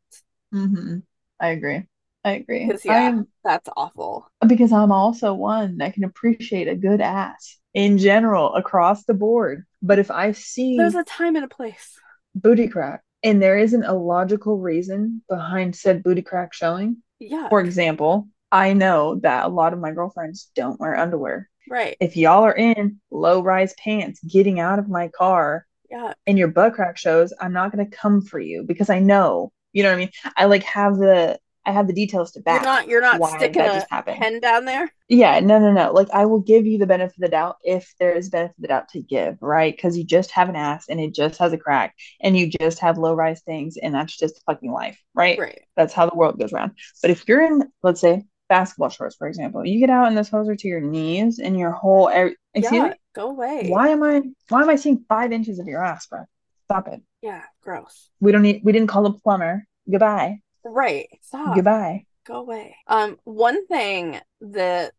[0.51, 0.97] hmm
[1.39, 1.87] I agree.
[2.27, 2.65] I agree.
[2.65, 4.27] Because I yeah, am that's awful.
[4.47, 9.65] because I'm also one that can appreciate a good ass in general across the board.
[9.81, 11.99] But if I see There's a time and a place.
[12.35, 17.49] booty crack and there isn't a logical reason behind said booty crack showing, Yeah.
[17.49, 21.49] for example, I know that a lot of my girlfriends don't wear underwear.
[21.69, 21.97] Right.
[21.99, 26.13] If y'all are in low rise pants getting out of my car Yeah.
[26.25, 29.83] and your butt crack shows, I'm not gonna come for you because I know, you
[29.83, 30.11] know what I mean?
[30.37, 33.35] I like have the I have the details to You're back not you're not why
[33.35, 34.17] sticking that a just happened.
[34.17, 34.89] pen down there.
[35.09, 35.91] Yeah, no, no, no.
[35.91, 38.61] Like I will give you the benefit of the doubt if there is benefit of
[38.61, 39.75] the doubt to give, right?
[39.75, 42.79] Because you just have an ass and it just has a crack and you just
[42.79, 45.37] have low rise things and that's just fucking life, right?
[45.37, 45.59] Right.
[45.75, 46.71] That's how the world goes around.
[47.01, 50.29] But if you're in, let's say, basketball shorts, for example, you get out and those
[50.29, 52.89] hose are to your knees and your whole every, excuse yeah.
[52.89, 52.95] me?
[53.13, 53.67] Go away.
[53.67, 56.23] Why am I why am I seeing five inches of your ass, bro?
[56.65, 57.01] Stop it.
[57.21, 57.43] Yeah.
[57.61, 58.09] Gross.
[58.21, 59.65] We don't need we didn't call a plumber.
[59.89, 60.39] Goodbye.
[60.69, 61.07] Right.
[61.21, 61.55] Stop.
[61.55, 62.05] Goodbye.
[62.25, 62.75] Go away.
[62.87, 64.93] Um, one thing that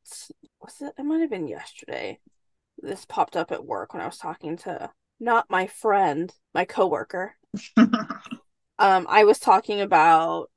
[0.61, 2.19] was it, it might have been yesterday.
[2.81, 4.91] This popped up at work when I was talking to
[5.21, 7.35] not my friend, my coworker.
[8.79, 10.51] Um, I was talking about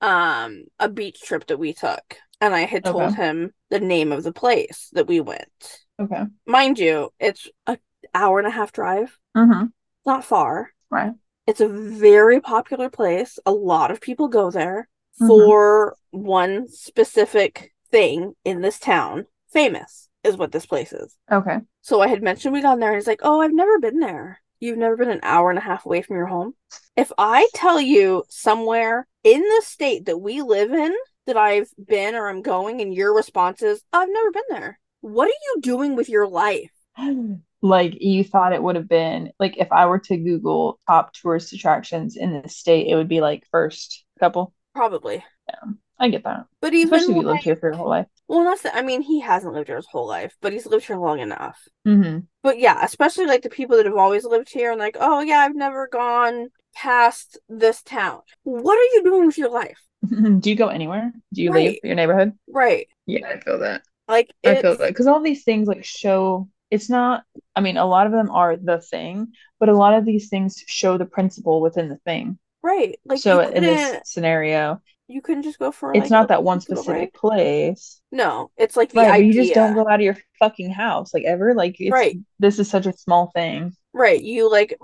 [0.00, 3.16] um a beach trip that we took, and I had told Okay.
[3.16, 5.80] him the name of the place that we went.
[6.00, 6.24] Okay.
[6.46, 7.78] Mind you, it's a
[8.14, 9.66] hour and a half drive, Mm-hmm.
[10.06, 10.70] not far.
[10.90, 11.12] Right.
[11.46, 13.38] It's a very popular place.
[13.44, 14.88] A lot of people go there
[15.20, 15.26] Mhm.
[15.26, 19.26] for one specific thing in this town.
[19.52, 21.16] Famous is what this place is.
[21.30, 21.58] Okay.
[21.82, 24.40] So I had mentioned we got there, and he's like, "Oh, I've never been there.
[24.58, 26.54] You've never been an hour and a half away from your home."
[26.96, 30.94] If I tell you somewhere in the state that we live in
[31.26, 35.28] that I've been or I'm going, and your response is, "I've never been there," what
[35.28, 36.72] are you doing with your life?
[37.64, 41.52] Like you thought it would have been like if I were to Google top tourist
[41.54, 44.52] attractions in the state, it would be like first couple.
[44.74, 46.44] Probably, Yeah, I get that.
[46.60, 48.06] but even Especially if you lived here for your whole life.
[48.28, 50.84] well, that's the, I mean, he hasn't lived here his whole life, but he's lived
[50.86, 51.58] here long enough.
[51.86, 55.20] hmm But yeah, especially like the people that have always lived here and like, oh
[55.20, 58.20] yeah, I've never gone past this town.
[58.42, 59.80] What are you doing with your life?
[60.02, 61.12] Do you go anywhere?
[61.32, 62.32] Do you leave your neighborhood?
[62.46, 62.88] Right.
[63.06, 63.82] Yeah, I feel that.
[64.08, 67.24] Like I feel that because all these things like show it's not.
[67.54, 69.28] I mean, a lot of them are the thing,
[69.60, 72.38] but a lot of these things show the principle within the thing.
[72.62, 72.98] right.
[73.04, 76.58] Like So in this scenario, you couldn't just go for it's like not that one
[76.58, 78.00] week of a specific place.
[78.10, 79.26] No, it's like the Right, idea.
[79.26, 81.54] you just don't go out of your fucking house like ever.
[81.54, 82.18] Like it's Right.
[82.38, 83.76] this is such a small thing.
[83.92, 84.20] Right.
[84.20, 84.76] You like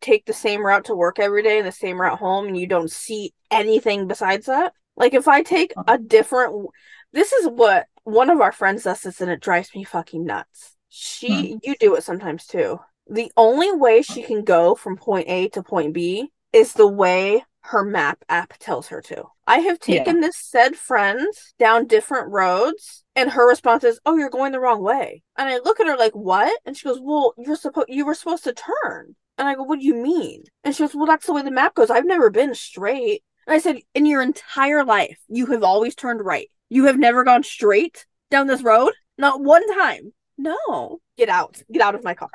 [0.00, 2.66] take the same route to work every day and the same route home and you
[2.66, 4.72] don't see anything besides that.
[4.96, 6.68] Like if I take a different
[7.12, 10.76] this is what one of our friends does this and it drives me fucking nuts.
[10.90, 11.58] She hmm.
[11.62, 12.80] you do it sometimes too.
[13.08, 17.44] The only way she can go from point A to point B is the way
[17.62, 19.24] her map app tells her to.
[19.46, 20.04] I have Yeah.
[20.04, 21.26] taken this said friend
[21.58, 25.58] down different roads and her response is, "Oh, you're going the wrong way." And I
[25.58, 28.52] look at her like, "What?" And she goes, "Well, you're supposed you were supposed to
[28.52, 31.42] turn." And I go, "What do you mean?" And she goes, "Well, that's the way
[31.42, 31.90] the map goes.
[31.90, 36.24] I've never been straight." And I said, "In your entire life, you have always turned
[36.24, 36.50] right.
[36.68, 38.92] You have never gone straight down this road?
[39.18, 41.00] Not one time." No.
[41.16, 41.62] Get out.
[41.70, 42.30] Get out of my car.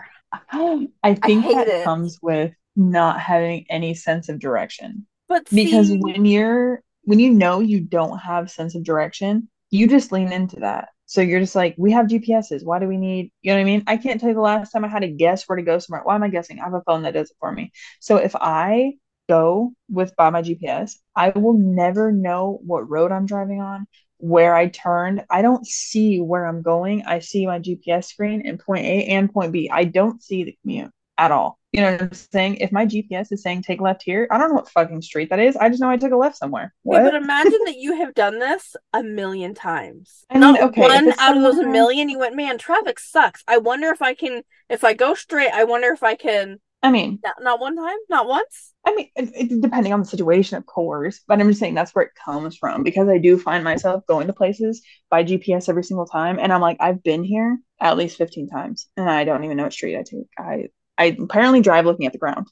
[0.52, 1.84] I think hate that it.
[1.84, 5.08] comes with not having any sense of direction.
[5.28, 10.12] But Because when you're when you know you don't have sense of direction, you just
[10.12, 10.90] lean into that.
[11.08, 12.64] So you're just like, we have GPSs.
[12.64, 13.84] Why do we need, you know what I mean?
[13.86, 16.02] I can't tell you the last time I had to guess where to go somewhere.
[16.04, 16.60] Why am I guessing?
[16.60, 17.72] I have a phone that does it for me.
[18.00, 18.94] So if I
[19.30, 23.88] go with by my GPS, I will never know what road I'm driving on,
[24.26, 25.24] where I turned.
[25.30, 27.04] I don't see where I'm going.
[27.06, 29.70] I see my GPS screen and point A and point B.
[29.72, 31.60] I don't see the commute at all.
[31.72, 32.56] You know what I'm saying?
[32.56, 35.40] If my GPS is saying take left here, I don't know what fucking street that
[35.40, 35.56] is.
[35.58, 36.74] I just know I took a left somewhere.
[36.84, 37.04] Yeah, What?
[37.04, 40.26] but imagine that you have done this a million times.
[40.30, 43.44] I mean, Not okay, one out of those somewhere- million, you went, man, traffic sucks.
[43.48, 46.60] I wonder if I can, if I go straight, I wonder if I can.
[46.84, 48.74] I mean, Not, not one time, not once.
[48.86, 51.96] I mean, it, it, depending on the situation, of course, but I'm just saying that's
[51.96, 55.84] where it comes from because I do find myself going to places by GPS every
[55.84, 59.44] single time, and I'm like, I've been here at least 15 times, and I don't
[59.44, 60.28] even know what street I take.
[60.38, 62.48] I I apparently drive looking at the ground.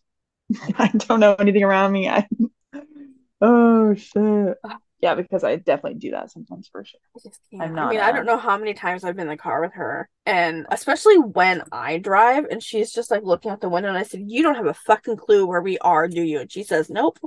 [0.78, 2.10] I don't know anything around me.
[2.10, 2.28] I
[3.42, 4.58] oh shit.
[4.64, 4.78] Ah.
[5.04, 7.00] Yeah, because I definitely do that sometimes for sure.
[7.14, 7.64] I just can't.
[7.64, 9.38] I'm I not, mean, I uh, don't know how many times I've been in the
[9.38, 13.68] car with her, and especially when I drive, and she's just like looking out the
[13.68, 16.40] window, and I said, "You don't have a fucking clue where we are, do you?"
[16.40, 17.20] And she says, "Nope."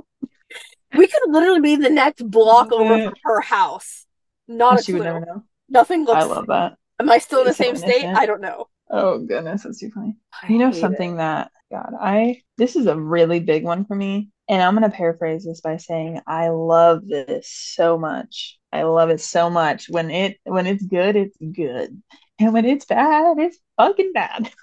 [0.95, 4.05] We could literally be the next block over from her house.
[4.47, 5.43] Not a she would clue.
[5.69, 6.23] Nothing looks.
[6.23, 6.77] I love that.
[6.99, 8.07] Am I still in the It's same state?
[8.15, 8.69] I don't know.
[8.89, 10.15] Oh goodness, that's too funny.
[10.33, 11.17] I You know something it.
[11.17, 15.45] that God, I this is a really big one for me, and I'm gonna paraphrase
[15.45, 18.57] this by saying I love this so much.
[18.71, 19.89] I love it so much.
[19.89, 22.01] When it when it's good, it's good.
[22.39, 24.51] And when it's bad, it's fucking bad.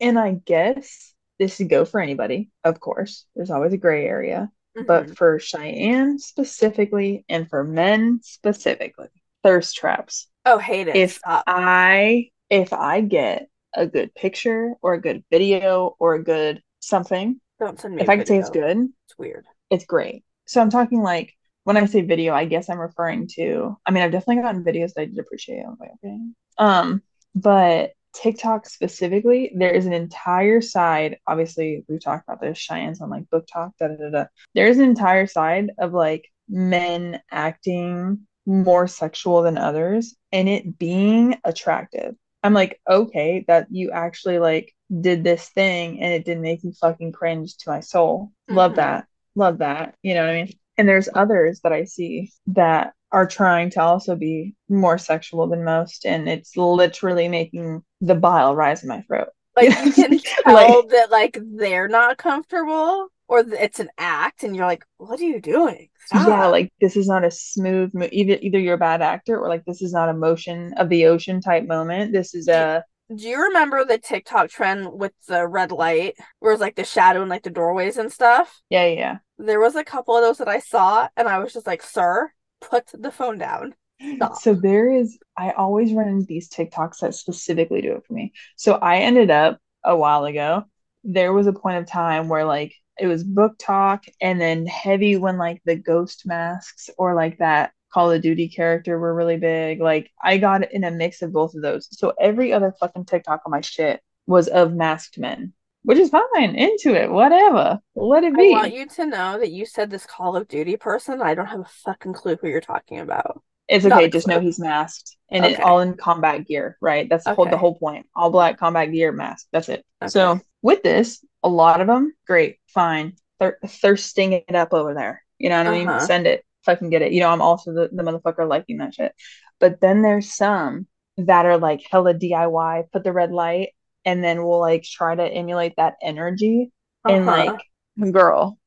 [0.00, 3.24] And I guess this would go for anybody, of course.
[3.36, 4.50] There's always a gray area.
[4.74, 5.16] But Mhm.
[5.16, 9.08] for Cheyenne specifically, and for men specifically,
[9.42, 10.28] thirst traps.
[10.44, 10.96] Oh, hate it.
[10.96, 11.44] If Stop.
[11.46, 17.40] I if I get a good picture or a good video or a good something,
[17.58, 19.46] Don't send me if I can say it's good, It's weird.
[19.70, 20.24] it's great.
[20.46, 21.32] So I'm talking like
[21.64, 24.94] when I say video, I guess I'm referring to, I mean, I've definitely gotten videos
[24.94, 25.60] that I did appreciate.
[25.64, 26.18] I'm like, okay.
[26.58, 27.02] Um,
[27.34, 31.18] but TikTok specifically, there is an entire side.
[31.26, 34.24] Obviously, we've talked about this, Cheyenne's on like BookTok, da da da da.
[34.54, 41.36] There's an entire side of like men acting more sexual than others and it being
[41.44, 42.16] attractive.
[42.42, 46.72] I'm like, okay, that you actually like did this thing and it didn't make you
[46.72, 48.30] fucking cringe to my soul.
[48.48, 48.76] Love Mhm.
[48.76, 49.06] that.
[49.34, 49.94] Love that.
[50.02, 50.52] You know what I mean?
[50.78, 55.64] And there's others that I see that are trying to also be more sexual than
[55.64, 59.28] most, and it's literally making the bile rise in my throat.
[59.54, 60.10] Like you can
[60.46, 65.18] Like- tell that like they're not comfortable or it's an act and you're like, what
[65.20, 65.88] are you doing?
[66.14, 69.48] Yeah, like this is not a smooth mo- either either you're a bad actor or
[69.48, 72.12] like this is not a motion of the ocean type moment.
[72.12, 72.84] This is a
[73.14, 77.20] Do you remember the TikTok trend with the red light where it's like the shadow
[77.20, 78.60] and like the doorways and stuff?
[78.70, 79.18] yeah, yeah, yeah.
[79.38, 82.32] There was a couple of those that I saw and I was just like, sir,
[82.60, 83.74] put the phone down.
[84.16, 84.36] Stop.
[84.36, 88.32] So there is, I always run into these TikToks that specifically do it for me.
[88.56, 90.64] So I ended up a while ago,
[91.04, 95.38] there was a point of time where like it was BookTok and then heavy when
[95.38, 99.80] like the ghost masks or like that Call of Duty character were really big.
[99.80, 101.88] Like I got in a mix of both of those.
[101.90, 105.52] So every other fucking TikTok on my shit was of masked men,
[105.82, 106.54] which is fine.
[106.54, 107.80] Into it, whatever.
[107.94, 108.54] Let it be.
[108.54, 111.20] I want you to know that you said this Call of Duty person.
[111.20, 113.42] I don't have a fucking clue who you're talking about.
[113.68, 115.62] It's okay, just know he's masked and Okay.
[115.62, 117.08] all in combat gear, right?
[117.08, 118.06] That's the whole the whole point.
[118.14, 119.46] All black combat gear, mask.
[119.52, 119.84] That's it.
[120.02, 120.10] Okay.
[120.10, 123.14] So with this, a lot of them, great, fine.
[123.40, 125.22] Thir thirsting it up over there.
[125.38, 125.88] You know what I mean?
[125.88, 126.06] Uh-huh.
[126.06, 126.44] Send it.
[126.64, 127.12] Fucking get it.
[127.12, 129.12] You know, I'm also the, the motherfucker liking that shit.
[129.58, 130.86] But then there's some
[131.18, 133.70] that are like hella DIY, put the red light,
[134.04, 136.70] and then we'll like try to emulate that energy.
[137.08, 137.58] And Uh-huh.
[137.98, 138.58] like, girl,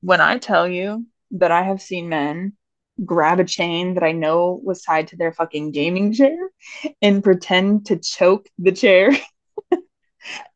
[0.00, 2.52] when I tell you that I have seen men
[3.04, 6.36] grab a chain that I know was tied to their fucking gaming chair
[7.00, 9.10] and pretend to choke the chair,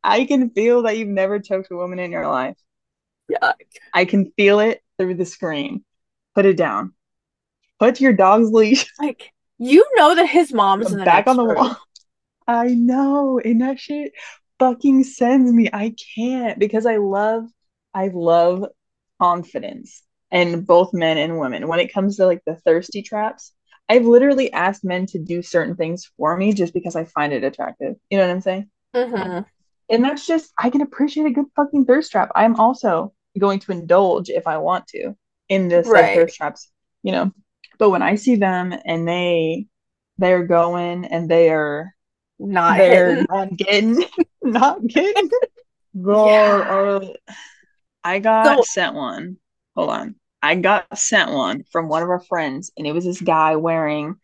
[0.02, 2.56] I can feel that you've never choked a woman in your life.
[3.30, 3.54] Yuck.
[3.92, 5.84] I can feel it through the screen.
[6.34, 6.92] Put it down.
[7.78, 11.44] Put your dog's leash Like you know that his mom's in the back on the
[11.44, 11.56] room.
[11.56, 11.76] wall.
[12.46, 14.12] I know, and that shit
[14.58, 15.68] fucking sends me.
[15.72, 17.44] I can't because I love,
[17.92, 18.66] I love
[19.20, 21.68] confidence in both men and women.
[21.68, 23.52] When it comes to like the thirsty traps,
[23.88, 27.44] I've literally asked men to do certain things for me just because I find it
[27.44, 27.96] attractive.
[28.10, 28.70] You know what I'm saying?
[28.94, 29.46] Mhm.
[29.88, 32.30] And that's just, I can appreciate a good fucking thirst trap.
[32.34, 35.14] I'm also going to indulge if I want to
[35.48, 36.14] in this like Right.
[36.16, 36.70] thirst traps,
[37.02, 37.32] you know.
[37.78, 39.66] But when I see them and they
[40.18, 41.92] they're going and they are
[42.38, 43.26] Not they're hitting.
[43.30, 44.04] not getting
[44.42, 45.28] not getting
[46.02, 47.00] girl Yeah.
[47.04, 47.08] uh,
[48.02, 49.36] I got So- sent one.
[49.76, 50.14] Hold on.
[50.42, 54.14] I got sent one from one of our friends, and it was this guy wearing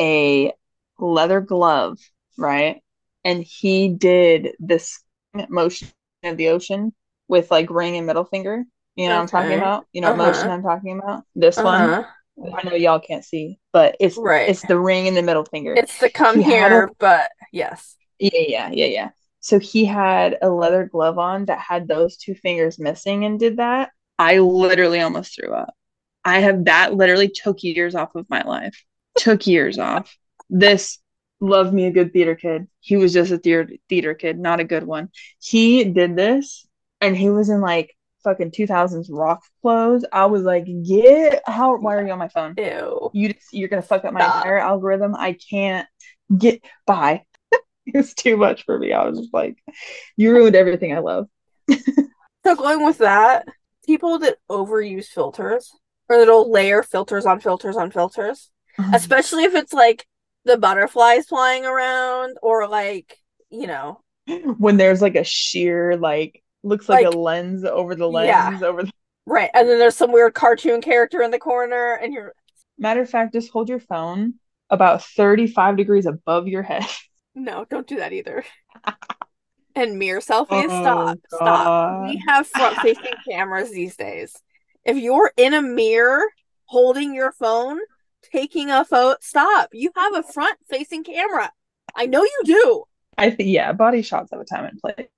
[0.00, 0.52] a
[0.98, 1.98] leather glove,
[2.38, 2.80] right?
[3.24, 5.00] And he did this
[5.48, 5.88] motion
[6.22, 6.92] of the ocean
[7.28, 8.64] with like ring and middle finger.
[8.96, 9.86] You know what I'm talking about?
[9.92, 10.52] You know motion Uh-huh.
[10.52, 11.24] I'm talking about?
[11.34, 11.90] This one.
[11.90, 12.04] Uh-huh.
[12.56, 14.48] I know y'all can't see, but it's Right.
[14.48, 15.74] it's the ring and the middle finger.
[15.74, 17.96] It's the come He here, a- but yes.
[18.18, 19.08] Yeah, yeah, yeah, yeah.
[19.40, 23.58] So he had a leather glove on that had those two fingers missing and did
[23.58, 23.90] that.
[24.18, 25.74] I literally almost threw up.
[26.24, 28.82] I have that literally took years off of my life.
[29.18, 30.16] Took years off.
[30.48, 30.98] This
[31.44, 32.66] loved me a good theater kid.
[32.80, 35.10] He was just a theater theater kid, not a good one.
[35.40, 36.66] He did this
[37.00, 40.04] and he was in like fucking 2000s rock clothes.
[40.12, 43.10] I was like, "Get how why are you on my phone?" Ew.
[43.12, 44.36] you just, you're gonna fuck up my Stop.
[44.36, 45.14] entire algorithm.
[45.14, 45.86] I can't
[46.36, 47.22] get by.
[47.86, 48.92] it's too much for me.
[48.92, 49.58] I was just like,
[50.16, 51.28] you ruined everything I love.
[52.46, 53.46] So going with that,
[53.86, 55.72] people that overuse filters
[56.08, 58.92] or that'll layer filters on filters on filters, mm-hmm.
[58.92, 60.06] especially if it's like
[60.44, 63.18] the butterflies flying around or like,
[63.50, 64.00] you know,
[64.58, 68.48] when there's like a sheer like looks like, Like- a lens over the Yeah.
[68.50, 68.92] lens over the
[69.26, 69.50] right.
[69.54, 72.34] And then there's some weird cartoon character in the corner and you're
[72.78, 74.34] matter of fact, just hold your phone
[74.70, 76.84] about 35 degrees above your head.
[77.36, 78.44] No, don't do that either.
[79.74, 82.08] and mirror selfies, Oh, stop, stop.
[82.08, 84.32] We have front facing cameras these days.
[84.84, 86.22] If you're in a mirror
[86.66, 87.80] holding your phone,
[88.32, 89.70] taking a photo, stop.
[89.72, 91.52] You have a front facing camera.
[91.94, 92.84] I know you do.
[93.16, 95.08] I think yeah, body shots have a time and place.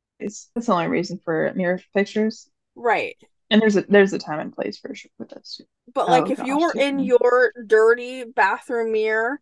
[0.55, 2.49] That's the only reason for mirror pictures.
[2.77, 3.16] Right.
[3.51, 5.61] And there's a there's a time and place for sure with this.
[5.93, 9.41] But like Oh, if you gosh, were in your dirty bathroom mirror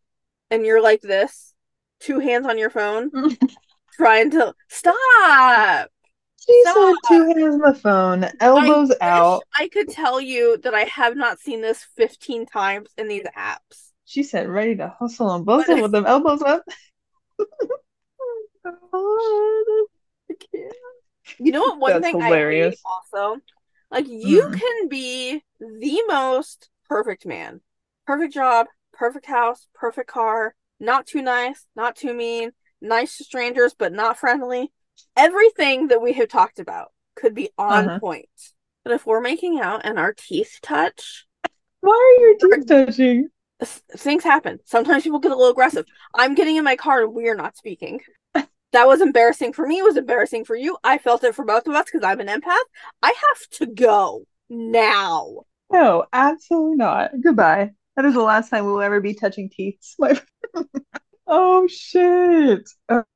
[0.50, 1.54] and you're like this,
[2.00, 3.10] two hands on your phone,
[3.96, 5.90] trying to stop.
[6.46, 6.74] She Stop.
[6.74, 9.44] said two hands on the phone, elbows wish out.
[9.56, 13.90] I could tell you that I have not seen this 15 times in these apps.
[14.06, 16.62] She said ready to hustle and bustle with them elbows up.
[18.64, 20.74] I can't.
[21.38, 21.80] You know what?
[21.80, 23.40] One That's thing I hate also,
[23.90, 24.58] like you Mm.
[24.58, 27.60] can be the most perfect man,
[28.06, 33.74] perfect job, perfect house, perfect car, not too nice, not too mean, nice to strangers
[33.78, 34.72] but not friendly.
[35.16, 37.98] Everything that we have talked about could be on Uh-huh.
[38.00, 38.28] point.
[38.84, 41.26] But if we're making out and our teeth touch,
[41.80, 43.28] Why are your teeth touching?
[43.96, 44.58] things happen.
[44.64, 45.86] Sometimes people get a little aggressive.
[46.14, 48.00] I'm getting in my car and we are not speaking.
[48.72, 49.78] That was embarrassing for me.
[49.78, 50.76] It was embarrassing for you.
[50.82, 52.56] I felt it for both of us because I'm an empath.
[53.04, 55.44] I have to go now.
[55.70, 57.12] No, absolutely not.
[57.22, 57.70] Goodbye.
[57.94, 59.94] That is the last time we will ever be touching teeth.
[61.26, 62.68] Oh shit.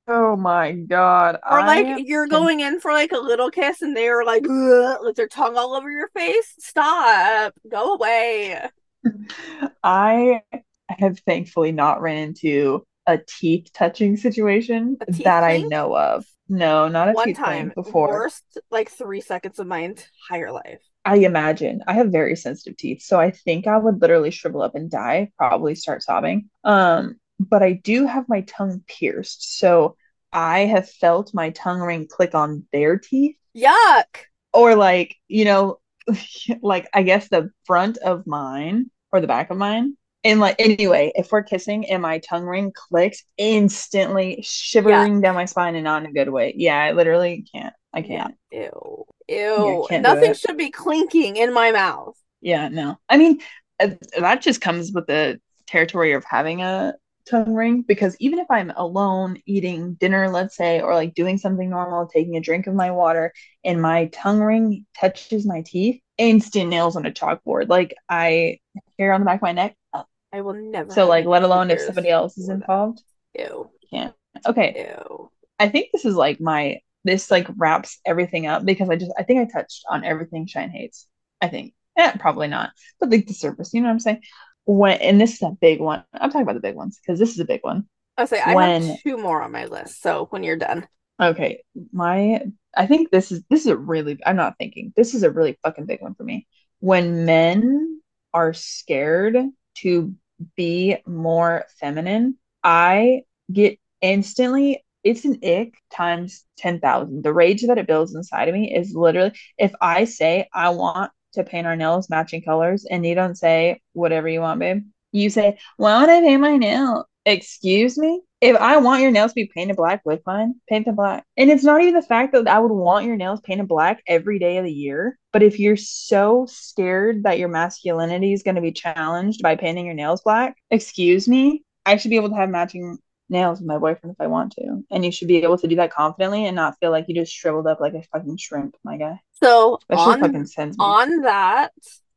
[0.07, 1.39] Oh, my God.
[1.49, 4.43] Or like I you're going in for like a little kiss and they are like
[4.45, 6.55] with their tongue all over your face.
[6.59, 7.55] Stop.
[7.71, 8.59] Go away.
[9.85, 10.41] I
[10.89, 16.25] have thankfully not ran into a teeth touching situation teeth that I know of.
[16.49, 18.09] No, not a One teeth time, before.
[18.09, 20.81] worst like three seconds of my entire life.
[21.05, 24.75] I imagine I have very sensitive teeth, so I think I would literally shrivel up
[24.75, 26.51] and die, probably start sobbing.
[26.65, 29.97] Um, but I do have my tongue pierced, so
[30.33, 34.05] I have felt my tongue ring click on their teeth, Yuck.
[34.53, 35.79] or like, you know,
[36.63, 39.97] like I guess the front of mine or the back of mine.
[40.25, 45.45] And like anyway, if we're kissing and my tongue ring clicks, instantly shivering down my
[45.45, 46.55] spine and not in a good way.
[46.57, 47.73] Yeah, I literally can't.
[47.95, 48.35] I can't.
[48.51, 49.05] Ew.
[49.29, 49.87] Ew.
[49.91, 52.17] Nothing should be clinking in my mouth.
[52.41, 52.99] Yeah, no.
[53.09, 53.41] I mean,
[53.81, 56.95] uh, that just comes with the territory of having a
[57.29, 61.69] tongue ring because even if I'm alone eating dinner, let's say, or like doing something
[61.69, 63.33] normal, taking a drink of my water,
[63.65, 67.69] and my tongue ring touches my teeth, instant nails on a chalkboard.
[67.69, 68.59] Like I
[68.99, 69.77] hair on the back of my neck.
[69.93, 70.09] up.
[70.33, 70.91] I will never.
[70.91, 73.03] So like, let alone if somebody else is involved.
[73.39, 73.71] Ew.
[73.91, 74.15] Can't.
[74.47, 74.89] Okay.
[74.89, 75.31] Ew.
[75.59, 79.23] I think this is like my this like wraps everything up because I just I
[79.23, 81.07] think I touched on everything Shine hates.
[81.41, 81.75] I think.
[81.97, 82.71] Eh, probably not.
[83.01, 84.23] But like the surface, you know what I'm saying?
[84.69, 86.05] When and this is a big one.
[86.13, 87.89] I'm talking about the big ones because this is a big one.
[88.19, 90.03] I say I When- have two more on my list.
[90.03, 90.87] So when you're done,
[91.21, 91.63] Okay.
[91.93, 92.43] My
[92.77, 94.93] I think this is this is a really I'm not thinking.
[94.95, 96.47] This is a really fucking big one for me.
[96.81, 98.01] When men
[98.35, 99.37] are scared
[99.79, 100.15] to
[100.55, 107.23] be more feminine, I get instantly it's an ick times 10,000.
[107.25, 111.11] The rage that it builds inside of me is literally if I say I want
[111.33, 114.85] to paint our nails matching colors and you don't say whatever you want, babe.
[115.13, 118.23] You say, "Why would I paint my nail?" Excuse me?
[118.41, 121.25] If I want your nails to be painted black with mine, paint them black.
[121.37, 124.39] And it's not even the fact that I would want your nails painted black every
[124.39, 128.63] day of the year, but if you're so scared that your masculinity is going to
[128.63, 132.49] be challenged by painting your nails black, excuse me, I should be able to have
[132.49, 132.99] matching
[133.29, 134.85] nails with my boyfriend if I want to.
[134.91, 137.33] And you should be able to do that confidently and not feel like you just
[137.33, 139.21] shriveled up like a fucking shrimp, my guy.
[139.43, 141.73] so on fucking on that,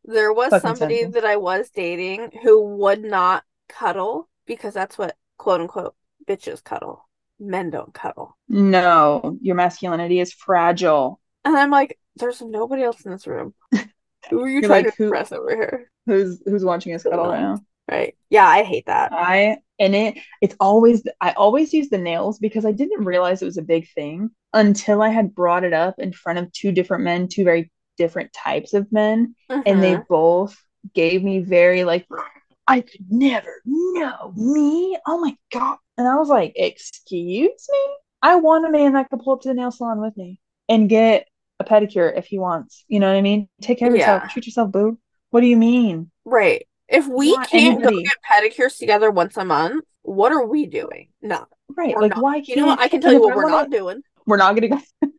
[0.05, 5.15] there was Fucking somebody that I was dating who would not cuddle because that's what
[5.38, 5.95] quote unquote
[6.27, 7.07] bitches cuddle.
[7.39, 8.38] Men don't cuddle.
[8.47, 11.19] No, your masculinity is fragile.
[11.43, 13.53] And I'm like, there's nobody else in this room.
[14.29, 15.91] Who are you You're trying like, to who- impress over here?
[16.05, 17.59] Who's who's watching us cuddle right now?
[17.91, 18.15] Right.
[18.30, 19.11] Yeah, I hate that.
[19.11, 23.45] I and it it's always I always use the nails because I didn't realize it
[23.45, 27.03] was a big thing until I had brought it up in front of two different
[27.03, 30.07] men, two very different types of men, and they Mhm.
[30.07, 30.55] both
[30.93, 32.07] gave me very like
[32.68, 34.97] I could never know me.
[35.05, 35.77] Oh my god.
[35.97, 37.95] And I was like, "Excuse me?
[38.22, 40.39] I want a man that could pull up to the nail salon with me
[40.69, 41.27] and get
[41.59, 42.85] a pedicure if he wants.
[42.88, 43.49] You know what I mean?
[43.61, 44.23] Take care of yourself.
[44.23, 44.30] Yeah.
[44.30, 44.97] Treat yourself, boo.
[45.31, 46.11] What do you mean?
[46.26, 46.68] Right.
[46.91, 51.09] If we can't go get pedicures together once a month, what are we doing?
[51.22, 51.45] No.
[51.76, 51.95] Right.
[51.97, 52.22] Like not.
[52.23, 52.80] why can't You know what?
[52.80, 54.01] I can tell you what I we're wanna- not doing.
[54.26, 54.80] we're not gonna go.
[55.03, 55.11] and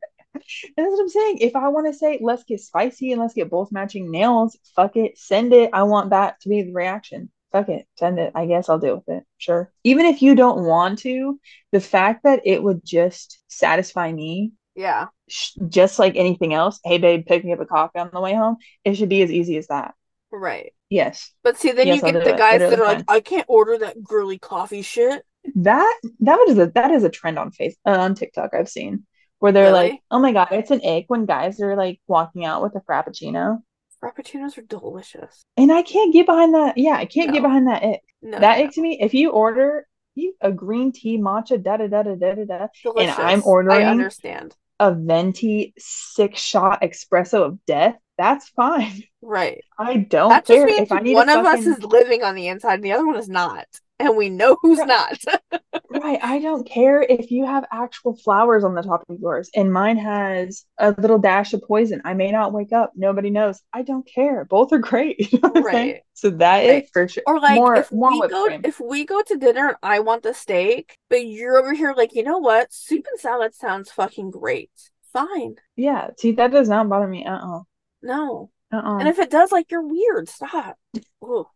[0.76, 1.38] that's what I'm saying.
[1.38, 4.96] If I want to say let's get spicy and let's get both matching nails, fuck
[4.96, 5.70] it, send it.
[5.72, 7.30] I want that to be the reaction.
[7.52, 8.32] fuck it, send it.
[8.34, 9.24] I guess I'll deal with it.
[9.38, 9.72] Sure.
[9.84, 11.38] Even if you don't want to,
[11.70, 15.06] the fact that it would just satisfy me, Yeah.
[15.28, 16.80] sh- just like anything else.
[16.84, 18.56] Hey, babe, pick me up a coffee on the way home.
[18.84, 19.94] It should be as easy as that.
[20.30, 20.72] Right.
[20.92, 21.32] Yes.
[21.42, 22.38] But see, then Yes, you get the it.
[22.38, 23.04] guys that are like.
[23.08, 25.24] I can't order that girly coffee shit.
[25.56, 29.06] That that is a that is a trend on face uh, on TikTok I've seen
[29.38, 32.62] where they're like, oh my God, it's an ick when guys are like walking out
[32.62, 33.58] with a frappuccino.
[34.04, 35.42] Frappuccinos are delicious.
[35.56, 36.76] And I can't get behind that.
[36.76, 38.02] Yeah, I can't get behind that ick.
[38.20, 41.78] No, that no, ick to me, if you order you a green tea matcha da
[41.78, 42.92] da da da da da no.
[42.98, 43.46] and I'm Delicious.
[43.46, 44.54] I ordering understand.
[44.78, 49.04] a venti six shot espresso of death, that's fine.
[49.22, 49.64] Right.
[49.78, 52.34] I don't That just care means if I need one of us is living on
[52.34, 53.66] the inside and the other one is not.
[53.98, 54.88] And we know who's Right.
[54.88, 55.18] not.
[55.88, 59.70] Right, I don't care if you have actual flowers on the top of yours and
[59.70, 62.00] mine has a little dash of poison.
[62.04, 62.92] I may not wake up.
[62.96, 63.60] Nobody knows.
[63.74, 64.46] I don't care.
[64.46, 65.16] Both are great.
[65.32, 65.88] You know what I'm saying?
[65.88, 66.02] Right.
[66.14, 66.84] So that Right.
[66.84, 67.22] is for sure.
[67.26, 68.62] Or like more if more we go cream.
[68.64, 72.14] if we go to dinner and I want the steak, but you're over here like,
[72.14, 72.72] you know what?
[72.72, 74.70] Soup and salad sounds fucking great.
[75.12, 75.56] Fine.
[75.76, 77.24] Yeah, see, that does not bother me.
[77.26, 77.60] Uh-uh.
[78.02, 78.50] No.
[78.72, 78.98] Uh-uh.
[78.98, 80.28] And if it does, like you're weird.
[80.28, 80.78] Stop.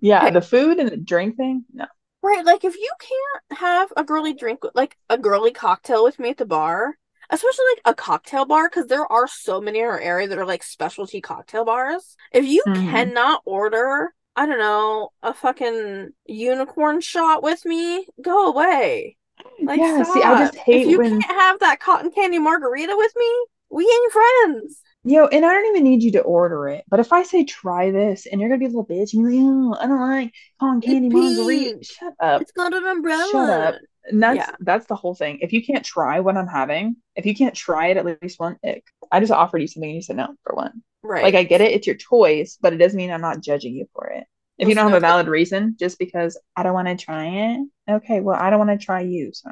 [0.00, 0.30] Yeah, Okay.
[0.30, 1.86] the food and the drink thing, no.
[2.22, 6.30] Right, like if you can't have a girly drink, like a girly cocktail with me
[6.30, 6.98] at the bar,
[7.30, 10.46] especially like a cocktail bar, because there are so many in our area that are
[10.46, 12.16] like specialty cocktail bars.
[12.32, 12.74] If you Mhm.
[12.74, 19.16] cannot order, I don't know, a fucking unicorn shot with me, go away.
[19.64, 20.56] Like, Yeah, see, I just stop.
[20.56, 24.82] hate If you when can't have that cotton candy margarita with me, we ain't friends.
[25.08, 26.84] Yo, and I don't even need you to order it.
[26.88, 29.38] But if I say try this and you're gonna be a little bitch and be
[29.38, 31.82] like, oh, I don't like cotton candy margarita.
[31.82, 32.42] Shut up.
[32.42, 33.28] It's got an umbrella.
[33.32, 33.74] Shut up.
[34.04, 34.50] And that's Yeah.
[34.60, 35.38] that's the whole thing.
[35.40, 38.58] If you can't try what I'm having, if you can't try it at least one,
[38.62, 38.84] ick.
[39.10, 40.82] I just offered you something and you said no for one.
[41.02, 41.22] Right.
[41.22, 43.86] Like I get it, it's your choice, but it doesn't mean I'm not judging you
[43.94, 44.24] for it.
[44.58, 47.68] If you don't have a valid reason, just because I don't want to try it,
[47.88, 49.50] okay, well I don't want to try you, so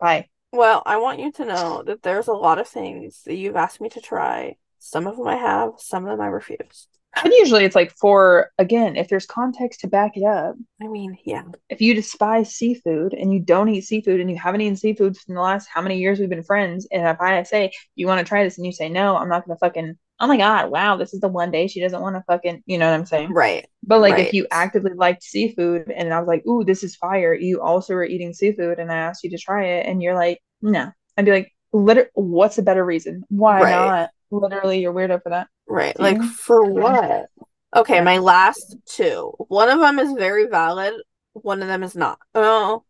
[0.00, 0.28] bye.
[0.52, 3.80] Well, I want you to know that there's a lot of things that you've asked
[3.80, 4.56] me to try.
[4.78, 6.88] Some of them I have, some of them I refuse.
[7.22, 11.16] And usually it's like for again, if there's context to back it up, I mean,
[11.24, 11.44] yeah.
[11.70, 15.34] if you despise seafood and you don't eat seafood and you haven't eaten seafood in
[15.34, 18.28] the last how many years we've been friends, and if I say you want to
[18.28, 21.12] try this and you say no, I'm not gonna fucking oh my god, wow, this
[21.14, 23.32] is the one day she doesn't want to fucking you know what I'm saying?
[23.32, 23.66] Right.
[23.82, 24.26] But like Right.
[24.26, 27.94] if you actively liked seafood and I was like, ooh, this is fire, you also
[27.94, 31.24] were eating seafood and I asked you to try it and you're like, no, I'd
[31.24, 33.24] be like, liter what's a better reason?
[33.28, 33.70] Why Right.
[33.70, 34.10] not?
[34.30, 35.48] Literally, you're weirdo for that.
[35.68, 35.98] Right.
[35.98, 37.26] Like for what?
[37.74, 39.32] Okay, my last two.
[39.48, 40.94] One of them is very valid.
[41.34, 42.18] One of them is not.
[42.34, 42.82] Oh.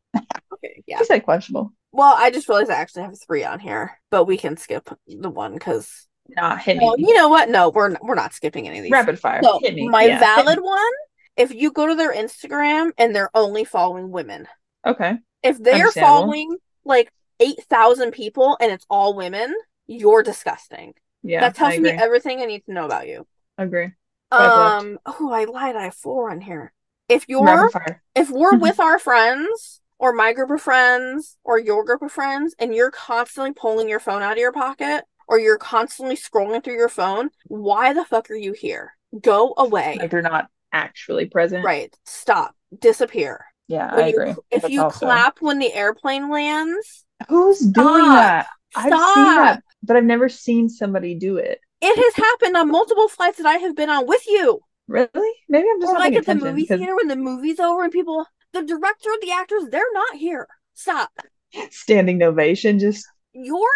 [0.52, 1.00] Okay, yeah.
[1.00, 1.72] You said questionable.
[1.92, 5.30] Well, I just realized I actually have three on here, but we can skip the
[5.30, 6.05] one because
[6.36, 7.04] Nah, hit well, me.
[7.08, 7.48] you know what?
[7.48, 8.92] No, we're we're not skipping any of these.
[8.92, 9.40] Rapid fire.
[9.42, 10.92] So my Yeah, valid one,
[11.36, 14.46] if you go to their Instagram and they're only following women,
[14.86, 15.18] Okay.
[15.42, 19.54] if they are following like eight thousand people and it's all women,
[19.86, 20.94] you're disgusting.
[21.22, 23.26] Yeah, that tells me everything I need to know about you.
[23.58, 23.92] agree.
[24.30, 24.56] Left.
[24.56, 24.98] Um.
[25.06, 25.76] Oh, I lied.
[25.76, 26.72] I have four on here.
[27.08, 27.70] If you're
[28.14, 32.54] if we're with our friends or my group of friends or your group of friends
[32.58, 36.74] and you're constantly pulling your phone out of your pocket or you're constantly scrolling through
[36.76, 38.92] your phone, why the fuck are you here?
[39.20, 39.96] Go away.
[39.98, 41.64] Like you're not actually present.
[41.64, 41.96] Right.
[42.04, 42.54] Stop.
[42.78, 43.44] Disappear.
[43.68, 44.34] Yeah, When I you agree.
[44.50, 47.72] if That's you also- clap when the airplane lands, Who's doing
[48.04, 48.14] Stop.
[48.14, 48.46] that?
[48.76, 49.14] I've seen stop.
[49.14, 51.60] that, but I've never seen somebody do it.
[51.80, 54.60] It has happened on multiple flights that I have been on with you.
[54.86, 55.32] Really?
[55.48, 57.92] Maybe I'm just or like at the movie because theater when the movie's over and
[57.92, 61.10] people the director the actors they're not here stop
[61.70, 63.66] standing ovation just your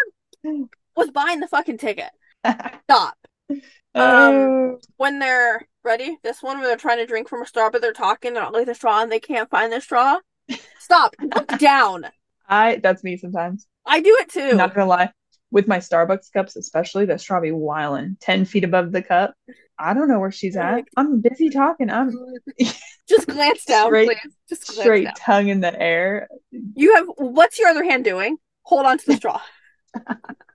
[0.95, 2.09] was buying the fucking ticket
[2.83, 3.15] stop
[3.49, 3.59] um,
[3.95, 7.81] Oh, when they're ready this one where they're trying to drink from a straw but
[7.81, 10.17] they're talking they're not like the straw and they can't find the straw
[10.79, 12.05] stop look down
[12.47, 13.67] I that's me sometimes.
[13.85, 15.11] i do it too Not gonna lie.
[15.51, 19.33] With my Starbucks cups, especially the straw be wildin', 10 feet above the cup.
[19.77, 20.85] I don't know where she's at.
[20.95, 21.89] I'm busy talking.
[21.89, 22.09] I'm
[23.09, 26.29] just glance down Straight- please just glance straight down tongue in the air.
[26.51, 29.41] you have what's your other hand doing hold on to the straw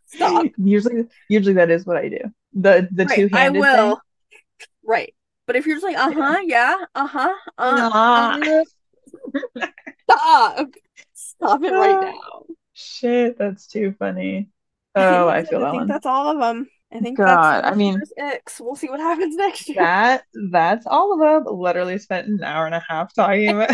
[0.07, 2.21] stop Usually usually that is what I do.
[2.55, 3.97] The the Right, two-handed I will.
[3.97, 4.39] thing.
[4.85, 5.15] Right.
[5.47, 8.63] But if you're just like, uh huh, yeah, uh huh, uh, Nah.
[9.61, 9.65] uh,
[10.09, 10.69] stop,
[11.15, 12.43] stop it right now.
[12.73, 14.49] Shit, that's too funny.
[14.95, 15.89] Oh, I feel I that think one.
[15.89, 16.69] that's all of them.
[16.93, 17.27] I think God,
[17.63, 18.61] that's I mean- Ix.
[18.61, 19.77] We'll see what happens next year.
[19.79, 21.55] That that's all of them.
[21.55, 23.71] Literally spent an hour and a half talking about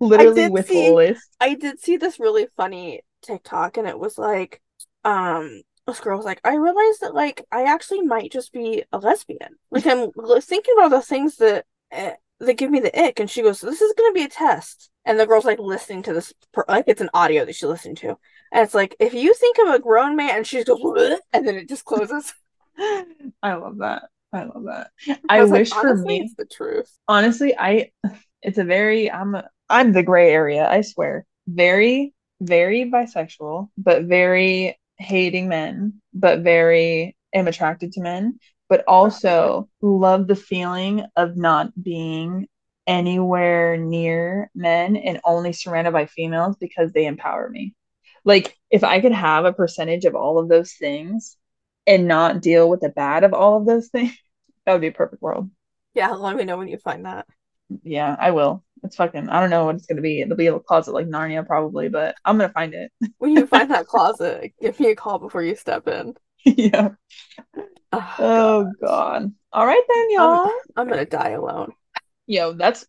[0.00, 1.22] literally with see- list.
[1.40, 4.60] I did see this really funny TikTok, and it was like,
[5.04, 8.98] um, this girl was like, I realized that like I actually might just be a
[8.98, 9.56] lesbian.
[9.70, 10.10] Like I'm
[10.40, 13.80] thinking about the things that eh, they give me the ick, and she goes, "This
[13.80, 17.00] is gonna be a test." And the girl's like listening to this, per- like it's
[17.00, 18.08] an audio that she's listening to,
[18.52, 21.46] and it's like, if you think I'm a grown man, and she goes, "Bleh," and
[21.46, 22.32] then it just closes.
[23.42, 24.04] I love that.
[24.32, 24.90] I love that.
[25.28, 26.90] I I was like, wish for me, it's the truth.
[27.08, 27.90] honestly, I
[28.42, 31.26] it's a very I'm a, I'm the gray area, I swear.
[31.46, 38.38] Very, very bisexual, but very hating men, but very am attracted to men,
[38.68, 42.48] but also love the feeling of not being
[42.86, 47.74] anywhere near men and only surrounded by females because they empower me.
[48.24, 51.36] Like if I could have a percentage of all of those things
[51.86, 54.16] and not deal with the bad of all of those things,
[54.66, 55.50] that would be a perfect world.
[55.94, 57.26] Yeah, let me know when you find that.
[57.82, 58.64] Yeah, I will.
[58.84, 60.20] It's fucking, I don't know what it's gonna be.
[60.20, 62.90] It'll be a closet like Narnia probably, but I'm gonna find it.
[63.18, 66.14] When you find that closet, give me a call before you step in.
[66.44, 66.88] yeah.
[67.92, 68.86] Oh, Oh God.
[69.22, 69.34] God.
[69.52, 70.50] All right then, y'all.
[70.76, 71.72] I'm gonna die alone.
[72.26, 72.86] Yo, that's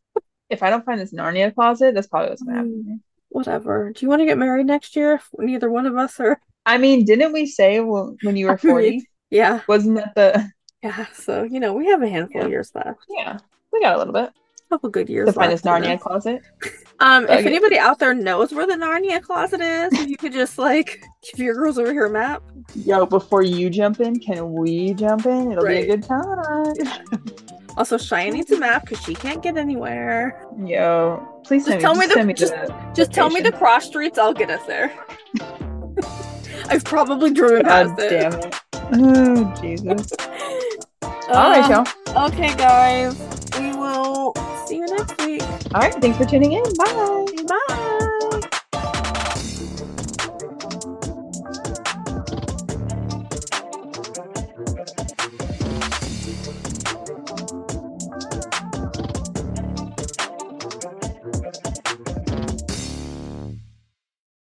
[0.50, 2.90] if I don't find this Narnia closet, that's probably what's gonna happen to.
[2.92, 3.00] Mm,
[3.30, 3.92] whatever.
[3.94, 5.14] Do you want to get married next year?
[5.16, 6.40] If neither one of us are.
[6.66, 9.06] I mean, didn't we say when, when you were 40?
[9.30, 9.62] Yeah.
[9.68, 10.50] Wasn't that the
[10.82, 11.06] Yeah.
[11.14, 12.46] So, you know, we have a handful Yeah.
[12.46, 13.00] of years left.
[13.10, 13.38] yeah,
[13.72, 14.32] we got a little bit
[14.74, 16.42] couple good years to find this Narnia closet.
[17.00, 21.04] Um, if anybody out there knows where the Narnia closet is, you could just like
[21.24, 22.42] give your girls over here a map.
[22.76, 25.52] Yo, before you jump in, can we jump in?
[25.52, 25.86] It'll Right.
[25.86, 26.74] be a good time.
[27.76, 30.46] Also, Cheyenne needs a map because she can't get anywhere.
[30.64, 33.52] Yo, please Just send tell me, me just the- me just- Just tell me the
[33.52, 34.94] cross streets, I'll get us there.
[36.70, 38.10] I've probably driven God past it.
[38.10, 38.56] damn it.
[38.94, 40.12] Oh, Jesus.
[41.02, 41.84] All right, Uh,
[42.14, 42.28] y'all.
[42.28, 43.16] Okay, guys.
[43.60, 44.34] We will
[44.66, 45.42] See you next week.
[45.74, 45.94] All right.
[45.96, 46.64] Thanks for tuning in.
[46.78, 47.26] Bye.
[47.48, 47.80] Bye.